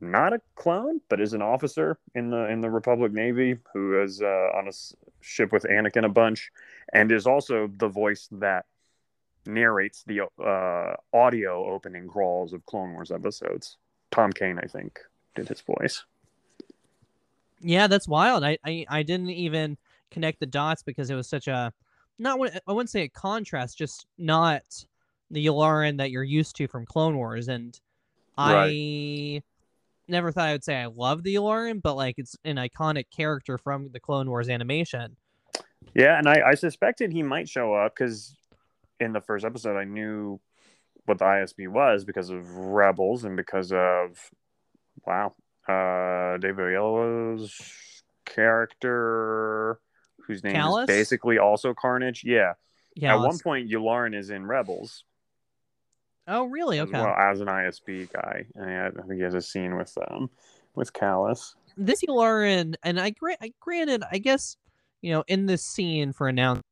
not 0.00 0.32
a 0.32 0.40
clone, 0.56 1.00
but 1.08 1.20
is 1.20 1.32
an 1.32 1.42
officer 1.42 1.98
in 2.14 2.30
the 2.30 2.48
in 2.50 2.60
the 2.60 2.70
Republic 2.70 3.12
Navy 3.12 3.56
who 3.72 4.00
is 4.02 4.20
uh, 4.20 4.50
on 4.54 4.68
a 4.68 4.72
ship 5.20 5.52
with 5.52 5.64
Anakin 5.64 6.04
a 6.04 6.08
bunch, 6.08 6.50
and 6.92 7.10
is 7.10 7.26
also 7.26 7.70
the 7.78 7.88
voice 7.88 8.28
that 8.32 8.66
narrates 9.46 10.04
the 10.06 10.28
uh, 10.44 10.94
audio 11.16 11.64
opening 11.72 12.08
crawls 12.08 12.52
of 12.52 12.64
Clone 12.66 12.92
Wars 12.92 13.10
episodes. 13.10 13.78
Tom 14.10 14.32
Kane, 14.32 14.58
I 14.62 14.66
think, 14.66 15.00
did 15.34 15.48
his 15.48 15.62
voice. 15.62 16.04
yeah, 17.60 17.86
that's 17.86 18.06
wild. 18.06 18.44
I, 18.44 18.58
I 18.64 18.84
I 18.88 19.02
didn't 19.02 19.30
even 19.30 19.78
connect 20.10 20.40
the 20.40 20.46
dots 20.46 20.82
because 20.82 21.10
it 21.10 21.14
was 21.14 21.28
such 21.28 21.48
a 21.48 21.72
not 22.18 22.38
what 22.38 22.60
I 22.66 22.72
wouldn't 22.72 22.90
say 22.90 23.02
a 23.02 23.08
contrast, 23.08 23.76
just 23.76 24.06
not 24.18 24.62
the 25.30 25.44
Yularen 25.44 25.98
that 25.98 26.10
you're 26.10 26.22
used 26.22 26.56
to 26.56 26.68
from 26.68 26.86
Clone 26.86 27.16
Wars. 27.16 27.48
And 27.48 27.78
I 28.38 29.42
never 30.08 30.32
thought 30.32 30.48
I 30.48 30.52
would 30.52 30.64
say 30.64 30.76
I 30.76 30.86
love 30.86 31.22
the 31.22 31.34
Yularen, 31.34 31.82
but 31.82 31.94
like 31.94 32.16
it's 32.18 32.36
an 32.44 32.56
iconic 32.56 33.06
character 33.14 33.58
from 33.58 33.90
the 33.92 34.00
Clone 34.00 34.28
Wars 34.28 34.48
animation. 34.48 35.16
Yeah, 35.94 36.18
and 36.18 36.28
I, 36.28 36.50
I 36.50 36.54
suspected 36.54 37.12
he 37.12 37.22
might 37.22 37.48
show 37.48 37.74
up 37.74 37.94
because 37.96 38.36
in 39.00 39.12
the 39.12 39.20
first 39.20 39.44
episode 39.44 39.78
I 39.78 39.84
knew 39.84 40.40
what 41.04 41.18
the 41.18 41.24
ISB 41.24 41.68
was 41.68 42.04
because 42.04 42.30
of 42.30 42.56
Rebels 42.56 43.24
and 43.24 43.36
because 43.36 43.72
of 43.72 44.30
wow, 45.06 45.34
uh, 45.68 46.38
David 46.38 46.58
Oyelowo's 46.58 48.02
character 48.24 49.78
whose 50.26 50.42
name 50.44 50.54
Kallus? 50.54 50.82
is 50.82 50.86
basically 50.86 51.38
also 51.38 51.74
Carnage. 51.74 52.22
Yeah, 52.24 52.54
Yeah. 52.94 53.14
At 53.16 53.20
one 53.20 53.38
point, 53.38 53.70
Yularen 53.70 54.14
is 54.14 54.30
in 54.30 54.46
Rebels 54.46 55.04
Oh, 56.28 56.46
really? 56.46 56.78
as 56.80 56.88
Okay. 56.88 56.98
well 57.00 57.14
as 57.14 57.40
an 57.40 57.46
ISB 57.48 58.12
guy, 58.12 58.46
and 58.56 58.70
I 58.70 58.86
I 58.88 58.90
think 58.90 59.14
he 59.14 59.20
has 59.22 59.34
a 59.34 59.40
scene 59.42 59.76
with 59.76 59.96
um 60.10 60.28
with 60.74 60.92
Kallus. 60.92 61.54
This 61.76 62.02
Yularen, 62.04 62.74
and 62.82 62.98
I, 62.98 63.10
gra- 63.10 63.36
I 63.40 63.52
granted, 63.60 64.02
I 64.10 64.16
guess, 64.18 64.56
you 65.02 65.12
know, 65.12 65.24
in 65.28 65.44
this 65.46 65.62
scene 65.64 66.12
for 66.12 66.26
announcement 66.26 66.64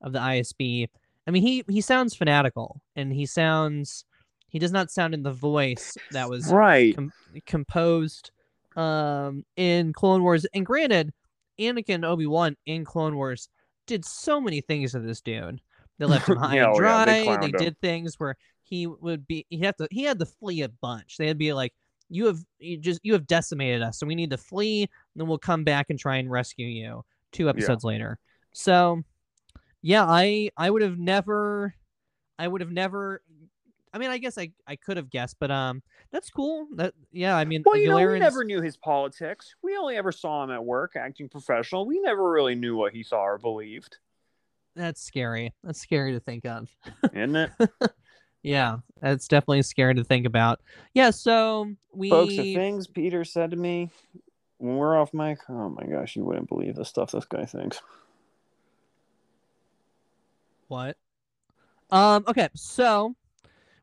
of 0.00 0.12
the 0.12 0.18
ISB, 0.18 0.88
I 1.26 1.30
mean, 1.30 1.42
he 1.42 1.64
he 1.68 1.80
sounds 1.80 2.14
fanatical, 2.14 2.82
and 2.96 3.12
he 3.12 3.24
sounds, 3.26 4.04
he 4.48 4.58
does 4.58 4.72
not 4.72 4.90
sound 4.90 5.14
in 5.14 5.22
the 5.22 5.32
voice 5.32 5.96
that 6.10 6.28
was 6.28 6.52
Right. 6.52 6.94
com- 6.94 7.12
composed 7.46 8.30
um 8.76 9.44
in 9.56 9.92
Clone 9.92 10.22
Wars. 10.22 10.44
And 10.54 10.66
granted, 10.66 11.12
Anakin 11.64 11.96
and 11.96 12.04
Obi 12.04 12.26
Wan 12.26 12.56
in 12.66 12.84
Clone 12.84 13.16
Wars 13.16 13.48
did 13.86 14.04
so 14.04 14.40
many 14.40 14.60
things 14.60 14.92
to 14.92 15.00
this 15.00 15.20
dude. 15.20 15.60
They 15.98 16.06
left 16.06 16.28
him 16.28 16.36
high 16.36 16.56
Yeah, 16.56 16.64
and 16.64 16.74
oh 16.74 16.80
yeah, 16.80 16.98
dry. 16.98 17.04
they 17.04 17.36
they 17.36 17.52
did 17.52 17.78
things 17.80 18.14
where 18.18 18.36
he 18.64 18.86
would 18.86 19.26
be 19.26 19.46
he 19.50 19.58
had 19.58 19.76
to 19.78 19.88
he 19.90 20.04
had 20.04 20.18
to 20.18 20.26
flee 20.26 20.62
a 20.62 20.68
bunch. 20.68 21.16
They'd 21.16 21.38
be 21.38 21.52
like, 21.52 21.74
You 22.08 22.26
have 22.26 22.38
you 22.58 22.78
just 22.78 23.00
you 23.02 23.12
have 23.14 23.26
decimated 23.26 23.82
us, 23.82 23.98
so 23.98 24.06
we 24.06 24.14
need 24.14 24.30
to 24.30 24.38
flee, 24.38 24.82
and 24.82 24.90
then 25.20 25.28
we'll 25.28 25.38
come 25.38 25.64
back 25.64 25.86
and 25.90 25.98
try 25.98 26.16
and 26.16 26.30
rescue 26.30 26.66
you 26.66 27.04
two 27.32 27.48
episodes 27.48 27.84
later. 27.84 28.18
So 28.52 29.02
yeah, 29.82 30.04
I 30.06 30.50
I 30.56 30.70
would 30.70 30.82
have 30.82 30.98
never 30.98 31.74
I 32.38 32.48
would 32.48 32.60
have 32.60 32.72
never 32.72 33.22
I 33.92 33.98
mean 33.98 34.10
I 34.10 34.18
guess 34.18 34.38
I, 34.38 34.50
I 34.66 34.76
could 34.76 34.96
have 34.96 35.10
guessed, 35.10 35.36
but 35.38 35.50
um 35.50 35.82
that's 36.10 36.30
cool. 36.30 36.66
That 36.76 36.94
yeah, 37.12 37.36
I 37.36 37.44
mean 37.44 37.62
Well, 37.64 37.76
you 37.76 37.88
know, 37.88 37.96
we 37.96 38.18
never 38.18 38.44
knew 38.44 38.60
his 38.60 38.76
politics. 38.76 39.54
We 39.62 39.76
only 39.76 39.96
ever 39.96 40.12
saw 40.12 40.44
him 40.44 40.50
at 40.50 40.64
work 40.64 40.96
acting 40.96 41.28
professional. 41.28 41.86
We 41.86 42.00
never 42.00 42.30
really 42.30 42.54
knew 42.54 42.76
what 42.76 42.92
he 42.92 43.02
saw 43.02 43.22
or 43.22 43.38
believed, 43.38 43.98
That's 44.74 45.02
scary. 45.02 45.52
That's 45.62 45.80
scary 45.80 46.12
to 46.12 46.20
think 46.20 46.46
of. 46.46 46.68
isn't 47.12 47.36
it? 47.36 47.50
Yeah, 48.42 48.78
that's 49.00 49.28
definitely 49.28 49.62
scary 49.62 49.94
to 49.94 50.04
think 50.04 50.26
about. 50.26 50.60
Yeah, 50.94 51.10
so 51.10 51.72
we 51.92 52.10
Folks, 52.10 52.34
the 52.34 52.54
things 52.54 52.88
Peter 52.88 53.24
said 53.24 53.52
to 53.52 53.56
me 53.56 53.90
when 54.58 54.76
we're 54.76 54.96
off 54.96 55.14
mic, 55.14 55.38
oh 55.48 55.68
my 55.68 55.86
gosh, 55.86 56.16
you 56.16 56.24
wouldn't 56.24 56.48
believe 56.48 56.74
the 56.74 56.84
stuff 56.84 57.12
this 57.12 57.24
guy 57.24 57.44
thinks. 57.44 57.80
what? 60.68 60.96
Um. 61.90 62.24
Okay, 62.26 62.48
so 62.54 63.14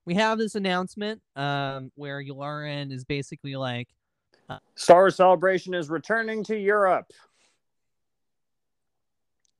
we 0.05 0.15
have 0.15 0.37
this 0.37 0.55
announcement 0.55 1.21
um 1.35 1.91
where 1.95 2.23
Yularen 2.23 2.91
is 2.91 3.03
basically 3.05 3.55
like, 3.55 3.87
Star 4.75 5.01
Wars 5.01 5.15
Celebration 5.15 5.73
is 5.73 5.89
returning 5.89 6.43
to 6.45 6.57
Europe. 6.57 7.11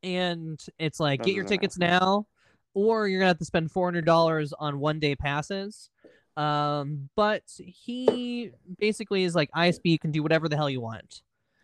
and 0.01 0.59
it's 0.77 0.99
like 0.99 1.23
get 1.23 1.35
your 1.35 1.45
tickets 1.45 1.77
now, 1.77 2.25
or 2.73 3.07
you're 3.07 3.19
gonna 3.19 3.27
have 3.29 3.37
to 3.39 3.45
spend 3.45 3.71
four 3.71 3.87
hundred 3.87 4.05
dollars 4.05 4.53
on 4.57 4.79
one 4.79 4.99
day 4.99 5.15
passes. 5.15 5.89
Um, 6.37 7.09
but 7.15 7.43
he 7.57 8.51
basically 8.79 9.23
is 9.25 9.35
like 9.35 9.51
ISB 9.51 9.81
you 9.83 9.99
can 9.99 10.11
do 10.11 10.23
whatever 10.23 10.47
the 10.47 10.55
hell 10.55 10.69
you 10.69 10.81
want. 10.81 11.21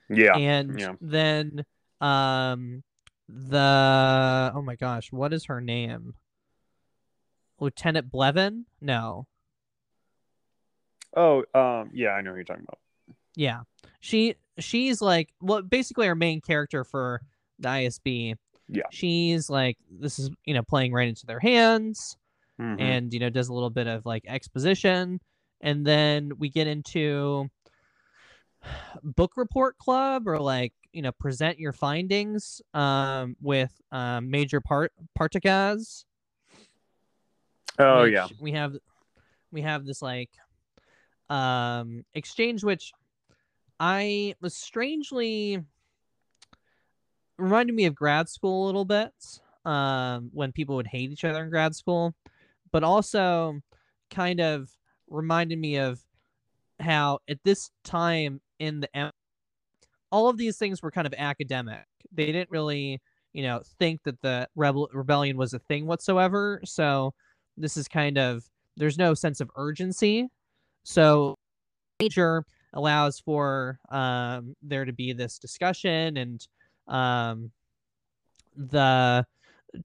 Yeah. 0.09 0.35
and 0.35 0.79
yeah. 0.79 0.93
then 1.01 1.65
um 2.01 2.83
the 3.27 4.51
oh 4.53 4.61
my 4.61 4.75
gosh 4.75 5.11
what 5.11 5.33
is 5.33 5.45
her 5.45 5.59
name 5.59 6.13
lieutenant 7.59 8.11
blevin 8.11 8.63
no 8.81 9.27
Oh, 11.17 11.45
um, 11.53 11.91
yeah, 11.93 12.09
I 12.09 12.19
know 12.21 12.31
who 12.31 12.35
you're 12.37 12.43
talking 12.43 12.65
about. 12.67 12.79
yeah 13.37 13.61
she 13.99 14.35
she's 14.59 15.01
like 15.01 15.29
well 15.41 15.61
basically 15.61 16.07
our 16.07 16.15
main 16.15 16.39
character 16.41 16.83
for 16.83 17.21
the 17.59 17.67
isb 17.67 18.35
Yeah. 18.69 18.83
she's 18.91 19.49
like 19.49 19.77
this 19.91 20.19
is 20.19 20.29
you 20.45 20.53
know 20.53 20.63
playing 20.63 20.93
right 20.93 21.07
into 21.07 21.25
their 21.25 21.39
hands 21.39 22.17
Mhm. 22.59 22.79
and 22.79 23.13
you 23.13 23.19
know 23.19 23.29
does 23.29 23.49
a 23.49 23.53
little 23.53 23.69
bit 23.69 23.87
of 23.87 24.05
like 24.05 24.23
exposition 24.27 25.19
and 25.61 25.85
then 25.85 26.31
we 26.37 26.49
get 26.49 26.67
into 26.67 27.49
book 29.03 29.33
report 29.35 29.77
club 29.77 30.27
or 30.27 30.39
like 30.39 30.73
you 30.93 31.01
know 31.01 31.11
present 31.11 31.59
your 31.59 31.73
findings 31.73 32.61
um 32.73 33.35
with 33.41 33.73
um 33.91 34.29
major 34.29 34.61
part 34.61 34.93
partagaz 35.19 36.05
oh 37.79 38.03
yeah, 38.03 38.27
we 38.39 38.51
have 38.51 38.75
we 39.51 39.61
have 39.61 39.85
this 39.85 40.01
like 40.01 40.29
um 41.29 42.03
exchange 42.13 42.63
which 42.63 42.91
i 43.79 44.33
was 44.41 44.55
strangely 44.55 45.63
reminded 47.37 47.75
me 47.75 47.85
of 47.85 47.95
grad 47.95 48.29
school 48.29 48.65
a 48.65 48.67
little 48.67 48.85
bit 48.85 49.13
um 49.65 50.29
when 50.33 50.51
people 50.51 50.75
would 50.75 50.87
hate 50.87 51.11
each 51.11 51.25
other 51.25 51.43
in 51.43 51.49
grad 51.49 51.75
school 51.75 52.13
but 52.71 52.83
also 52.83 53.59
kind 54.09 54.39
of 54.39 54.69
reminded 55.09 55.57
me 55.57 55.77
of 55.77 56.03
how 56.79 57.19
at 57.29 57.39
this 57.43 57.71
time 57.83 58.41
in 58.59 58.81
the 58.81 59.11
all 60.11 60.29
of 60.29 60.37
these 60.37 60.57
things 60.57 60.81
were 60.81 60.91
kind 60.91 61.07
of 61.07 61.13
academic. 61.17 61.85
They 62.11 62.27
didn't 62.27 62.51
really 62.51 63.01
you 63.33 63.43
know 63.43 63.61
think 63.79 64.03
that 64.03 64.21
the 64.21 64.47
rebel 64.55 64.89
rebellion 64.93 65.37
was 65.37 65.53
a 65.53 65.59
thing 65.59 65.85
whatsoever. 65.85 66.61
So 66.63 67.13
this 67.57 67.77
is 67.77 67.87
kind 67.87 68.17
of 68.17 68.43
there's 68.77 68.97
no 68.97 69.13
sense 69.13 69.39
of 69.39 69.49
urgency 69.55 70.27
so 70.83 71.35
nature 71.99 72.45
allows 72.73 73.19
for 73.19 73.79
um, 73.89 74.55
there 74.61 74.85
to 74.85 74.93
be 74.93 75.13
this 75.13 75.39
discussion 75.39 76.17
and 76.17 76.47
um, 76.87 77.51
the 78.55 79.25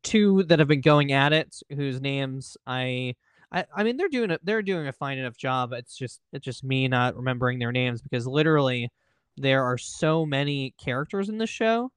two 0.03 0.43
that 0.45 0.59
have 0.59 0.69
been 0.69 0.81
going 0.81 1.13
at 1.13 1.33
it 1.33 1.63
whose 1.75 2.01
names 2.01 2.57
I, 2.67 3.17
I 3.51 3.65
i 3.75 3.83
mean 3.83 3.97
they're 3.97 4.09
doing 4.09 4.31
a 4.31 4.39
they're 4.45 4.63
doing 4.63 4.87
a 4.87 4.93
fine 4.93 5.19
enough 5.19 5.37
job 5.37 5.73
it's 5.73 5.97
just 5.97 6.21
it's 6.33 6.45
just 6.45 6.63
me 6.63 6.87
not 6.87 7.17
remembering 7.17 7.59
their 7.59 7.73
names 7.73 8.01
because 8.01 8.27
literally 8.27 8.89
there 9.37 9.65
are 9.65 9.79
so 9.79 10.25
many 10.25 10.75
characters 10.79 11.29
in 11.29 11.39
this 11.39 11.51
show 11.51 11.91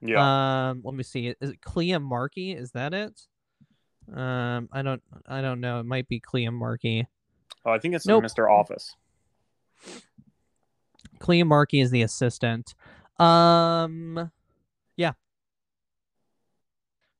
yeah. 0.00 0.70
um, 0.70 0.82
let 0.84 0.94
me 0.94 1.02
see. 1.02 1.34
Is 1.40 1.50
it 1.50 1.60
Kleya 1.60 2.02
Marki? 2.02 2.56
Is 2.56 2.72
that 2.72 2.94
it? 2.94 3.20
Um, 4.14 4.68
I 4.72 4.82
don't, 4.82 5.02
I 5.26 5.40
don't 5.40 5.60
know. 5.60 5.80
It 5.80 5.86
might 5.86 6.08
be 6.08 6.20
Kleya 6.20 6.48
Marki. 6.50 7.06
oh, 7.64 7.70
I 7.72 7.78
think 7.78 7.94
it's 7.94 8.06
nope. 8.06 8.24
Mr. 8.24 8.50
Office. 8.50 8.96
Kleya 11.20 11.44
Marki 11.44 11.82
is 11.82 11.90
the 11.90 12.02
assistant. 12.02 12.74
Um, 13.18 14.30
yeah. 14.96 15.12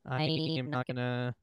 I 0.06 0.22
am 0.22 0.70
not 0.70 0.86
gonna. 0.86 1.34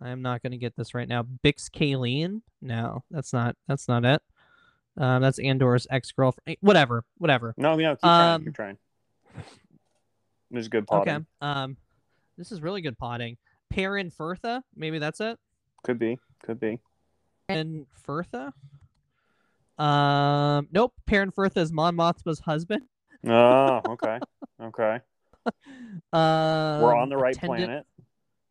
I 0.00 0.08
am 0.08 0.22
not 0.22 0.42
gonna 0.42 0.56
get 0.56 0.74
this 0.76 0.94
right 0.94 1.06
now. 1.08 1.22
Bix 1.44 1.70
Caleen? 1.70 2.40
No, 2.60 3.04
that's 3.10 3.32
not. 3.32 3.56
That's 3.68 3.86
not 3.88 4.04
it. 4.04 4.22
Um, 4.96 5.22
that's 5.22 5.38
Andor's 5.38 5.86
ex 5.90 6.12
girlfriend. 6.12 6.56
Whatever. 6.60 7.04
Whatever. 7.18 7.54
No, 7.56 7.78
yeah, 7.78 7.92
keep 7.94 8.00
trying. 8.00 8.34
Um, 8.34 8.44
Keep 8.44 8.54
trying. 8.54 8.78
There's 10.50 10.68
good 10.68 10.86
potting. 10.86 11.14
Okay. 11.14 11.24
Um, 11.40 11.76
this 12.36 12.52
is 12.52 12.60
really 12.60 12.82
good 12.82 12.98
potting. 12.98 13.36
Perrin 13.72 14.10
Fertha. 14.10 14.62
Maybe 14.76 14.98
that's 14.98 15.20
it. 15.20 15.38
Could 15.82 15.98
be. 15.98 16.18
Could 16.44 16.60
be. 16.60 16.78
Perrin 17.48 17.86
Fertha. 17.92 18.52
Um, 19.78 20.68
nope. 20.70 20.92
Perrin 21.06 21.30
Fertha 21.30 21.60
is 21.60 21.72
Mon 21.72 21.96
Mothma's 21.96 22.40
husband. 22.40 22.82
Oh, 23.26 23.80
okay. 23.88 24.18
Okay. 24.60 25.00
Um, 26.12 26.82
We're 26.82 26.94
on 26.94 27.08
the 27.08 27.16
right 27.16 27.34
attendant, 27.34 27.66
planet. 27.66 27.86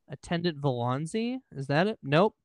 Attendant 0.10 0.60
Valonzi. 0.60 1.40
Is 1.56 1.68
that 1.68 1.88
it? 1.88 2.00
Nope. 2.04 2.36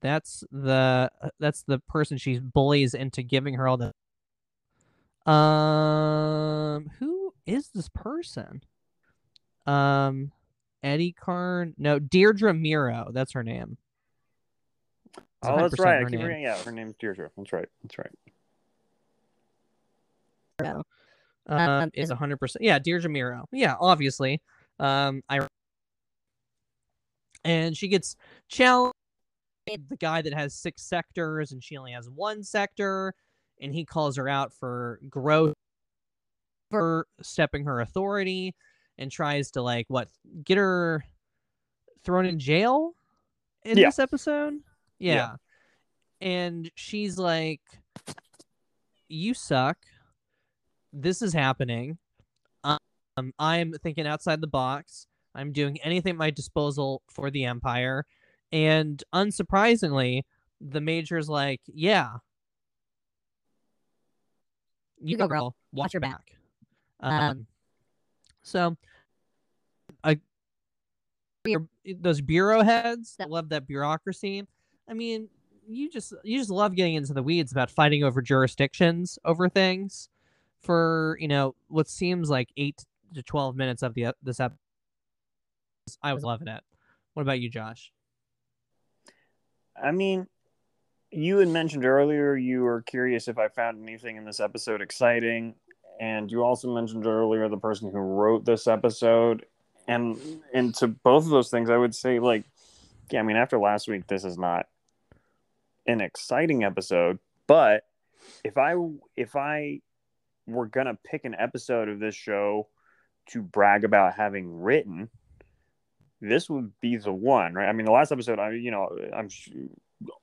That's 0.00 0.42
the 0.50 1.10
that's 1.38 1.64
the 1.64 1.80
person 1.80 2.16
she 2.16 2.38
bullies 2.38 2.94
into 2.94 3.22
giving 3.22 3.54
her 3.54 3.68
all 3.68 3.76
the. 3.76 5.30
Um, 5.30 6.90
who 6.98 7.34
is 7.44 7.68
this 7.74 7.90
person? 7.90 8.62
Um, 9.66 10.32
Eedy 10.84 11.16
Karn. 11.16 11.74
No, 11.78 11.98
Dedra 11.98 12.56
Meero. 12.58 13.12
That's 13.12 13.32
her 13.32 13.42
name. 13.42 13.78
It's 15.16 15.24
Oh, 15.42 15.56
that's 15.56 15.74
100% 15.74 15.84
right. 15.84 15.96
I 15.96 16.02
keep 16.04 16.10
name. 16.12 16.20
forgetting. 16.20 16.42
Yeah, 16.42 16.58
her 16.62 16.72
name's 16.72 16.94
Dedra. 16.94 17.30
That's 17.36 17.52
right. 17.52 17.68
That's 17.82 17.98
right. 17.98 18.10
Um, 21.46 21.90
is 21.92 22.10
hundred 22.10 22.38
percent. 22.38 22.64
Yeah, 22.64 22.78
Dedra 22.78 23.06
Meero. 23.06 23.44
Yeah, 23.52 23.74
obviously. 23.78 24.40
Um, 24.78 25.22
I 25.28 25.46
and 27.44 27.76
she 27.76 27.88
gets 27.88 28.16
challenged. 28.48 28.94
The 29.66 29.96
guy 29.98 30.22
that 30.22 30.32
has 30.34 30.54
six 30.54 30.82
sectors 30.82 31.52
and 31.52 31.62
she 31.62 31.76
only 31.76 31.92
has 31.92 32.08
one 32.08 32.42
sector, 32.42 33.14
and 33.60 33.74
he 33.74 33.84
calls 33.84 34.16
her 34.16 34.28
out 34.28 34.52
for 34.52 35.00
growth, 35.08 35.54
for 36.70 37.06
stepping 37.22 37.64
her 37.64 37.80
authority, 37.80 38.54
and 38.98 39.10
tries 39.10 39.50
to 39.52 39.62
like 39.62 39.86
what 39.88 40.08
get 40.44 40.58
her 40.58 41.04
thrown 42.04 42.26
in 42.26 42.38
jail 42.38 42.94
in 43.64 43.78
Yeah. 43.78 43.86
this 43.88 43.98
episode. 43.98 44.54
Yeah. 44.98 45.14
yeah. 45.14 45.36
And 46.20 46.70
she's 46.74 47.18
like, 47.18 47.60
"You 49.08 49.34
suck." 49.34 49.78
this 50.96 51.22
is 51.22 51.32
happening. 51.32 51.98
Um, 52.62 53.32
I'm 53.38 53.72
thinking 53.72 54.06
outside 54.06 54.40
the 54.40 54.46
box. 54.46 55.08
I'm 55.34 55.50
doing 55.52 55.76
anything 55.82 56.10
at 56.10 56.16
my 56.16 56.30
disposal 56.30 57.02
for 57.10 57.32
the 57.32 57.44
Empire. 57.44 58.06
And 58.52 59.02
unsurprisingly, 59.12 60.22
the 60.60 60.80
Major's 60.80 61.28
like, 61.28 61.60
yeah. 61.66 62.10
You 65.02 65.16
go, 65.16 65.26
girl. 65.28 65.54
Watch 65.72 65.92
your 65.94 66.00
back. 66.00 66.36
Um, 67.00 67.12
Um, 67.12 67.46
so, 68.44 68.76
I 70.04 70.20
those 71.98 72.20
bureau 72.20 72.62
heads 72.62 73.16
that 73.18 73.30
love 73.30 73.48
that 73.48 73.66
bureaucracy. 73.66 74.46
I 74.88 74.94
mean, 74.94 75.28
you 75.66 75.90
just 75.90 76.12
you 76.22 76.38
just 76.38 76.50
love 76.50 76.76
getting 76.76 76.94
into 76.94 77.14
the 77.14 77.22
weeds 77.22 77.52
about 77.52 77.70
fighting 77.70 78.04
over 78.04 78.22
jurisdictions 78.22 79.18
over 79.24 79.48
things 79.48 80.08
for 80.62 81.16
you 81.20 81.28
know 81.28 81.54
what 81.68 81.88
seems 81.88 82.30
like 82.30 82.50
eight 82.56 82.84
to 83.14 83.22
twelve 83.22 83.56
minutes 83.56 83.82
of 83.82 83.94
the 83.94 84.06
uh, 84.06 84.12
this 84.22 84.40
episode. 84.40 84.58
I 86.02 86.14
was 86.14 86.22
loving 86.22 86.48
it. 86.48 86.62
What 87.14 87.22
about 87.22 87.40
you, 87.40 87.50
Josh? 87.50 87.92
I 89.82 89.90
mean, 89.90 90.26
you 91.10 91.38
had 91.38 91.48
mentioned 91.48 91.84
earlier 91.84 92.36
you 92.36 92.62
were 92.62 92.82
curious 92.82 93.28
if 93.28 93.38
I 93.38 93.48
found 93.48 93.82
anything 93.82 94.16
in 94.16 94.24
this 94.24 94.40
episode 94.40 94.80
exciting, 94.80 95.54
and 96.00 96.30
you 96.30 96.42
also 96.42 96.74
mentioned 96.74 97.06
earlier 97.06 97.48
the 97.48 97.56
person 97.56 97.90
who 97.90 97.98
wrote 97.98 98.44
this 98.44 98.66
episode, 98.66 99.46
and 99.86 100.18
and 100.52 100.74
to 100.76 100.88
both 100.88 101.24
of 101.24 101.30
those 101.30 101.50
things, 101.50 101.70
I 101.70 101.76
would 101.76 101.94
say 101.94 102.18
like, 102.18 102.44
yeah, 103.10 103.20
I 103.20 103.22
mean, 103.22 103.36
after 103.36 103.58
last 103.58 103.88
week, 103.88 104.06
this 104.06 104.24
is 104.24 104.38
not 104.38 104.66
an 105.86 106.00
exciting 106.00 106.64
episode, 106.64 107.18
but 107.46 107.84
if 108.42 108.58
I 108.58 108.74
if 109.16 109.36
I 109.36 109.80
were 110.46 110.66
gonna 110.66 110.98
pick 111.04 111.24
an 111.24 111.34
episode 111.38 111.88
of 111.88 112.00
this 112.00 112.14
show 112.14 112.68
to 113.30 113.42
brag 113.42 113.84
about 113.84 114.14
having 114.14 114.60
written, 114.60 115.08
this 116.20 116.48
would 116.50 116.72
be 116.80 116.96
the 116.96 117.12
one, 117.12 117.54
right? 117.54 117.68
I 117.68 117.72
mean, 117.72 117.86
the 117.86 117.92
last 117.92 118.12
episode, 118.12 118.38
I 118.38 118.52
you 118.52 118.70
know, 118.70 118.96
I'm 119.14 119.28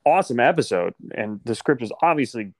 awesome 0.05 0.39
episode, 0.39 0.93
and 1.13 1.39
the 1.45 1.55
script 1.55 1.81
is 1.81 1.91
obviously 2.01 2.53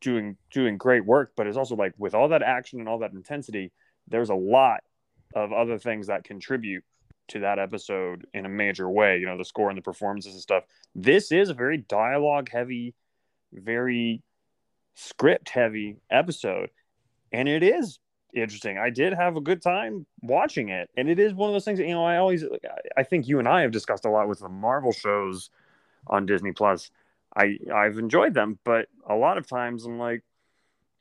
doing 0.00 0.36
doing 0.50 0.76
great 0.76 1.04
work, 1.04 1.32
but 1.36 1.46
it's 1.46 1.56
also 1.56 1.76
like 1.76 1.92
with 1.98 2.14
all 2.14 2.28
that 2.28 2.42
action 2.42 2.80
and 2.80 2.88
all 2.88 2.98
that 2.98 3.12
intensity, 3.12 3.72
there's 4.08 4.30
a 4.30 4.34
lot 4.34 4.80
of 5.34 5.52
other 5.52 5.78
things 5.78 6.06
that 6.06 6.24
contribute 6.24 6.84
to 7.28 7.40
that 7.40 7.58
episode 7.58 8.26
in 8.32 8.46
a 8.46 8.48
major 8.48 8.88
way. 8.88 9.18
You 9.18 9.26
know, 9.26 9.36
the 9.36 9.44
score 9.44 9.68
and 9.68 9.76
the 9.76 9.82
performances 9.82 10.32
and 10.32 10.42
stuff. 10.42 10.64
This 10.94 11.30
is 11.32 11.50
a 11.50 11.54
very 11.54 11.78
dialogue 11.78 12.48
heavy, 12.50 12.94
very 13.52 14.22
script 14.94 15.50
heavy 15.50 15.96
episode, 16.10 16.70
and 17.32 17.48
it 17.48 17.62
is 17.62 17.98
interesting. 18.34 18.78
I 18.78 18.90
did 18.90 19.12
have 19.14 19.36
a 19.36 19.40
good 19.40 19.62
time 19.62 20.06
watching 20.22 20.68
it, 20.68 20.90
and 20.96 21.08
it 21.08 21.18
is 21.18 21.34
one 21.34 21.50
of 21.50 21.54
those 21.54 21.64
things. 21.64 21.78
That, 21.78 21.86
you 21.86 21.94
know, 21.94 22.04
I 22.04 22.16
always, 22.16 22.44
I 22.96 23.02
think 23.02 23.28
you 23.28 23.38
and 23.38 23.48
I 23.48 23.62
have 23.62 23.72
discussed 23.72 24.04
a 24.04 24.10
lot 24.10 24.28
with 24.28 24.40
the 24.40 24.48
Marvel 24.48 24.92
shows 24.92 25.50
on 26.06 26.26
Disney 26.26 26.52
Plus. 26.52 26.90
I 27.36 27.58
I've 27.74 27.98
enjoyed 27.98 28.34
them, 28.34 28.58
but 28.64 28.88
a 29.08 29.14
lot 29.14 29.38
of 29.38 29.46
times 29.46 29.84
I'm 29.84 29.98
like, 29.98 30.22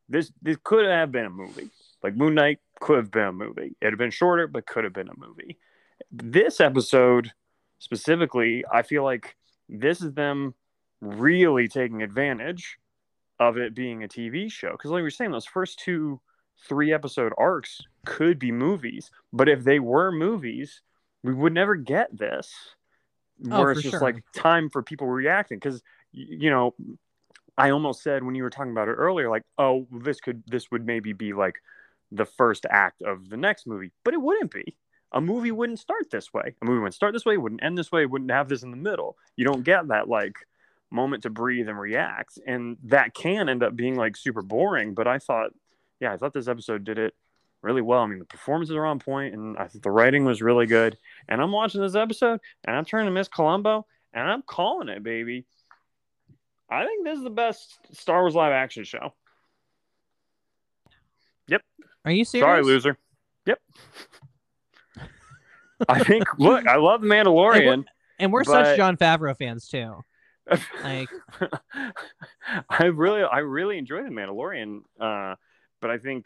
this 0.10 0.32
this 0.42 0.58
could 0.64 0.86
have 0.86 1.12
been 1.12 1.26
a 1.26 1.30
movie. 1.30 1.70
Like 2.04 2.16
Moon 2.16 2.36
Knight 2.36 2.60
could 2.80 2.98
have 2.98 3.12
been 3.12 3.24
a 3.24 3.34
movie. 3.34 3.76
It'd 3.82 3.94
have 3.94 3.98
been 4.00 4.12
shorter, 4.12 4.48
but 4.48 4.66
could 4.66 4.84
have 4.84 4.94
been 4.94 5.10
a 5.10 5.18
movie. 5.18 5.58
This 6.12 6.60
episode 6.60 7.32
specifically, 7.80 8.64
I 8.72 8.84
feel 8.84 9.04
like 9.04 9.36
this 9.70 10.02
is 10.02 10.14
them 10.14 10.54
really 11.02 11.68
taking 11.68 12.02
advantage 12.02 12.78
of 13.40 13.58
it 13.58 13.76
being 13.76 14.04
a 14.04 14.08
TV 14.08 14.52
show. 14.52 14.72
Because 14.72 14.92
like 14.92 14.98
we 14.98 15.04
were 15.04 15.10
saying, 15.10 15.32
those 15.32 15.46
first 15.46 15.80
two 15.80 16.20
three 16.68 16.92
episode 16.92 17.34
arcs 17.38 17.82
could 18.06 18.40
be 18.40 18.52
movies, 18.52 19.12
but 19.32 19.48
if 19.48 19.64
they 19.64 19.80
were 19.80 20.12
movies, 20.12 20.82
we 21.24 21.34
would 21.34 21.54
never 21.54 21.76
get 21.76 22.18
this. 22.18 22.54
Oh, 23.46 23.50
Where 23.50 23.60
for 23.60 23.72
it's 23.74 23.82
just 23.82 23.94
sure. 23.94 24.02
like 24.02 24.24
time 24.36 24.70
for 24.70 24.82
people 24.82 25.08
reacting. 25.08 25.60
Because 25.60 25.84
you 26.12 26.50
know, 26.50 26.74
I 27.58 27.72
almost 27.72 28.04
said 28.04 28.24
when 28.24 28.36
you 28.36 28.44
were 28.44 28.50
talking 28.50 28.72
about 28.72 28.88
it 28.88 28.94
earlier, 28.94 29.30
like, 29.30 29.44
oh, 29.58 29.88
this 29.92 30.20
could 30.20 30.44
this 30.48 30.70
would 30.72 30.86
maybe 30.86 31.14
be 31.14 31.34
like 31.34 31.56
the 32.12 32.26
first 32.26 32.66
act 32.70 33.02
of 33.02 33.30
the 33.30 33.38
next 33.38 33.68
movie, 33.68 33.92
but 34.04 34.14
it 34.14 34.22
wouldn't 34.22 34.52
be. 34.52 34.76
A 35.14 35.22
movie 35.22 35.52
wouldn't 35.52 35.80
start 35.80 36.12
this 36.12 36.34
way. 36.34 36.54
A 36.62 36.66
movie 36.66 36.80
wouldn't 36.80 36.94
start 36.94 37.14
this 37.14 37.26
way, 37.26 37.38
wouldn't 37.38 37.64
end 37.64 37.78
this 37.78 37.92
way, 37.92 38.06
wouldn't 38.06 38.32
have 38.32 38.50
this 38.50 38.64
in 38.64 38.72
the 38.72 38.78
middle. 38.78 39.18
You 39.36 39.46
don't 39.46 39.64
get 39.64 39.88
that 39.88 40.08
like 40.08 40.36
moment 40.92 41.24
to 41.24 41.30
breathe 41.30 41.68
and 41.68 41.80
react, 41.80 42.40
and 42.46 42.78
that 42.84 43.14
can 43.14 43.50
end 43.50 43.64
up 43.64 43.76
being 43.76 43.96
like 43.96 44.16
super 44.18 44.42
boring. 44.42 44.94
But 44.94 45.08
I 45.08 45.20
thought, 45.20 45.52
yeah, 46.00 46.14
I 46.14 46.18
thought 46.18 46.34
this 46.34 46.48
episode 46.48 46.84
did 46.84 47.00
it 47.00 47.16
really 47.62 47.82
well. 47.82 48.02
I 48.02 48.08
mean, 48.08 48.20
the 48.20 48.26
performances 48.26 48.76
are 48.76 48.86
on 48.86 49.00
point, 49.00 49.34
and 49.34 49.58
I 49.58 49.68
think 49.68 49.84
the 49.84 49.92
writing 49.92 50.26
was 50.26 50.42
really 50.42 50.68
good. 50.68 50.98
And 51.28 51.42
I'm 51.42 51.52
watching 51.52 51.82
this 51.82 51.96
episode, 51.96 52.40
and 52.66 52.76
I'm 52.76 52.86
turning 52.86 53.08
to 53.08 53.12
Miss 53.12 53.28
Columbo, 53.28 53.86
and 54.14 54.30
I'm 54.30 54.44
calling 54.44 54.90
it, 54.90 55.04
baby. 55.04 55.46
I 56.70 56.86
think 56.86 57.06
this 57.06 57.18
is 57.18 57.24
the 57.24 57.30
best 57.30 57.78
Star 57.94 58.22
Wars 58.22 58.36
live 58.36 58.52
action 58.52 58.84
show. 58.84 59.14
Yep. 61.48 61.62
Are 62.06 62.12
you 62.12 62.26
serious? 62.26 62.46
Sorry, 62.46 62.64
loser. 62.64 62.98
Yep. 63.46 63.60
I 65.88 66.04
think. 66.04 66.26
Look, 66.38 66.68
I 66.68 66.76
love 66.78 67.02
the 67.02 67.08
Mandalorian. 67.08 67.86
And 68.20 68.34
we're 68.34 68.44
But- 68.44 68.66
such 68.66 68.78
Jon 68.78 68.98
Favreau 68.98 69.38
fans 69.38 69.68
too. 69.68 70.02
Like, 70.82 71.10
I 72.70 72.86
really, 72.86 73.22
I 73.22 73.40
really 73.40 73.78
enjoy 73.78 74.02
the 74.04 74.10
Mandalorian. 74.10 74.80
Uh, 75.00 75.36
but 75.82 75.92
I 75.92 75.98
think 75.98 76.26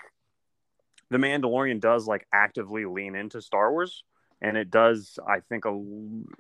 the 1.10 1.18
Mandalorian 1.18 1.80
does 1.80 2.08
like 2.08 2.28
actively 2.32 2.86
lean 2.86 3.16
into 3.16 3.42
Star 3.42 3.72
Wars, 3.72 4.04
and 4.40 4.58
it 4.58 4.70
does. 4.70 5.18
I 5.28 5.40
think 5.40 5.66
a 5.66 5.72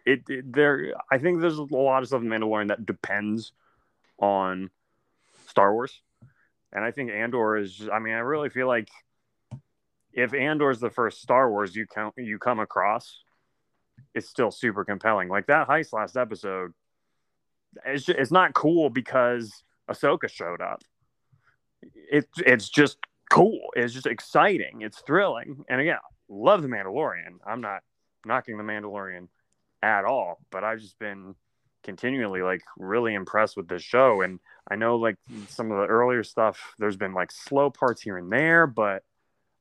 it, 0.06 0.22
it 0.30 0.54
there. 0.54 0.94
I 1.12 1.18
think 1.18 1.42
there's 1.42 1.58
a 1.58 1.64
lot 1.64 2.04
of 2.04 2.08
stuff 2.08 2.22
in 2.22 2.28
Mandalorian 2.30 2.68
that 2.68 2.86
depends 2.86 3.52
on 4.22 4.70
Star 5.48 5.74
Wars, 5.74 6.02
and 6.72 6.86
I 6.86 6.92
think 6.92 7.12
Andor 7.12 7.58
is. 7.58 7.90
I 7.92 8.00
mean, 8.00 8.14
I 8.14 8.20
really 8.20 8.50
feel 8.50 8.68
like 8.68 8.90
if 10.14 10.34
Andor 10.34 10.72
is 10.72 10.80
the 10.80 10.90
first 10.90 11.22
Star 11.22 11.50
Wars 11.50 11.76
you 11.76 11.86
count 11.88 12.14
you 12.18 12.38
come 12.38 12.60
across, 12.60 13.24
it's 14.14 14.30
still 14.30 14.52
super 14.52 14.86
compelling. 14.86 15.28
Like 15.28 15.48
that 15.48 15.68
heist 15.68 15.94
last 15.94 16.16
episode, 16.16 16.74
it's 17.86 18.06
ju- 18.06 18.16
it's 18.18 18.32
not 18.32 18.54
cool 18.54 18.90
because 18.90 19.64
Ahsoka 19.90 20.30
showed 20.30 20.62
up. 20.62 20.84
It's 22.12 22.40
it's 22.46 22.70
just 22.70 22.98
cool. 23.30 23.70
It's 23.76 23.94
just 23.94 24.08
exciting. 24.08 24.82
It's 24.82 25.02
thrilling. 25.02 25.66
And 25.70 25.82
again, 25.82 25.98
love 26.30 26.62
the 26.62 26.68
Mandalorian. 26.68 27.40
I'm 27.46 27.62
not 27.62 27.82
knocking 28.26 28.58
the 28.58 28.64
Mandalorian 28.64 29.28
at 29.82 30.06
all, 30.06 30.40
but 30.52 30.64
I've 30.64 30.80
just 30.80 31.00
been 31.00 31.36
continually 31.84 32.42
like 32.42 32.62
really 32.78 33.14
impressed 33.14 33.58
with 33.58 33.68
this 33.68 33.82
show. 33.84 34.22
And 34.22 34.40
I 34.70 34.76
know 34.76 34.96
like 34.98 35.18
some 35.48 35.72
of 35.72 35.78
the 35.78 35.86
earlier 35.86 36.24
stuff, 36.24 36.76
there's 36.80 36.98
been 36.98 37.14
like 37.14 37.32
slow 37.32 37.70
parts 37.70 38.02
here 38.02 38.18
and 38.18 38.32
there, 38.32 38.68
but 38.68 39.04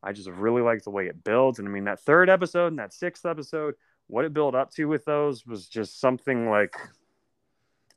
I 0.02 0.12
just 0.12 0.28
really 0.28 0.62
like 0.62 0.82
the 0.82 0.90
way 0.90 1.06
it 1.06 1.24
builds. 1.24 1.58
And 1.58 1.68
I 1.68 1.70
mean, 1.70 1.84
that 1.84 2.00
third 2.00 2.30
episode 2.30 2.68
and 2.68 2.78
that 2.78 2.92
sixth 2.92 3.26
episode, 3.26 3.74
what 4.06 4.24
it 4.24 4.32
built 4.32 4.54
up 4.54 4.70
to 4.72 4.86
with 4.86 5.04
those 5.04 5.46
was 5.46 5.68
just 5.68 6.00
something 6.00 6.48
like, 6.48 6.74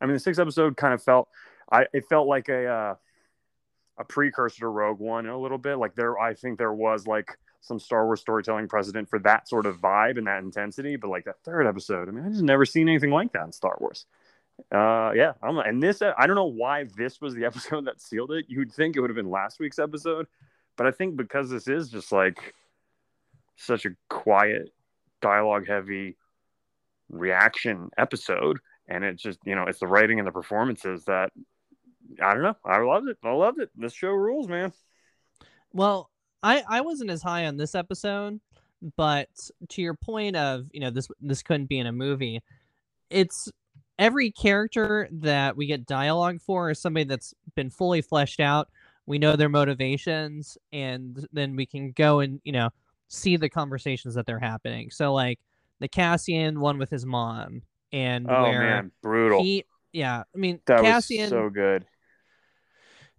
I 0.02 0.06
mean, 0.06 0.14
the 0.14 0.20
sixth 0.20 0.40
episode 0.40 0.78
kind 0.78 0.94
of 0.94 1.02
felt, 1.02 1.30
I 1.72 1.86
it 1.94 2.06
felt 2.10 2.28
like 2.28 2.50
a 2.50 2.68
uh, 2.68 2.96
a 3.98 4.04
precursor 4.04 4.62
to 4.62 4.68
Rogue 4.68 5.00
One 5.00 5.28
a 5.28 5.40
little 5.40 5.58
bit. 5.58 5.78
Like 5.78 5.96
there, 5.96 6.20
I 6.20 6.34
think 6.34 6.58
there 6.58 6.74
was 6.74 7.08
like 7.08 7.38
some 7.64 7.80
Star 7.80 8.06
Wars 8.06 8.20
storytelling 8.20 8.68
precedent 8.68 9.10
for 9.10 9.20
that 9.20 9.48
sort 9.48 9.66
of 9.66 9.80
vibe 9.80 10.18
and 10.18 10.28
that 10.28 10.44
intensity. 10.44 10.98
But 10.98 11.10
like 11.10 11.26
that 11.26 11.42
third 11.44 11.66
episode, 11.66 12.10
I 12.10 12.12
mean, 12.12 12.26
I 12.26 12.30
just 12.30 12.44
never 12.44 12.66
seen 12.66 12.90
anything 12.90 13.10
like 13.10 13.32
that 13.34 13.46
in 13.46 13.52
Star 13.54 13.78
Wars. 13.80 14.06
Uh, 14.72 15.12
yeah, 15.16 15.34
I'm 15.42 15.58
and 15.58 15.82
this 15.82 16.02
I 16.02 16.28
don't 16.28 16.36
know 16.36 16.46
why 16.46 16.86
this 16.96 17.22
was 17.22 17.34
the 17.34 17.46
episode 17.50 17.86
that 17.86 18.02
sealed 18.02 18.32
it. 18.32 18.46
You'd 18.50 18.72
think 18.72 18.96
it 18.96 19.02
would 19.02 19.10
have 19.10 19.16
been 19.16 19.32
last 19.32 19.60
week's 19.60 19.80
episode, 19.80 20.28
but 20.78 20.86
I 20.86 20.92
think 20.92 21.16
because 21.16 21.50
this 21.50 21.68
is 21.68 21.90
just 21.90 22.12
like 22.12 22.54
such 23.56 23.86
a 23.86 23.92
quiet, 24.10 24.74
dialogue 25.22 25.68
heavy 25.68 26.18
reaction 27.10 27.90
episode, 27.98 28.60
and 28.90 29.06
it's 29.06 29.24
just 29.24 29.40
you 29.46 29.56
know 29.56 29.64
it's 29.64 29.80
the 29.80 29.88
writing 29.88 30.20
and 30.20 30.28
the 30.28 30.34
performances 30.34 31.06
that 31.06 31.32
I 32.22 32.34
don't 32.34 32.44
know. 32.44 32.58
I 32.66 32.80
loved 32.80 33.08
it. 33.08 33.18
I 33.24 33.32
loved 33.32 33.60
it. 33.60 33.70
This 33.74 33.94
show 33.94 34.12
rules, 34.12 34.50
man. 34.50 34.74
well, 35.72 36.12
I 36.44 36.64
I 36.68 36.82
wasn't 36.82 37.10
as 37.10 37.24
high 37.24 37.46
on 37.46 37.58
this 37.58 37.74
episode, 37.74 38.40
but 38.98 39.30
to 39.70 39.82
your 39.82 39.94
point 39.94 40.36
of 40.36 40.68
you 40.72 40.80
know 40.82 40.90
this 40.90 41.08
this 41.22 41.42
couldn't 41.42 41.68
be 41.68 41.80
in 41.80 41.88
a 41.88 41.92
movie, 41.92 42.42
it's 43.10 43.52
every 43.98 44.32
character 44.32 45.08
that 45.12 45.56
we 45.56 45.66
get 45.66 45.86
dialogue 45.86 46.42
for 46.42 46.70
is 46.72 46.80
somebody 46.80 47.06
that's 47.06 47.34
been 47.56 47.70
fully 47.70 48.02
fleshed 48.02 48.40
out. 48.40 48.70
We 49.06 49.20
know 49.20 49.36
their 49.36 49.50
motivations, 49.50 50.58
and 50.72 51.26
then 51.32 51.56
we 51.56 51.66
can 51.66 51.92
go 51.92 52.20
and 52.20 52.42
you 52.44 52.52
know 52.52 52.70
see 53.08 53.38
the 53.38 53.50
conversations 53.50 54.16
that 54.16 54.26
they're 54.26 54.40
happening. 54.40 54.92
So 54.92 55.14
like 55.14 55.40
the 55.80 55.88
Cassian 55.88 56.60
one 56.60 56.78
with 56.78 56.90
his 56.90 57.06
mom, 57.06 57.62
and 57.92 58.30
Oh 58.30 58.52
man, 58.52 58.92
brutal. 59.02 59.42
he 59.42 59.66
yeah, 59.94 60.24
I 60.34 60.38
mean 60.38 60.60
that 60.66 60.82
Cassian 60.82 61.22
was 61.22 61.30
so 61.30 61.50
good. 61.50 61.86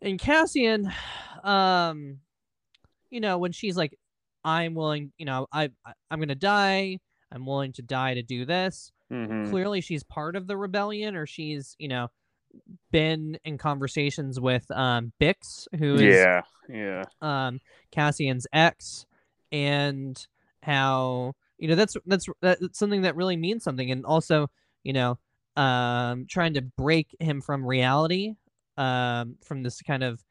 and 0.03 0.19
Cassian, 0.19 0.91
um, 1.45 2.19
you 3.15 3.21
know, 3.21 3.39
when 3.39 3.53
she's 3.53 3.77
like, 3.77 3.97
"I'm 4.45 4.75
willing," 4.75 5.13
you 5.17 5.25
know, 5.25 5.47
I, 5.53 5.71
I 5.87 5.93
I'm 6.11 6.19
gonna 6.19 6.35
die. 6.35 6.99
I'm 7.31 7.47
willing 7.47 7.73
to 7.75 7.83
die 7.83 8.15
to 8.15 8.23
do 8.23 8.45
this. 8.45 8.93
Mhm. 9.11 9.49
Clearly, 9.51 9.81
she's 9.81 10.03
part 10.03 10.35
of 10.37 10.49
the 10.49 10.57
rebellion, 10.57 11.15
or 11.15 11.25
she's 11.27 11.77
you 11.79 11.89
know 11.89 12.11
been 12.91 13.39
in 13.45 13.57
conversations 13.59 14.41
with 14.41 14.69
um 14.71 15.13
Bix, 15.21 15.67
who 15.79 15.95
is 15.99 16.03
Yeah, 16.03 16.43
yeah, 16.69 17.05
um 17.23 17.61
Cassian's 17.93 18.47
ex 18.53 19.07
and 19.53 20.27
how 20.63 21.35
you 21.59 21.69
know 21.69 21.75
that's 21.77 21.97
that's 22.07 22.27
that's 22.41 22.79
something 22.79 23.03
that 23.03 23.17
really 23.17 23.37
means 23.37 23.63
something 23.63 23.91
and 23.91 24.05
also 24.05 24.51
you 24.83 24.93
know 24.93 25.19
um 25.57 26.27
trying 26.29 26.55
to 26.55 26.63
break 26.63 27.15
him 27.21 27.41
from 27.41 27.65
reality 27.65 28.35
um 28.77 29.37
from 29.45 29.63
this 29.63 29.81
kind 29.83 30.03
of 30.03 30.25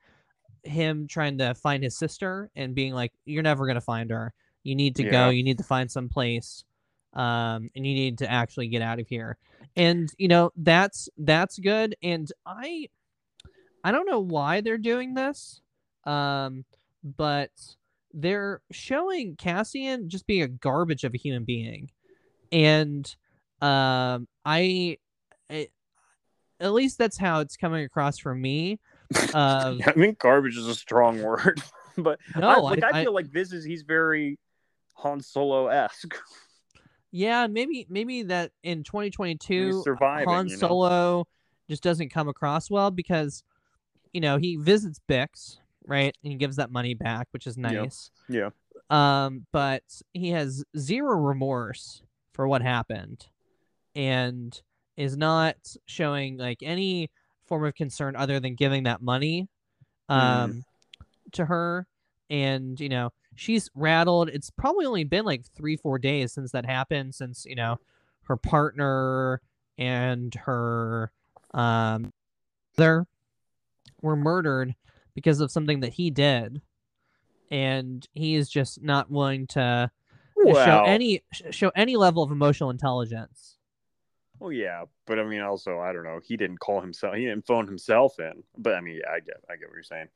him 0.63 1.07
trying 1.07 1.37
to 1.39 1.53
find 1.55 1.83
his 1.83 1.97
sister 1.97 2.49
and 2.55 2.73
being 2.75 2.93
like 2.93 3.11
you're 3.25 3.43
never 3.43 3.65
going 3.65 3.75
to 3.75 3.81
find 3.81 4.09
her. 4.11 4.33
You 4.63 4.75
need 4.75 4.95
to 4.97 5.03
Yeah. 5.03 5.11
go 5.11 5.29
you 5.29 5.43
need 5.43 5.57
to 5.57 5.63
find 5.63 5.91
some 5.91 6.09
place 6.09 6.63
um 7.13 7.69
and 7.75 7.85
you 7.85 7.93
need 7.93 8.17
to 8.19 8.31
actually 8.31 8.67
get 8.67 8.81
out 8.81 8.99
of 8.99 9.07
here. 9.07 9.37
And 9.75 10.11
you 10.17 10.27
know 10.27 10.51
that's 10.55 11.09
that's 11.17 11.59
good. 11.59 11.95
And 12.01 12.31
i 12.45 12.87
i 13.83 13.91
don't 13.91 14.09
know 14.09 14.19
why 14.19 14.61
they're 14.61 14.77
doing 14.77 15.13
this 15.13 15.61
um 16.05 16.63
but 17.03 17.51
they're 18.13 18.61
showing 18.71 19.35
cassian 19.35 20.07
just 20.09 20.25
being 20.27 20.43
a 20.43 20.47
garbage 20.47 21.03
of 21.03 21.13
a 21.13 21.17
human 21.17 21.43
being. 21.43 21.91
And 22.51 23.13
um 23.61 24.27
i, 24.45 24.97
I 25.49 25.67
at 26.59 26.73
least 26.73 26.97
that's 26.97 27.17
how 27.17 27.41
it's 27.41 27.57
coming 27.57 27.83
across 27.83 28.17
for 28.17 28.33
me 28.33 28.79
of 29.33 29.79
I 29.87 29.91
think 29.93 30.19
garbage 30.19 30.57
is 30.57 30.67
a 30.67 30.75
strong 30.75 31.21
word, 31.21 31.61
but 31.97 32.19
no 32.35 32.49
I, 32.49 32.59
like, 32.59 32.83
I, 32.83 32.89
I- 32.99 33.03
feel 33.03 33.13
like 33.13 33.31
this 33.31 33.51
is 33.53 33.63
he's 33.63 33.83
very 33.83 34.37
Han 34.95 35.21
Solo 35.21 35.67
esque. 35.67 36.15
yeah 37.11 37.45
maybe 37.45 37.85
maybe 37.89 38.23
that 38.23 38.51
in 38.63 38.83
2022 38.83 39.83
Han 39.99 40.47
you 40.47 40.57
know? 40.57 40.67
Solo 40.67 41.27
just 41.69 41.83
doesn't 41.83 42.09
come 42.09 42.27
across 42.27 42.71
well 42.71 42.89
because 42.89 43.43
you 44.13 44.21
know 44.21 44.37
he 44.37 44.55
visits 44.55 44.99
Bix 45.07 45.57
right 45.85 46.15
and 46.23 46.31
he 46.31 46.37
gives 46.37 46.55
that 46.55 46.71
money 46.71 46.95
back 46.95 47.27
which 47.31 47.45
is 47.45 47.57
nice 47.57 48.09
Yeah, 48.27 48.49
um 48.89 49.45
but 49.51 49.83
he 50.13 50.29
has 50.31 50.63
zero 50.77 51.15
remorse 51.15 52.01
for 52.33 52.47
what 52.47 52.61
happened 52.63 53.27
and 53.95 54.59
is 54.97 55.15
not 55.15 55.55
showing 55.85 56.37
like 56.37 56.63
any 56.63 57.11
form 57.45 57.65
of 57.65 57.75
concern 57.75 58.15
other 58.15 58.39
than 58.39 58.55
giving 58.55 58.83
that 58.83 59.01
money 59.01 59.47
um 60.09 60.63
to 61.33 61.45
her. 61.45 61.87
And 62.29 62.79
you 62.79 62.89
know 62.89 63.11
she's 63.35 63.69
rattled. 63.75 64.29
It's 64.29 64.49
probably 64.49 64.85
only 64.85 65.03
been 65.03 65.25
like 65.25 65.45
three 65.55 65.75
four 65.77 65.99
days 65.99 66.33
since 66.33 66.51
that 66.51 66.65
happened 66.65 67.15
since 67.15 67.45
you 67.45 67.55
know 67.55 67.77
her 68.23 68.37
partner 68.37 69.41
and 69.77 70.33
her 70.35 71.11
um 71.53 72.11
mother 72.77 73.07
were 74.01 74.15
murdered 74.15 74.75
because 75.13 75.39
of 75.39 75.51
something 75.51 75.81
that 75.81 75.93
he 75.93 76.09
did. 76.09 76.61
And 77.51 78.07
he 78.13 78.35
is 78.35 78.49
just 78.49 78.81
not 78.81 79.11
willing 79.11 79.47
to 79.47 79.91
show 80.65 80.83
any 80.85 81.21
show 81.51 81.71
any 81.75 81.95
level 81.95 82.23
of 82.23 82.31
emotional 82.31 82.69
intelligence 82.71 83.57
well, 84.43 84.51
yeah, 84.51 84.83
but 85.07 85.19
I 85.19 85.23
mean, 85.23 85.39
also, 85.39 85.79
I 85.79 85.93
don't 85.93 86.03
know. 86.03 86.19
He 86.21 86.35
didn't 86.35 86.57
call 86.57 86.81
himself. 86.81 87.15
He 87.15 87.23
didn't 87.23 87.47
phone 87.47 87.65
himself 87.65 88.19
in. 88.19 88.43
But 88.57 88.75
I 88.75 88.81
mean, 88.81 88.95
yeah, 88.97 89.09
I 89.09 89.21
get, 89.21 89.37
I 89.49 89.55
get 89.55 89.69
what 89.69 89.75
you're 89.75 89.83
saying. 89.83 90.07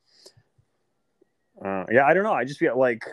Uh, 1.64 1.86
yeah, 1.90 2.06
I 2.06 2.14
don't 2.14 2.24
know. 2.24 2.34
I 2.34 2.44
just 2.44 2.60
feel 2.60 2.78
like 2.78 3.06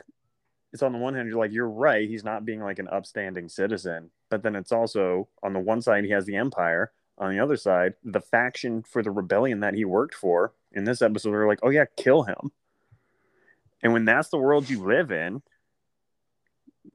it's 0.73 0.83
on 0.83 0.91
the 0.91 0.99
one 0.99 1.15
hand, 1.15 1.29
you're 1.29 1.39
like, 1.39 1.53
you're 1.53 1.71
right. 1.71 2.09
He's 2.09 2.25
not 2.25 2.45
being 2.45 2.61
like 2.61 2.81
an 2.81 2.89
upstanding 2.89 3.49
citizen, 3.49 4.11
but 4.29 4.43
then 4.43 4.57
it's 4.57 4.73
also 4.73 5.29
on 5.41 5.53
the 5.53 5.61
one 5.61 5.81
side 5.81 6.05
he 6.05 6.11
has 6.11 6.25
the 6.25 6.35
empire. 6.35 6.91
On 7.17 7.31
the 7.31 7.39
other 7.39 7.57
side, 7.57 7.95
the 8.03 8.21
faction 8.21 8.83
for 8.83 9.01
the 9.01 9.13
rebellion 9.13 9.61
that 9.61 9.75
he 9.75 9.85
worked 9.85 10.17
for. 10.17 10.53
In 10.73 10.83
this 10.83 11.01
episode, 11.01 11.31
they're 11.31 11.47
like, 11.47 11.61
oh 11.63 11.71
yeah, 11.71 11.85
kill 11.97 12.25
him. 12.25 12.51
And 13.85 13.93
when 13.93 14.05
that's 14.05 14.31
the 14.31 14.39
world 14.39 14.69
you 14.69 14.83
live 14.83 15.13
in, 15.13 15.43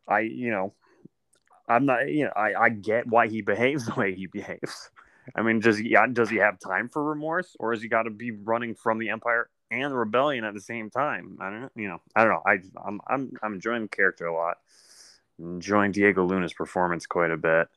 I, 0.06 0.20
you 0.20 0.52
know, 0.52 0.74
I'm 1.70 1.86
not, 1.86 2.10
you 2.10 2.26
know, 2.26 2.34
I, 2.36 2.54
I 2.56 2.70
get 2.70 3.08
why 3.08 3.28
he 3.28 3.42
behaves 3.42 3.86
the 3.88 3.94
way 3.96 4.16
he 4.16 4.28
behaves. 4.28 4.90
I 5.36 5.44
mean, 5.44 5.60
does 5.60 5.78
he 5.78 5.96
does 6.12 6.30
he 6.30 6.38
have 6.38 6.60
time 6.60 6.90
for 6.90 7.04
remorse, 7.04 7.56
or 7.60 7.72
has 7.72 7.82
he 7.82 7.88
got 7.88 8.04
to 8.04 8.10
be 8.10 8.32
running 8.32 8.74
from 8.74 8.98
the 8.98 9.10
empire 9.10 9.50
and 9.70 9.92
the 9.92 9.96
rebellion 9.96 10.44
at 10.44 10.56
the 10.56 10.62
same 10.62 10.90
time? 10.90 11.38
I 11.40 11.50
don't, 11.52 11.62
know, 11.62 11.70
you 11.76 11.88
know, 11.88 12.02
I 12.16 12.24
don't 12.24 12.34
know. 12.34 12.42
I, 12.46 12.60
I'm, 12.84 13.00
I'm, 13.08 13.32
I'm 13.44 13.54
enjoying 13.54 13.84
the 13.84 13.88
character 13.90 14.26
a 14.26 14.34
lot. 14.34 14.58
Enjoying 15.38 15.92
Diego 15.92 16.26
Luna's 16.26 16.54
performance 16.54 17.06
quite 17.06 17.32
a 17.32 17.38
bit. 17.38 17.68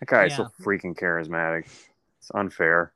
That 0.00 0.08
guy 0.08 0.26
is 0.26 0.36
so 0.36 0.50
freaking 0.62 0.94
charismatic. 0.94 1.66
It's 2.18 2.30
unfair. 2.34 2.92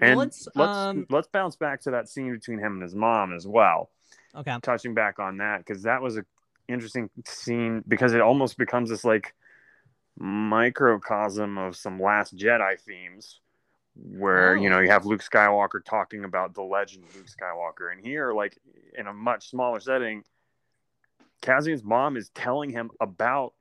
Well, 0.00 0.10
And 0.10 0.18
let's, 0.18 0.48
let's 0.56 0.76
um, 0.76 1.06
let's 1.10 1.28
bounce 1.28 1.56
back 1.56 1.82
to 1.82 1.92
that 1.92 2.08
scene 2.08 2.32
between 2.32 2.58
him 2.58 2.74
and 2.74 2.82
his 2.82 2.94
mom 2.94 3.32
as 3.32 3.46
well 3.46 3.90
okay 4.34 4.56
touching 4.62 4.94
back 4.94 5.18
on 5.18 5.38
that 5.38 5.58
because 5.58 5.82
that 5.82 6.02
was 6.02 6.16
a 6.16 6.24
interesting 6.68 7.08
scene 7.26 7.82
because 7.88 8.12
it 8.12 8.20
almost 8.20 8.58
becomes 8.58 8.90
this 8.90 9.04
like 9.04 9.34
microcosm 10.18 11.58
of 11.58 11.76
some 11.76 12.00
last 12.00 12.36
jedi 12.36 12.78
themes 12.80 13.40
where 13.94 14.56
you 14.56 14.68
Oh. 14.68 14.72
know 14.74 14.80
you 14.80 14.90
have 14.90 15.06
luke 15.06 15.22
skywalker 15.22 15.84
talking 15.84 16.24
about 16.24 16.54
the 16.54 16.62
legend 16.62 17.04
of 17.04 17.14
luke 17.16 17.26
skywalker 17.26 17.92
and 17.92 18.04
here 18.04 18.32
like 18.32 18.58
in 18.96 19.06
a 19.06 19.12
much 19.12 19.50
smaller 19.50 19.80
setting 19.80 20.22
cassian's 21.42 21.84
mom 21.84 22.16
is 22.16 22.30
telling 22.30 22.70
him 22.70 22.90
about 23.00 23.54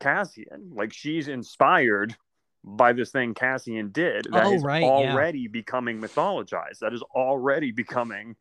cassian 0.00 0.70
like 0.74 0.92
she's 0.92 1.28
inspired 1.28 2.16
by 2.64 2.92
this 2.92 3.10
thing 3.10 3.34
cassian 3.34 3.90
did 3.90 4.26
that 4.32 4.46
Oh, 4.46 4.54
is 4.54 4.62
right, 4.62 4.82
yeah. 4.82 4.88
already 4.88 5.48
becoming 5.48 6.00
mythologized 6.00 6.78
that 6.80 6.92
is 6.92 7.02
already 7.14 7.72
becoming 7.72 8.36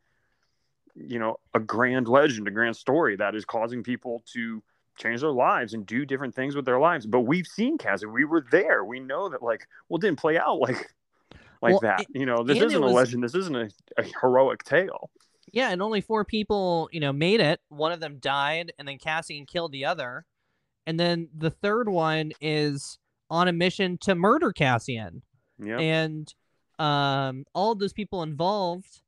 you 0.96 1.20
know 1.20 1.38
a 1.54 1.60
grand 1.60 2.08
legend 2.08 2.48
a 2.48 2.52
grand 2.52 2.76
story 2.76 3.16
that 3.16 3.36
is 3.36 3.46
causing 3.46 3.84
people 3.84 4.24
to 4.34 4.62
change 4.98 5.22
their 5.22 5.32
lives 5.32 5.74
and 5.74 5.86
do 5.86 6.06
different 6.06 6.36
things 6.36 6.56
with 6.56 6.66
their 6.66 6.80
lives. 6.80 7.06
But 7.06 7.22
we've 7.22 7.48
seen 7.48 7.78
Cassian 7.78 8.12
we 8.12 8.26
were 8.26 8.46
there. 8.52 8.84
We 8.86 9.00
know 9.00 9.30
that 9.30 9.42
like 9.42 9.68
well 9.90 9.98
didn't 9.98 10.20
play 10.20 10.38
out 10.38 10.60
like 10.60 10.94
like 11.62 11.72
Well, 11.74 11.80
that. 11.82 12.02
it- 12.02 12.08
you 12.14 12.26
know 12.26 12.44
this 12.44 12.60
isn't 12.62 12.84
a 12.84 12.88
legend. 12.88 13.24
This 13.24 13.36
isn't 13.36 13.56
a, 13.56 13.70
a 13.98 14.04
heroic 14.22 14.64
tale. 14.64 15.10
Yeah, 15.54 15.70
and 15.72 15.82
only 15.82 16.00
four 16.00 16.24
people, 16.24 16.88
you 16.94 17.02
know, 17.02 17.12
made 17.12 17.42
it. 17.42 17.60
One 17.68 17.92
of 17.92 18.00
them 18.00 18.20
died, 18.20 18.72
and 18.80 18.88
then 18.88 18.98
Cassian 18.98 19.46
killed 19.46 19.74
the 19.74 19.84
other. 19.84 20.26
And 20.88 20.98
then 20.98 21.28
the 21.38 21.50
third 21.50 21.90
one 21.90 22.32
is 22.40 22.98
on 23.30 23.48
a 23.50 23.52
mission 23.52 23.98
to 24.00 24.16
murder 24.16 24.54
Cassian. 24.54 25.24
yeah 25.60 25.78
And 25.78 26.34
um, 26.80 27.46
all 27.54 27.76
those 27.76 27.92
people 27.94 28.24
involved 28.24 29.02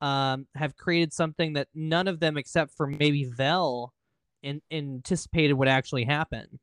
um, 0.00 0.46
have 0.54 0.76
created 0.76 1.12
something 1.12 1.54
that 1.54 1.68
none 1.74 2.08
of 2.08 2.20
them, 2.20 2.36
except 2.36 2.72
for 2.76 2.86
maybe 2.86 3.24
Vel, 3.24 3.92
in- 4.42 4.62
anticipated 4.70 5.54
would 5.54 5.68
actually 5.68 6.04
happen. 6.04 6.58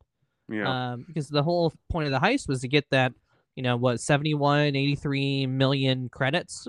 yeah 0.50 0.92
Um, 0.94 1.04
because 1.08 1.28
the 1.28 1.44
whole 1.44 1.74
point 1.90 2.06
of 2.06 2.12
the 2.12 2.26
heist 2.26 2.48
was 2.48 2.62
to 2.62 2.68
get 2.68 2.86
that, 2.92 3.14
you 3.56 3.64
know, 3.64 3.76
what, 3.78 4.00
71, 4.00 4.76
83 4.76 5.48
million 5.48 6.10
credits. 6.10 6.68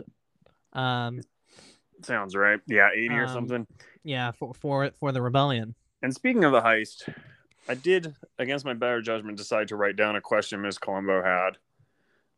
Um, 0.72 1.20
sounds 2.02 2.36
right 2.36 2.60
yeah 2.66 2.90
80 2.94 3.08
or 3.14 3.22
um, 3.24 3.28
something 3.32 3.66
yeah, 4.04 4.30
for 4.32 4.52
for 4.52 4.90
for 5.00 5.12
the 5.12 5.22
rebellion. 5.22 5.74
and 6.02 6.12
speaking 6.14 6.44
of 6.44 6.52
the 6.52 6.60
heist 6.60 7.08
i 7.70 7.74
did 7.74 8.14
against 8.38 8.66
my 8.66 8.74
better 8.74 9.00
judgment 9.00 9.38
decide 9.38 9.68
to 9.68 9.76
write 9.76 9.96
down 9.96 10.14
a 10.14 10.20
question 10.20 10.60
miss 10.60 10.76
colombo 10.76 11.22
had 11.22 11.56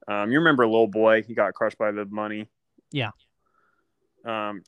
um, 0.07 0.31
you 0.31 0.39
remember 0.39 0.64
little 0.64 0.87
boy 0.87 1.22
he 1.22 1.35
got 1.35 1.55
crushed 1.55 1.76
by 1.76 1.91
the 1.91 2.05
money 2.05 2.49
Yeah. 2.93 3.11
Um, 4.29 4.62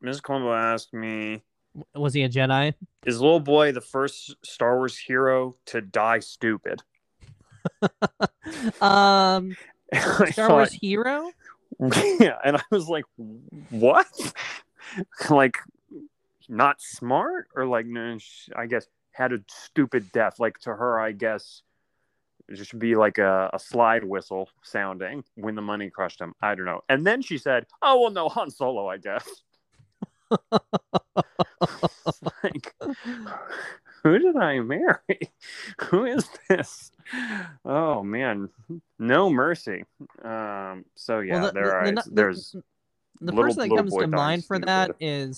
Ms. 0.00 0.20
Colombo 0.20 0.52
asked 0.52 0.94
me, 0.94 1.42
Was 1.94 2.14
he 2.14 2.22
a 2.22 2.28
Jedi? 2.28 2.74
"Is 3.04 3.20
little 3.20 3.40
boy 3.40 3.72
the 3.72 3.80
first 3.80 4.36
Star 4.44 4.76
Wars 4.76 4.98
hero 4.98 5.56
to 5.66 5.80
die 5.80 6.20
stupid?" 6.20 6.82
um, 8.80 9.56
Star 10.32 10.50
Wars 10.50 10.72
hero? 10.72 11.30
yeah, 11.80 12.38
and 12.44 12.56
I 12.56 12.62
was 12.70 12.88
like, 12.88 13.04
"What? 13.70 14.06
like, 15.28 15.56
not 16.48 16.80
smart, 16.80 17.48
or 17.54 17.66
like, 17.66 17.86
no, 17.86 18.18
I 18.56 18.66
guess 18.66 18.86
had 19.12 19.32
a 19.32 19.40
stupid 19.48 20.10
death? 20.12 20.40
Like 20.40 20.58
to 20.60 20.70
her, 20.70 20.98
I 21.00 21.12
guess." 21.12 21.62
It 22.50 22.58
should 22.66 22.78
be 22.80 22.96
like 22.96 23.18
a, 23.18 23.48
a 23.52 23.58
slide 23.58 24.02
whistle 24.04 24.48
sounding 24.62 25.22
when 25.36 25.54
the 25.54 25.62
money 25.62 25.88
crushed 25.88 26.20
him. 26.20 26.34
I 26.42 26.54
don't 26.56 26.66
know. 26.66 26.80
And 26.88 27.06
then 27.06 27.22
she 27.22 27.38
said, 27.38 27.64
"Oh 27.80 28.00
well, 28.02 28.10
no, 28.10 28.28
Han 28.28 28.50
Solo, 28.50 28.88
I 28.88 28.96
guess." 28.98 29.26
Like, 32.42 32.74
who 34.02 34.18
did 34.18 34.36
I 34.36 34.60
marry? 34.60 35.20
Who 35.90 36.04
is 36.06 36.28
this? 36.48 36.90
Oh 37.64 38.02
man, 38.02 38.48
no 38.98 39.28
mercy. 39.30 39.84
Um, 40.24 40.84
so 40.94 41.20
yeah, 41.20 41.34
well, 41.42 41.46
the, 41.48 41.52
there 41.52 41.64
the- 41.64 41.72
are 41.72 41.86
the, 41.86 41.92
the- 41.92 42.10
there's 42.12 42.52
the 43.20 43.32
little- 43.32 43.42
person 43.44 43.68
that 43.68 43.76
comes 43.76 43.94
to 43.96 44.06
mind 44.06 44.44
for 44.44 44.58
that 44.60 44.96
stupid. 44.96 45.36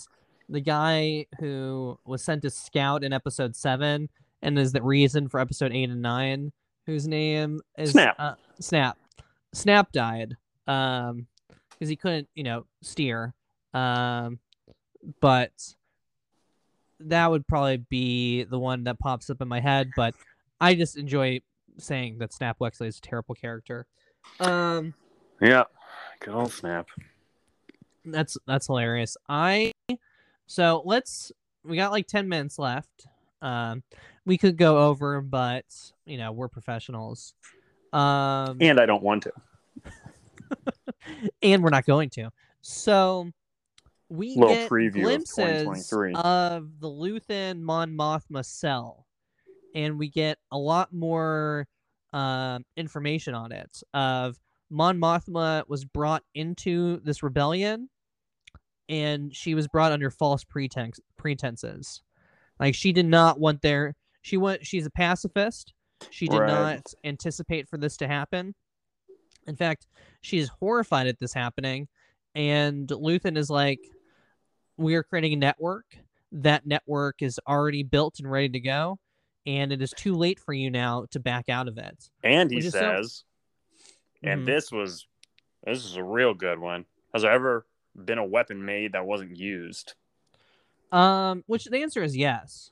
the 0.49 0.61
guy 0.61 1.27
who 1.41 1.99
was 2.05 2.23
sent 2.23 2.43
to 2.43 2.51
scout 2.51 3.03
in 3.05 3.13
episode 3.13 3.57
seven 3.57 4.09
and 4.43 4.59
is 4.59 4.73
the 4.73 4.83
reason 4.83 5.29
for 5.29 5.41
episode 5.41 5.73
eight 5.73 5.91
and 5.91 6.03
nine, 6.03 6.53
whose 6.87 7.07
name 7.07 7.61
is 7.79 7.93
Snap. 7.93 8.17
Uh, 8.19 8.35
Snap. 8.61 8.99
Snap 9.53 9.93
died 9.93 10.37
um 10.67 11.27
because 11.71 11.89
he 11.89 11.97
couldn't, 11.97 12.29
you 12.35 12.45
know, 12.45 12.65
steer. 12.83 13.35
Um, 13.75 14.39
but 15.21 15.53
that 17.01 17.31
would 17.31 17.47
probably 17.49 17.79
be 17.79 18.45
the 18.45 18.59
one 18.59 18.85
that 18.85 18.99
pops 19.01 19.29
up 19.31 19.41
in 19.43 19.49
my 19.49 19.61
head. 19.61 19.91
But 19.97 20.15
I 20.61 20.75
just 20.75 20.97
enjoy 20.97 21.41
saying 21.79 22.19
that 22.19 22.33
Snap 22.33 22.59
Wexley 22.61 22.87
is 22.87 22.99
a 22.99 23.01
terrible 23.01 23.35
character. 23.35 23.87
Um, 24.39 24.95
Yeah. 25.41 25.65
Good 26.21 26.35
old 26.35 26.53
snap. 26.53 26.87
that's 28.05 28.37
that's 28.47 28.67
hilarious. 28.69 29.17
I 29.29 29.73
so 30.47 30.83
let's 30.85 31.33
we 31.65 31.77
got 31.77 31.91
like 31.91 32.07
10 32.07 32.29
minutes 32.29 32.59
left. 32.59 33.07
Um 33.41 33.83
we 34.25 34.39
could 34.39 34.57
go 34.57 34.89
over, 34.89 35.21
but 35.21 35.65
you 36.07 36.19
know, 36.19 36.33
we're 36.33 36.49
professionals. 36.49 37.35
Um 37.93 38.59
And 38.61 38.81
I 38.81 38.87
don't 38.87 39.03
want 39.03 39.25
to. 39.25 39.33
and 41.43 41.63
we're 41.63 41.71
not 41.71 41.85
going 41.85 42.11
to. 42.11 42.31
So 42.63 43.31
we 44.09 44.37
Little 44.37 44.55
get 44.55 44.71
preview 44.71 44.89
of 44.89 45.03
glimpses 45.03 45.37
2023. 45.37 46.15
of 46.15 46.81
the 46.81 46.89
Luthen 46.89 47.61
Mon 47.61 47.97
Mothma 47.97 48.45
cell, 48.45 49.07
and 49.75 49.99
we 49.99 50.09
get 50.09 50.39
a 50.51 50.59
lot 50.59 50.93
more 50.93 51.67
um, 52.13 52.65
information 52.77 53.35
on 53.35 53.53
it. 53.53 53.83
Of 53.95 54.39
Mon 54.71 54.99
Mothma 54.99 55.67
was 55.67 55.85
brought 55.85 56.23
into 56.35 57.01
this 57.05 57.23
rebellion, 57.23 57.89
and 58.89 59.35
she 59.35 59.55
was 59.55 59.67
brought 59.67 59.93
under 59.93 60.11
false 60.11 60.45
pretense 60.45 61.01
pretenses. 61.17 62.03
Like 62.61 62.75
she 62.75 62.93
did 62.93 63.07
not 63.07 63.41
want 63.41 63.63
their 63.63 63.95
she 64.23 64.37
went. 64.37 64.65
She's 64.67 64.87
a 64.87 64.91
pacifist. 64.91 65.75
She 66.11 66.27
did 66.27 66.39
Right. 66.39 66.49
not 66.49 66.95
anticipate 67.05 67.69
for 67.69 67.77
this 67.77 67.97
to 67.99 68.09
happen. 68.09 68.55
In 69.47 69.57
fact, 69.57 69.87
she 70.21 70.39
is 70.39 70.49
horrified 70.49 71.07
at 71.07 71.19
this 71.19 71.33
happening, 71.35 71.89
and 72.35 72.89
Luthen 72.89 73.37
is 73.37 73.51
like, 73.51 73.81
"We 74.77 74.95
are 74.95 75.03
creating 75.03 75.35
a 75.35 75.37
network. 75.37 75.99
That 76.33 76.67
network 76.67 77.23
is 77.23 77.39
already 77.47 77.83
built 77.83 78.19
and 78.19 78.31
ready 78.31 78.49
to 78.51 78.61
go, 78.61 78.99
and 79.45 79.73
it 79.73 79.83
is 79.83 79.91
too 79.97 80.15
late 80.15 80.39
for 80.41 80.53
you 80.53 80.71
now 80.71 81.07
to 81.11 81.21
back 81.21 81.49
out 81.49 81.69
of 81.69 81.77
it." 81.79 82.11
And 82.23 82.51
he 82.51 82.57
Which 82.57 82.67
is 82.67 82.73
so- 82.73 82.81
says, 82.81 83.25
and 84.23 84.47
this 84.47 84.71
was 84.73 85.07
this 85.65 85.85
is 85.85 85.97
a 85.97 86.03
real 86.03 86.35
good 86.35 86.59
one. 86.59 86.87
Has 87.13 87.23
there 87.23 87.31
ever 87.33 87.67
been 87.95 88.19
a 88.19 88.25
weapon 88.25 88.65
made 88.65 88.93
that 88.93 89.07
wasn't 89.07 89.37
used? 89.37 89.95
Um, 90.91 91.45
which 91.47 91.67
the 91.67 91.79
answer 91.83 92.03
is 92.03 92.17
yes. 92.17 92.71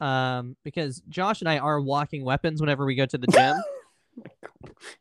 Um, 0.00 0.56
because 0.64 1.02
Josh 1.08 1.40
and 1.40 1.48
I 1.48 1.58
are 1.58 1.80
walking 1.80 2.24
weapons 2.24 2.60
whenever 2.60 2.84
we 2.84 2.94
go 2.94 3.06
to 3.06 3.18
the 3.18 3.26
gym. 3.26 3.56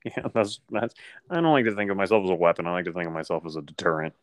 Yeah, 0.05 0.27
that's 0.33 0.59
that's. 0.69 0.93
I 1.29 1.35
don't 1.35 1.51
like 1.51 1.65
to 1.65 1.75
think 1.75 1.89
of 1.91 1.97
myself 1.97 2.23
as 2.23 2.29
a 2.29 2.35
weapon. 2.35 2.67
I 2.67 2.71
like 2.71 2.85
to 2.85 2.93
think 2.93 3.07
of 3.07 3.13
myself 3.13 3.43
as 3.45 3.55
a 3.55 3.61
deterrent. 3.61 4.13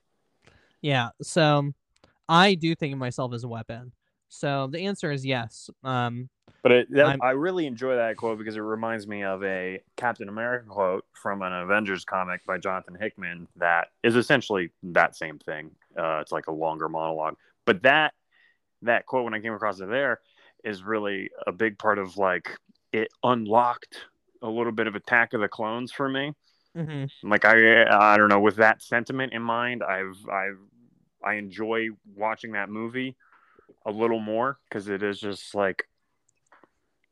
yeah, 0.80 1.10
so 1.22 1.72
I 2.28 2.54
do 2.54 2.74
think 2.74 2.92
of 2.92 2.98
myself 2.98 3.32
as 3.34 3.44
a 3.44 3.48
weapon. 3.48 3.92
So 4.28 4.68
the 4.68 4.86
answer 4.86 5.12
is 5.12 5.24
yes. 5.24 5.70
Um, 5.82 6.28
But 6.62 6.72
it, 6.72 6.90
that, 6.92 7.06
I'm- 7.06 7.18
I 7.22 7.30
really 7.30 7.66
enjoy 7.66 7.96
that 7.96 8.16
quote 8.16 8.38
because 8.38 8.56
it 8.56 8.60
reminds 8.60 9.06
me 9.06 9.22
of 9.22 9.42
a 9.44 9.80
Captain 9.96 10.28
America 10.28 10.66
quote 10.68 11.04
from 11.12 11.42
an 11.42 11.52
Avengers 11.52 12.04
comic 12.04 12.44
by 12.46 12.58
Jonathan 12.58 12.96
Hickman 12.98 13.46
that 13.56 13.88
is 14.02 14.16
essentially 14.16 14.70
that 14.84 15.16
same 15.16 15.38
thing. 15.38 15.70
Uh, 15.96 16.18
it's 16.20 16.32
like 16.32 16.46
a 16.46 16.52
longer 16.52 16.88
monologue, 16.88 17.36
but 17.64 17.82
that 17.82 18.14
that 18.82 19.06
quote 19.06 19.24
when 19.24 19.34
I 19.34 19.40
came 19.40 19.54
across 19.54 19.80
it 19.80 19.88
there 19.88 20.20
is 20.64 20.82
really 20.82 21.30
a 21.46 21.52
big 21.52 21.78
part 21.78 21.98
of 21.98 22.16
like 22.16 22.50
it 22.92 23.08
unlocked 23.22 24.06
a 24.42 24.48
little 24.48 24.72
bit 24.72 24.86
of 24.86 24.94
Attack 24.94 25.32
of 25.34 25.40
the 25.40 25.48
Clones 25.48 25.92
for 25.92 26.08
me. 26.08 26.32
mhm. 26.76 27.10
Like 27.22 27.44
I 27.44 27.84
I 27.84 28.16
don't 28.16 28.28
know 28.28 28.40
with 28.40 28.56
that 28.56 28.82
sentiment 28.82 29.32
in 29.32 29.42
mind, 29.42 29.82
I've 29.82 30.18
I've 30.30 30.58
I 31.24 31.34
enjoy 31.34 31.88
watching 32.14 32.52
that 32.52 32.68
movie 32.68 33.16
a 33.86 33.90
little 33.90 34.20
more 34.20 34.58
because 34.68 34.88
it 34.88 35.02
is 35.02 35.18
just 35.20 35.54
like 35.54 35.88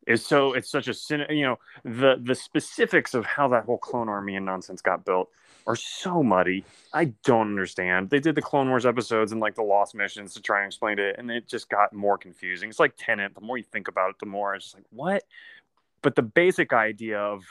it's 0.06 0.26
so 0.26 0.52
it's 0.54 0.70
such 0.70 0.88
a 0.88 0.94
you 1.34 1.42
know 1.44 1.58
the 1.84 2.16
the 2.22 2.34
specifics 2.34 3.14
of 3.14 3.24
how 3.24 3.48
that 3.48 3.64
whole 3.64 3.78
clone 3.78 4.08
army 4.08 4.36
and 4.36 4.44
nonsense 4.44 4.82
got 4.82 5.04
built 5.04 5.28
are 5.66 5.76
so 5.76 6.22
muddy. 6.22 6.64
I 6.92 7.06
don't 7.24 7.48
understand. 7.48 8.10
They 8.10 8.20
did 8.20 8.34
the 8.34 8.42
Clone 8.42 8.68
Wars 8.68 8.84
episodes 8.86 9.32
and 9.32 9.40
like 9.40 9.54
the 9.54 9.62
Lost 9.62 9.94
missions 9.94 10.34
to 10.34 10.42
try 10.42 10.58
and 10.60 10.66
explain 10.66 10.98
it, 10.98 11.16
and 11.18 11.30
it 11.30 11.48
just 11.48 11.68
got 11.68 11.92
more 11.92 12.18
confusing. 12.18 12.68
It's 12.68 12.80
like 12.80 12.94
Tenet. 12.96 13.34
The 13.34 13.40
more 13.40 13.56
you 13.58 13.64
think 13.64 13.88
about 13.88 14.10
it, 14.10 14.16
the 14.20 14.26
more 14.26 14.54
it's 14.54 14.66
just 14.66 14.74
like 14.76 14.84
what. 14.90 15.24
But 16.02 16.16
the 16.16 16.22
basic 16.22 16.72
idea 16.72 17.18
of 17.18 17.44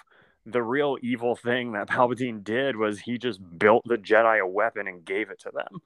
the 0.45 0.61
real 0.61 0.97
evil 1.01 1.35
thing 1.35 1.71
that 1.73 1.87
Palpatine 1.89 2.43
did 2.43 2.75
was 2.75 2.99
he 2.99 3.17
just 3.17 3.39
built 3.57 3.83
the 3.87 3.97
Jedi 3.97 4.39
a 4.41 4.47
weapon 4.47 4.87
and 4.87 5.05
gave 5.05 5.29
it 5.29 5.39
to 5.41 5.51
them. 5.51 5.81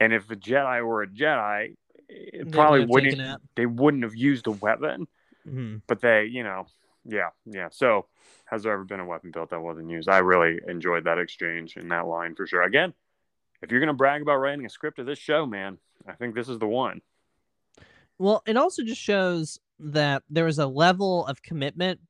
And 0.00 0.12
if 0.12 0.28
the 0.28 0.36
Jedi 0.36 0.84
were 0.86 1.02
a 1.02 1.06
Jedi, 1.08 1.74
it 2.08 2.44
They 2.44 2.50
probably 2.50 2.84
would 2.84 3.04
have 3.04 3.12
taken 3.12 3.18
wouldn't. 3.24 3.42
it. 3.42 3.48
They 3.56 3.66
wouldn't 3.66 4.02
have 4.04 4.14
used 4.14 4.46
a 4.46 4.52
weapon, 4.52 5.08
Mhm. 5.46 5.82
but 5.86 6.00
they, 6.00 6.24
you 6.26 6.42
know, 6.44 6.66
yeah, 7.08 7.30
yeah. 7.46 7.68
So, 7.70 8.06
has 8.44 8.62
there 8.62 8.72
ever 8.72 8.84
been 8.84 9.00
a 9.00 9.06
weapon 9.06 9.30
built 9.30 9.50
that 9.50 9.60
wasn't 9.60 9.90
used? 9.90 10.08
I 10.08 10.18
really 10.18 10.60
enjoyed 10.68 11.04
that 11.04 11.18
exchange 11.18 11.76
in 11.76 11.88
that 11.88 12.06
line 12.06 12.34
for 12.34 12.46
sure. 12.46 12.62
Again, 12.62 12.92
if 13.62 13.70
you're 13.70 13.80
gonna 13.80 13.94
brag 13.94 14.22
about 14.22 14.36
writing 14.36 14.66
a 14.66 14.70
script 14.70 14.98
of 14.98 15.06
this 15.06 15.18
show, 15.18 15.46
man, 15.46 15.78
I 16.06 16.12
think 16.12 16.34
this 16.34 16.48
is 16.48 16.58
the 16.58 16.66
one. 16.66 17.00
Well, 18.18 18.42
it 18.46 18.56
also 18.56 18.82
just 18.82 19.00
shows 19.00 19.58
that 19.80 20.22
there 20.28 20.46
is 20.46 20.58
a 20.58 20.66
level 20.66 21.26
of 21.26 21.42
commitment. 21.42 22.00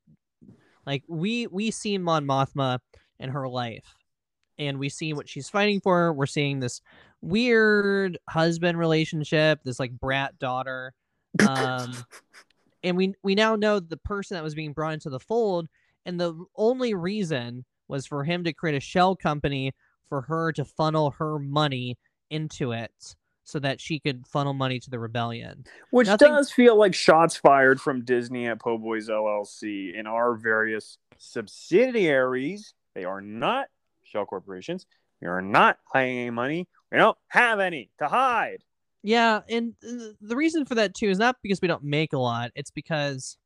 Like 0.85 1.03
we 1.07 1.47
we 1.47 1.71
see 1.71 1.97
Mon 1.97 2.25
Mothma 2.25 2.79
in 3.19 3.29
her 3.29 3.47
life, 3.47 3.95
and 4.57 4.79
we 4.79 4.89
see 4.89 5.13
what 5.13 5.29
she's 5.29 5.49
fighting 5.49 5.79
for. 5.79 6.11
We're 6.11 6.25
seeing 6.25 6.59
this 6.59 6.81
weird 7.21 8.17
husband 8.29 8.77
relationship, 8.77 9.61
this 9.63 9.79
like 9.79 9.91
brat 9.91 10.37
daughter, 10.39 10.93
um, 11.47 11.93
and 12.83 12.95
we 12.97 13.13
we 13.23 13.35
now 13.35 13.55
know 13.55 13.79
the 13.79 13.97
person 13.97 14.35
that 14.35 14.43
was 14.43 14.55
being 14.55 14.73
brought 14.73 14.93
into 14.93 15.09
the 15.09 15.19
fold, 15.19 15.67
and 16.05 16.19
the 16.19 16.33
only 16.55 16.93
reason 16.93 17.65
was 17.87 18.05
for 18.05 18.23
him 18.23 18.43
to 18.43 18.53
create 18.53 18.75
a 18.75 18.79
shell 18.79 19.15
company 19.15 19.73
for 20.07 20.21
her 20.21 20.51
to 20.53 20.65
funnel 20.65 21.11
her 21.11 21.39
money 21.39 21.97
into 22.29 22.71
it 22.71 23.15
so 23.43 23.57
that 23.59 23.81
she 23.81 23.99
could 23.99 24.27
funnel 24.27 24.53
money 24.53 24.79
to 24.79 24.89
the 24.91 24.99
rebellion. 24.99 25.65
Which 25.89 26.07
Nothing- 26.07 26.33
does 26.33 26.51
feel 26.51 26.75
like 26.77 26.93
shots 26.93 27.35
fired 27.35 27.81
from 27.81 28.05
Disney 28.05 28.47
at 28.47 28.59
Po' 28.59 28.77
Boys 28.77 29.09
LLC 29.09 29.93
in 29.95 30.05
our 30.05 30.35
various 30.35 30.99
subsidiaries. 31.17 32.73
They 32.93 33.05
are 33.05 33.21
not 33.21 33.67
shell 34.03 34.25
corporations. 34.25 34.85
We 35.21 35.27
are 35.27 35.41
not 35.41 35.79
hiding 35.85 36.17
any 36.19 36.29
money. 36.29 36.67
We 36.91 36.97
don't 36.97 37.17
have 37.27 37.59
any 37.59 37.91
to 37.99 38.07
hide. 38.07 38.63
Yeah, 39.03 39.41
and 39.49 39.73
the 39.81 40.35
reason 40.35 40.65
for 40.65 40.75
that 40.75 40.93
too 40.93 41.07
is 41.09 41.17
not 41.17 41.37
because 41.41 41.61
we 41.61 41.67
don't 41.67 41.83
make 41.83 42.13
a 42.13 42.17
lot. 42.17 42.51
It's 42.55 42.71
because 42.71 43.37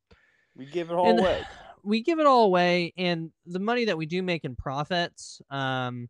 We 0.56 0.66
give 0.66 0.90
it 0.90 0.94
all 0.94 1.08
And- 1.08 1.20
away. 1.20 1.42
we 1.82 2.02
give 2.02 2.18
it 2.18 2.26
all 2.26 2.44
away, 2.46 2.92
and 2.96 3.30
the 3.46 3.58
money 3.60 3.84
that 3.86 3.96
we 3.98 4.06
do 4.06 4.22
make 4.22 4.44
in 4.44 4.56
profits, 4.56 5.40
um, 5.50 6.08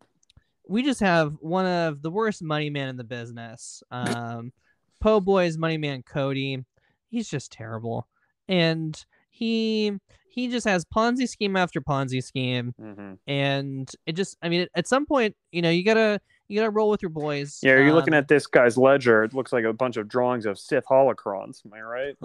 we 0.67 0.81
just 0.83 0.99
have 1.01 1.33
one 1.41 1.65
of 1.65 2.01
the 2.01 2.09
worst 2.09 2.41
money 2.41 2.69
men 2.69 2.87
in 2.87 2.95
the 2.97 3.03
business. 3.03 3.83
Um, 3.91 4.51
Po 5.01 5.19
Boy's 5.19 5.57
money 5.57 5.77
man 5.77 6.01
Cody, 6.01 6.63
he's 7.09 7.27
just 7.29 7.51
terrible, 7.51 8.07
and 8.47 9.03
he 9.29 9.93
he 10.29 10.47
just 10.49 10.65
has 10.67 10.85
Ponzi 10.85 11.27
scheme 11.29 11.55
after 11.55 11.81
Ponzi 11.81 12.23
scheme, 12.23 12.73
hmm 12.79 13.13
and 13.27 13.89
it 14.05 14.13
just 14.13 14.37
I 14.41 14.49
mean 14.49 14.67
at 14.75 14.87
some 14.87 15.05
point 15.05 15.35
you 15.51 15.61
know 15.61 15.69
you 15.69 15.83
gotta 15.83 16.19
you 16.47 16.59
gotta 16.59 16.69
roll 16.69 16.89
with 16.89 17.01
your 17.01 17.09
boys. 17.09 17.59
Yeah, 17.63 17.77
you're 17.77 17.93
looking 17.93 18.13
Um, 18.13 18.19
at 18.19 18.27
this 18.27 18.47
guy's 18.47 18.77
ledger. 18.77 19.23
It 19.23 19.33
looks 19.33 19.51
like 19.51 19.65
a 19.65 19.73
bunch 19.73 19.97
of 19.97 20.07
drawings 20.07 20.45
of 20.45 20.59
Sith 20.59 20.85
holocrons. 20.85 21.65
Am 21.65 21.73
I 21.73 21.81
right? 21.81 22.15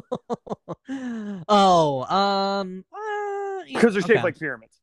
oh, 1.48 2.02
um, 2.04 2.84
uh, 2.92 3.64
Because 3.66 3.94
they're 3.94 4.02
shaped 4.02 4.10
okay. 4.10 4.22
like 4.22 4.38
pyramids. 4.38 4.80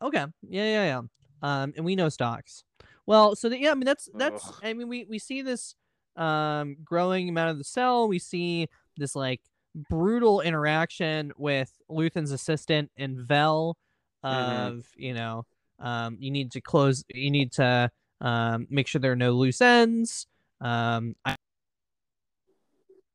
Okay, 0.00 0.24
yeah, 0.48 0.64
yeah, 0.64 0.84
yeah. 0.84 1.00
Um, 1.42 1.72
and 1.76 1.84
we 1.84 1.96
know 1.96 2.08
stocks. 2.08 2.64
Well, 3.06 3.34
so 3.36 3.48
the, 3.48 3.58
yeah, 3.58 3.70
I 3.72 3.74
mean 3.74 3.84
that's 3.84 4.08
that's. 4.14 4.46
Ugh. 4.46 4.54
I 4.62 4.72
mean 4.74 4.88
we 4.88 5.04
we 5.06 5.18
see 5.18 5.42
this 5.42 5.74
um 6.16 6.76
growing 6.84 7.28
amount 7.28 7.50
of 7.50 7.58
the 7.58 7.64
cell. 7.64 8.08
We 8.08 8.18
see 8.18 8.68
this 8.96 9.14
like 9.16 9.40
brutal 9.88 10.40
interaction 10.40 11.32
with 11.36 11.72
Luthen's 11.88 12.32
assistant 12.32 12.90
and 12.96 13.18
Vel. 13.18 13.76
Mhm. 14.24 14.68
Of 14.68 14.86
you 14.96 15.14
know, 15.14 15.46
um, 15.78 16.16
you 16.20 16.30
need 16.30 16.52
to 16.52 16.60
close. 16.60 17.04
You 17.12 17.30
need 17.30 17.52
to 17.52 17.90
um 18.20 18.66
make 18.70 18.86
sure 18.86 19.00
there 19.00 19.12
are 19.12 19.16
no 19.16 19.32
loose 19.32 19.60
ends. 19.60 20.26
Um, 20.60 21.14
I 21.24 21.36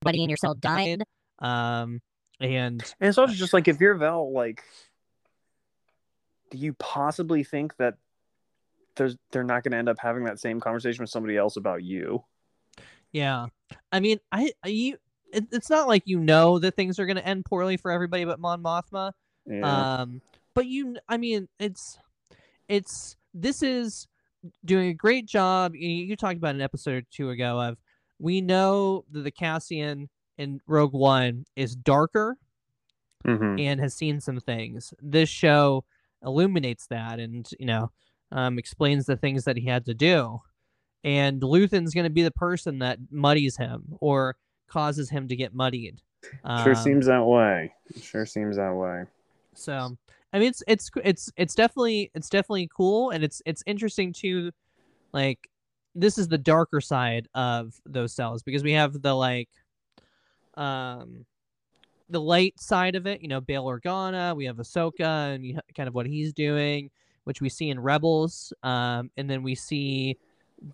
Buddy 0.01 0.24
in 0.24 0.30
your 0.30 0.38
cell 0.38 0.56
died. 0.56 1.04
um 1.39 2.01
and 2.39 2.82
And 2.99 3.10
it's 3.10 3.18
also 3.18 3.34
just 3.34 3.54
like 3.54 3.68
if 3.68 3.80
you're 3.80 3.95
Vel, 3.95 4.34
like, 4.34 4.64
do 6.51 6.58
you 6.58 6.74
possibly 6.74 7.43
think 7.43 7.76
that 7.78 7.95
there's 8.95 9.18
they're 9.32 9.43
not 9.43 9.64
going 9.64 9.72
to 9.72 9.78
end 9.78 9.89
up 9.89 9.97
having 9.99 10.26
that 10.26 10.39
same 10.39 10.60
conversation 10.60 11.01
with 11.01 11.10
somebody 11.10 11.38
else 11.38 11.58
about 11.58 11.84
you? 11.84 12.24
Yeah, 13.12 13.47
I 13.91 13.99
mean, 13.99 14.20
I, 14.32 14.51
I 14.64 14.68
you 14.70 14.97
it, 15.34 15.45
it's 15.51 15.70
not 15.70 15.88
like 15.88 16.04
you 16.06 16.20
know 16.20 16.60
that 16.60 16.76
things 16.76 16.99
are 16.99 17.06
going 17.06 17.18
to 17.18 17.28
end 17.28 17.45
poorly 17.45 17.78
for 17.78 17.91
everybody 17.91 18.24
but 18.24 18.39
Mon 18.39 18.62
Mothma. 18.64 19.12
Yeah. 19.45 20.01
Um, 20.01 20.22
but 20.54 20.68
you, 20.68 20.97
I 21.10 21.18
mean, 21.18 21.49
it's, 21.60 21.97
it's, 22.68 23.18
this 23.34 23.64
is 23.64 24.08
doing 24.66 24.89
a 24.89 24.94
great 24.94 25.26
job. 25.26 25.76
You, 25.76 26.16
talked 26.16 26.38
about 26.38 26.56
an 26.56 26.62
episode 26.62 26.96
or 26.96 27.02
two 27.12 27.30
ago 27.30 27.60
of, 27.62 27.78
we 28.20 28.41
know 28.41 29.06
that 29.12 29.24
the 29.24 29.32
Cassian 29.32 30.10
in 30.38 30.60
Rogue 30.68 30.94
One 30.94 31.46
is 31.56 31.76
darker 31.76 32.38
Mhm. 33.26 33.60
and 33.60 33.80
has 33.80 33.94
seen 33.94 34.20
some 34.20 34.39
things. 34.39 34.94
This 35.02 35.30
show 35.30 35.86
illuminates 36.24 36.88
that 36.88 37.20
and, 37.20 37.50
you 37.60 37.66
know, 37.66 37.91
um, 38.32 38.58
explains 38.58 39.06
the 39.06 39.16
things 39.18 39.44
that 39.46 39.58
he 39.58 39.66
had 39.66 39.86
to 39.86 39.94
do. 39.94 40.41
And 41.04 41.41
Luthen's 41.44 41.94
going 41.94 42.06
to 42.06 42.10
be 42.10 42.24
the 42.24 42.32
person 42.32 42.80
that 42.80 42.98
muddies 43.12 43.58
him 43.58 43.98
or 44.00 44.38
causes 44.68 45.10
him 45.10 45.28
to 45.28 45.36
get 45.36 45.54
muddied. 45.54 46.02
Sure 46.64 46.70
Um, 46.70 46.76
seems 46.76 47.06
that 47.08 47.26
way. 47.26 47.74
Sure 48.02 48.26
seems 48.26 48.56
that 48.56 48.74
way. 48.74 49.06
So 49.54 49.98
I 50.34 50.40
mean, 50.40 50.50
it's 50.50 50.64
it's 50.68 50.90
it's 51.04 51.32
it's 51.38 51.54
definitely 51.54 52.12
it's 52.16 52.28
definitely 52.28 52.68
cool, 52.76 53.12
and 53.12 53.24
it's 53.24 53.42
it's 53.46 53.64
interesting 53.68 54.12
too. 54.12 54.52
Like 55.14 55.48
this 55.94 56.18
is 56.18 56.28
the 56.28 56.40
darker 56.40 56.82
side 56.82 57.28
of 57.36 57.80
those 57.86 58.14
cells 58.14 58.42
because 58.42 58.64
we 58.64 58.74
have 58.74 59.00
the 59.04 59.14
like, 59.14 59.50
um, 60.56 61.26
the 62.10 62.20
light 62.20 62.60
side 62.60 62.96
of 62.96 63.06
it. 63.06 63.22
You 63.22 63.28
know, 63.28 63.42
Bail 63.42 63.66
Organa. 63.66 64.36
We 64.36 64.46
have 64.46 64.58
Ahsoka 64.58 65.36
and 65.36 65.46
you, 65.46 65.60
kind 65.76 65.88
of 65.88 65.94
what 65.94 66.08
he's 66.08 66.34
doing, 66.34 66.90
which 67.26 67.40
we 67.40 67.50
see 67.50 67.70
in 67.70 67.80
Rebels. 67.80 68.52
Um, 68.64 69.12
and 69.18 69.30
then 69.30 69.44
we 69.44 69.54
see 69.54 70.18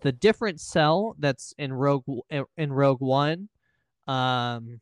the 0.00 0.12
different 0.12 0.58
cell 0.58 1.16
that's 1.18 1.54
in 1.58 1.70
Rogue 1.70 2.04
in 2.56 2.72
Rogue 2.72 3.02
One. 3.02 3.50
Um, 4.08 4.80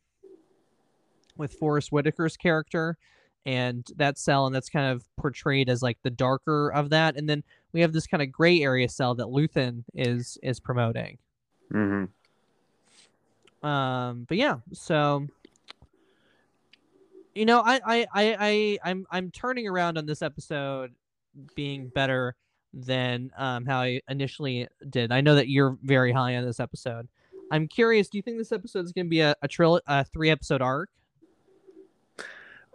with 1.36 1.54
Forest 1.54 1.90
Whitaker's 1.90 2.36
character 2.36 2.96
and 3.46 3.86
that 3.96 4.18
cell 4.18 4.46
and 4.46 4.54
that's 4.54 4.68
kind 4.68 4.92
of 4.92 5.04
portrayed 5.16 5.68
as 5.68 5.82
like 5.82 5.98
the 6.02 6.10
darker 6.10 6.70
of 6.72 6.90
that 6.90 7.16
and 7.16 7.28
then 7.28 7.42
we 7.72 7.80
have 7.80 7.92
this 7.92 8.06
kind 8.06 8.22
of 8.22 8.32
gray 8.32 8.62
area 8.62 8.88
cell 8.88 9.14
that 9.14 9.26
Luthen 9.26 9.84
is 9.94 10.38
is 10.42 10.60
promoting. 10.60 11.18
Hmm 11.70 12.04
um 13.62 14.24
but 14.28 14.36
yeah 14.36 14.56
so 14.72 15.26
you 17.34 17.44
know 17.44 17.60
I, 17.64 17.80
I 17.84 18.06
i 18.14 18.36
i 18.40 18.78
i'm 18.84 19.06
i'm 19.10 19.30
turning 19.32 19.66
around 19.66 19.98
on 19.98 20.06
this 20.06 20.22
episode 20.22 20.94
being 21.56 21.88
better 21.88 22.36
than 22.72 23.30
um 23.36 23.64
how 23.66 23.80
i 23.80 24.00
initially 24.08 24.68
did. 24.90 25.10
I 25.10 25.20
know 25.20 25.34
that 25.34 25.48
you're 25.48 25.76
very 25.82 26.12
high 26.12 26.36
on 26.36 26.44
this 26.44 26.60
episode. 26.60 27.08
I'm 27.50 27.66
curious 27.66 28.08
do 28.08 28.18
you 28.18 28.22
think 28.22 28.38
this 28.38 28.52
episode 28.52 28.84
is 28.84 28.92
going 28.92 29.06
to 29.06 29.10
be 29.10 29.20
a, 29.20 29.34
a 29.42 29.48
trill 29.48 29.80
a 29.86 30.04
three 30.04 30.30
episode 30.30 30.62
arc 30.62 30.90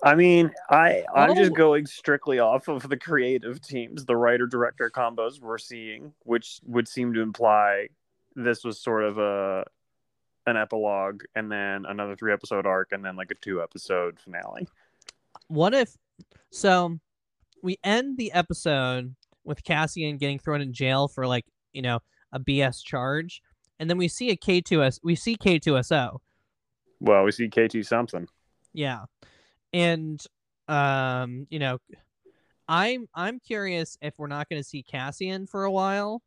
I 0.04 0.16
mean, 0.16 0.52
I 0.70 1.04
I'm 1.16 1.36
just 1.36 1.52
Oh. 1.52 1.56
going 1.56 1.86
strictly 1.86 2.40
off 2.40 2.68
of 2.68 2.90
the 2.90 2.98
creative 2.98 3.62
teams, 3.62 4.06
the 4.06 4.18
writer 4.18 4.46
director 4.46 4.90
combos 4.94 5.40
we're 5.40 5.58
seeing, 5.58 6.14
which 6.24 6.60
would 6.66 6.88
seem 6.88 7.14
to 7.14 7.22
imply 7.22 7.88
this 8.36 8.64
was 8.64 8.80
sort 8.80 9.04
of 9.04 9.18
a 9.18 9.66
an 10.46 10.58
epilogue 10.58 11.24
and 11.36 11.50
then 11.50 11.86
another 11.86 12.18
three 12.18 12.34
episode 12.34 12.66
arc 12.66 12.92
and 12.92 13.06
then 13.06 13.16
like 13.16 13.32
a 13.32 13.36
two 13.36 13.62
episode 13.62 14.20
finale. 14.20 14.68
what 15.48 15.74
if 15.74 15.96
so 16.52 17.00
we 17.62 17.78
end 17.84 18.18
the 18.18 18.32
episode 18.34 19.16
with 19.46 19.64
Cassian 19.64 20.18
getting 20.18 20.38
thrown 20.40 20.60
in 20.62 20.74
jail 20.74 21.08
for 21.08 21.26
like, 21.26 21.46
you 21.72 21.82
know, 21.82 22.00
a 22.34 22.40
BS 22.40 22.84
charge, 22.84 23.42
and 23.80 23.90
then 23.90 23.98
we 23.98 24.08
see 24.10 24.32
a 24.32 24.36
K2S 24.36 25.00
we 25.02 25.16
see 25.16 25.38
K2SO. 25.38 26.20
Well, 27.00 27.24
we 27.24 27.32
see 27.32 27.48
K2 27.48 27.86
something. 27.86 28.28
Yeah. 28.74 29.06
And 29.74 30.24
um, 30.68 31.48
you 31.50 31.60
know, 31.60 31.80
I'm 32.68 33.08
I'm 33.14 33.40
curious 33.40 33.98
if 34.02 34.18
we're 34.18 34.28
not 34.28 34.50
gonna 34.50 34.64
see 34.64 34.84
Cassian 34.84 35.48
for 35.48 35.64
a 35.64 35.72
while, 35.72 36.22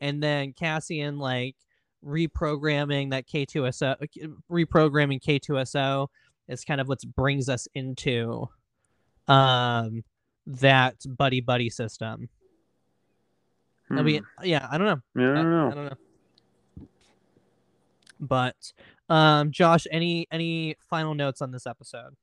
and 0.00 0.22
then 0.22 0.52
Cassian 0.52 1.18
like 1.18 1.56
reprogramming 2.04 3.10
that 3.10 3.28
K2SO 3.28 3.96
reprogramming 4.50 5.22
K2SO 5.22 6.08
is 6.48 6.64
kind 6.64 6.80
of 6.80 6.88
what 6.88 7.00
brings 7.14 7.48
us 7.48 7.68
into 7.74 8.48
um 9.28 10.02
that 10.46 10.96
buddy 11.06 11.40
buddy 11.40 11.70
system. 11.70 12.28
Be 13.90 14.22
yeah, 14.42 14.66
I 14.70 14.78
don't 14.78 14.86
know. 14.86 15.00
Hmm. 15.14 15.20
Yeah, 15.20 15.26
I 15.26 15.30
I, 15.30 15.42
don't 15.42 15.50
know. 15.50 15.68
I 15.68 15.74
don't 15.74 15.84
know. 15.84 16.86
But 18.18 18.72
um 19.08 19.52
Josh, 19.52 19.86
any 19.90 20.26
any 20.32 20.76
final 20.80 21.14
notes 21.14 21.42
on 21.42 21.52
this 21.52 21.66
episode? 21.66 22.16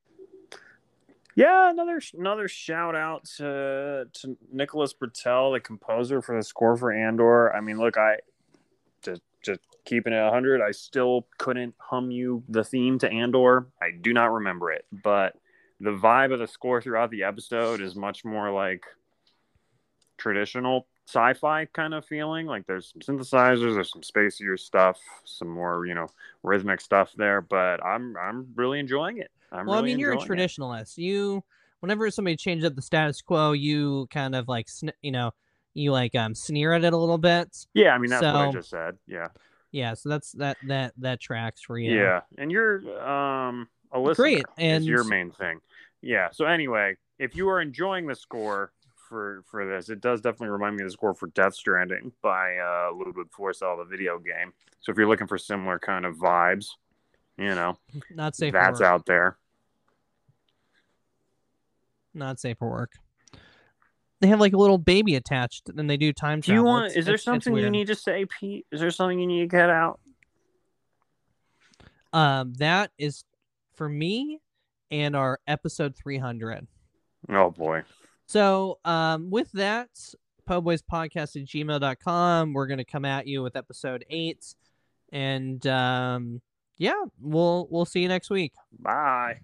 Yeah, 1.36 1.70
another 1.70 2.00
another 2.18 2.48
shout 2.48 2.94
out 2.94 3.24
to 3.36 4.06
to 4.12 4.36
Nicholas 4.52 4.92
Britell, 4.92 5.54
the 5.54 5.60
composer 5.60 6.20
for 6.20 6.36
the 6.36 6.42
score 6.42 6.76
for 6.76 6.92
Andor. 6.92 7.54
I 7.54 7.60
mean, 7.60 7.78
look, 7.78 7.96
I 7.96 8.16
just 9.02 9.22
just 9.42 9.60
keeping 9.84 10.12
it 10.12 10.30
hundred. 10.32 10.60
I 10.60 10.72
still 10.72 11.26
couldn't 11.38 11.74
hum 11.78 12.10
you 12.10 12.42
the 12.48 12.64
theme 12.64 12.98
to 13.00 13.10
Andor. 13.10 13.66
I 13.80 13.90
do 13.98 14.12
not 14.12 14.32
remember 14.32 14.72
it, 14.72 14.84
but 14.92 15.36
the 15.80 15.90
vibe 15.90 16.32
of 16.32 16.40
the 16.40 16.46
score 16.48 16.82
throughout 16.82 17.10
the 17.10 17.22
episode 17.22 17.80
is 17.80 17.96
much 17.96 18.24
more 18.24 18.50
like 18.50 18.84
traditional 20.18 20.86
sci-fi 21.06 21.64
kind 21.66 21.94
of 21.94 22.04
feeling. 22.04 22.46
Like 22.46 22.66
there's 22.66 22.92
some 22.92 23.16
synthesizers, 23.16 23.74
there's 23.74 23.92
some 23.92 24.02
spacier 24.02 24.58
stuff, 24.58 24.98
some 25.24 25.48
more 25.48 25.86
you 25.86 25.94
know 25.94 26.08
rhythmic 26.42 26.80
stuff 26.80 27.12
there. 27.16 27.40
But 27.40 27.84
I'm 27.84 28.16
I'm 28.16 28.48
really 28.56 28.78
enjoying 28.78 29.18
it. 29.18 29.30
I'm 29.52 29.66
well, 29.66 29.78
I 29.78 29.82
mean, 29.82 29.98
you're 29.98 30.12
a 30.12 30.20
enjoying 30.20 30.40
it. 30.40 30.50
traditionalist. 30.50 30.98
You, 30.98 31.42
whenever 31.80 32.10
somebody 32.10 32.36
changes 32.36 32.64
up 32.64 32.74
the 32.74 32.82
status 32.82 33.20
quo, 33.22 33.52
you 33.52 34.06
kind 34.10 34.34
of 34.34 34.48
like, 34.48 34.68
sn- 34.68 34.92
you 35.02 35.12
know, 35.12 35.32
you 35.74 35.92
like 35.92 36.14
um 36.14 36.34
sneer 36.34 36.72
at 36.72 36.84
it 36.84 36.92
a 36.92 36.96
little 36.96 37.18
bit. 37.18 37.56
Yeah, 37.74 37.90
I 37.94 37.98
mean 37.98 38.10
that's 38.10 38.22
what 38.22 38.34
I 38.34 38.52
just 38.52 38.70
said. 38.70 38.96
Yeah. 39.06 39.28
Yeah, 39.72 39.94
so 39.94 40.08
that's 40.08 40.32
that 40.32 40.56
that 40.66 40.94
that 40.98 41.20
tracks 41.20 41.62
for 41.62 41.78
you. 41.78 41.96
Yeah. 41.96 42.20
And 42.38 42.50
you're 42.50 42.80
um 43.00 43.68
a 43.92 44.00
listener 44.00 44.22
Great, 44.22 44.44
is 44.58 44.86
your 44.86 45.04
main 45.04 45.30
thing. 45.30 45.60
Yeah. 46.02 46.28
So 46.32 46.44
anyway, 46.44 46.96
if 47.18 47.36
you 47.36 47.48
are 47.48 47.60
enjoying 47.60 48.06
the 48.06 48.14
score 48.14 48.72
for 49.08 49.44
for 49.50 49.66
this, 49.66 49.88
it 49.88 50.00
does 50.00 50.20
definitely 50.20 50.48
remind 50.48 50.76
me 50.76 50.82
of 50.82 50.88
the 50.88 50.92
score 50.92 51.14
for 51.14 51.28
Death 51.28 51.54
Stranding 51.54 52.12
by 52.22 52.56
uh 52.56 52.90
Ludvig 52.92 53.30
Forssell, 53.30 53.78
the 53.78 53.84
video 53.88 54.18
game. 54.18 54.52
So 54.80 54.90
if 54.90 54.98
you're 54.98 55.08
looking 55.08 55.28
for 55.28 55.38
similar 55.38 55.78
kind 55.78 56.04
of 56.04 56.16
vibes, 56.16 56.66
you 57.36 57.54
know, 57.54 57.78
not 58.10 58.34
safe 58.34 58.52
that's 58.52 58.80
out 58.80 59.06
there. 59.06 59.38
Not 62.14 62.40
safe 62.40 62.58
for 62.58 62.68
work. 62.70 62.92
They 64.20 64.26
have 64.28 64.40
like 64.40 64.52
a 64.52 64.56
little 64.58 64.76
baby 64.78 65.14
attached, 65.16 65.68
and 65.70 65.88
they 65.88 65.96
do 65.96 66.12
time 66.12 66.40
Do 66.40 66.52
you 66.52 66.56
travel. 66.58 66.64
want 66.70 66.84
It's- 66.86 66.98
is 66.98 67.04
there 67.06 67.14
it's- 67.14 67.20
it's 67.20 67.24
something 67.24 67.56
you 67.56 67.70
need 67.70 67.86
to 67.86 67.94
say, 67.94 68.26
Pete? 68.26 68.66
Is 68.70 68.80
there 68.80 68.90
something 68.90 69.18
you 69.18 69.26
need 69.26 69.40
to 69.40 69.46
get 69.46 69.70
out? 69.70 69.98
Um, 72.12 72.54
that 72.54 72.90
is 72.98 73.24
for 73.74 73.88
me 73.88 74.40
and 74.90 75.14
our 75.14 75.38
episode 75.46 75.94
300. 75.96 76.66
Oh 77.28 77.50
boy. 77.50 77.82
So, 78.26 78.78
um, 78.84 79.30
with 79.30 79.50
that, 79.52 79.88
Podcast 80.48 81.36
at 81.40 81.46
gmail.com. 81.46 82.52
We're 82.52 82.66
gonna 82.66 82.84
come 82.84 83.04
at 83.04 83.28
you 83.28 83.40
with 83.42 83.54
episode 83.54 84.04
eight, 84.10 84.54
and 85.12 85.64
um, 85.68 86.42
yeah, 86.76 87.04
we'll 87.20 87.68
we'll 87.70 87.84
see 87.84 88.00
you 88.02 88.08
next 88.08 88.30
week. 88.30 88.52
Bye. 88.76 89.40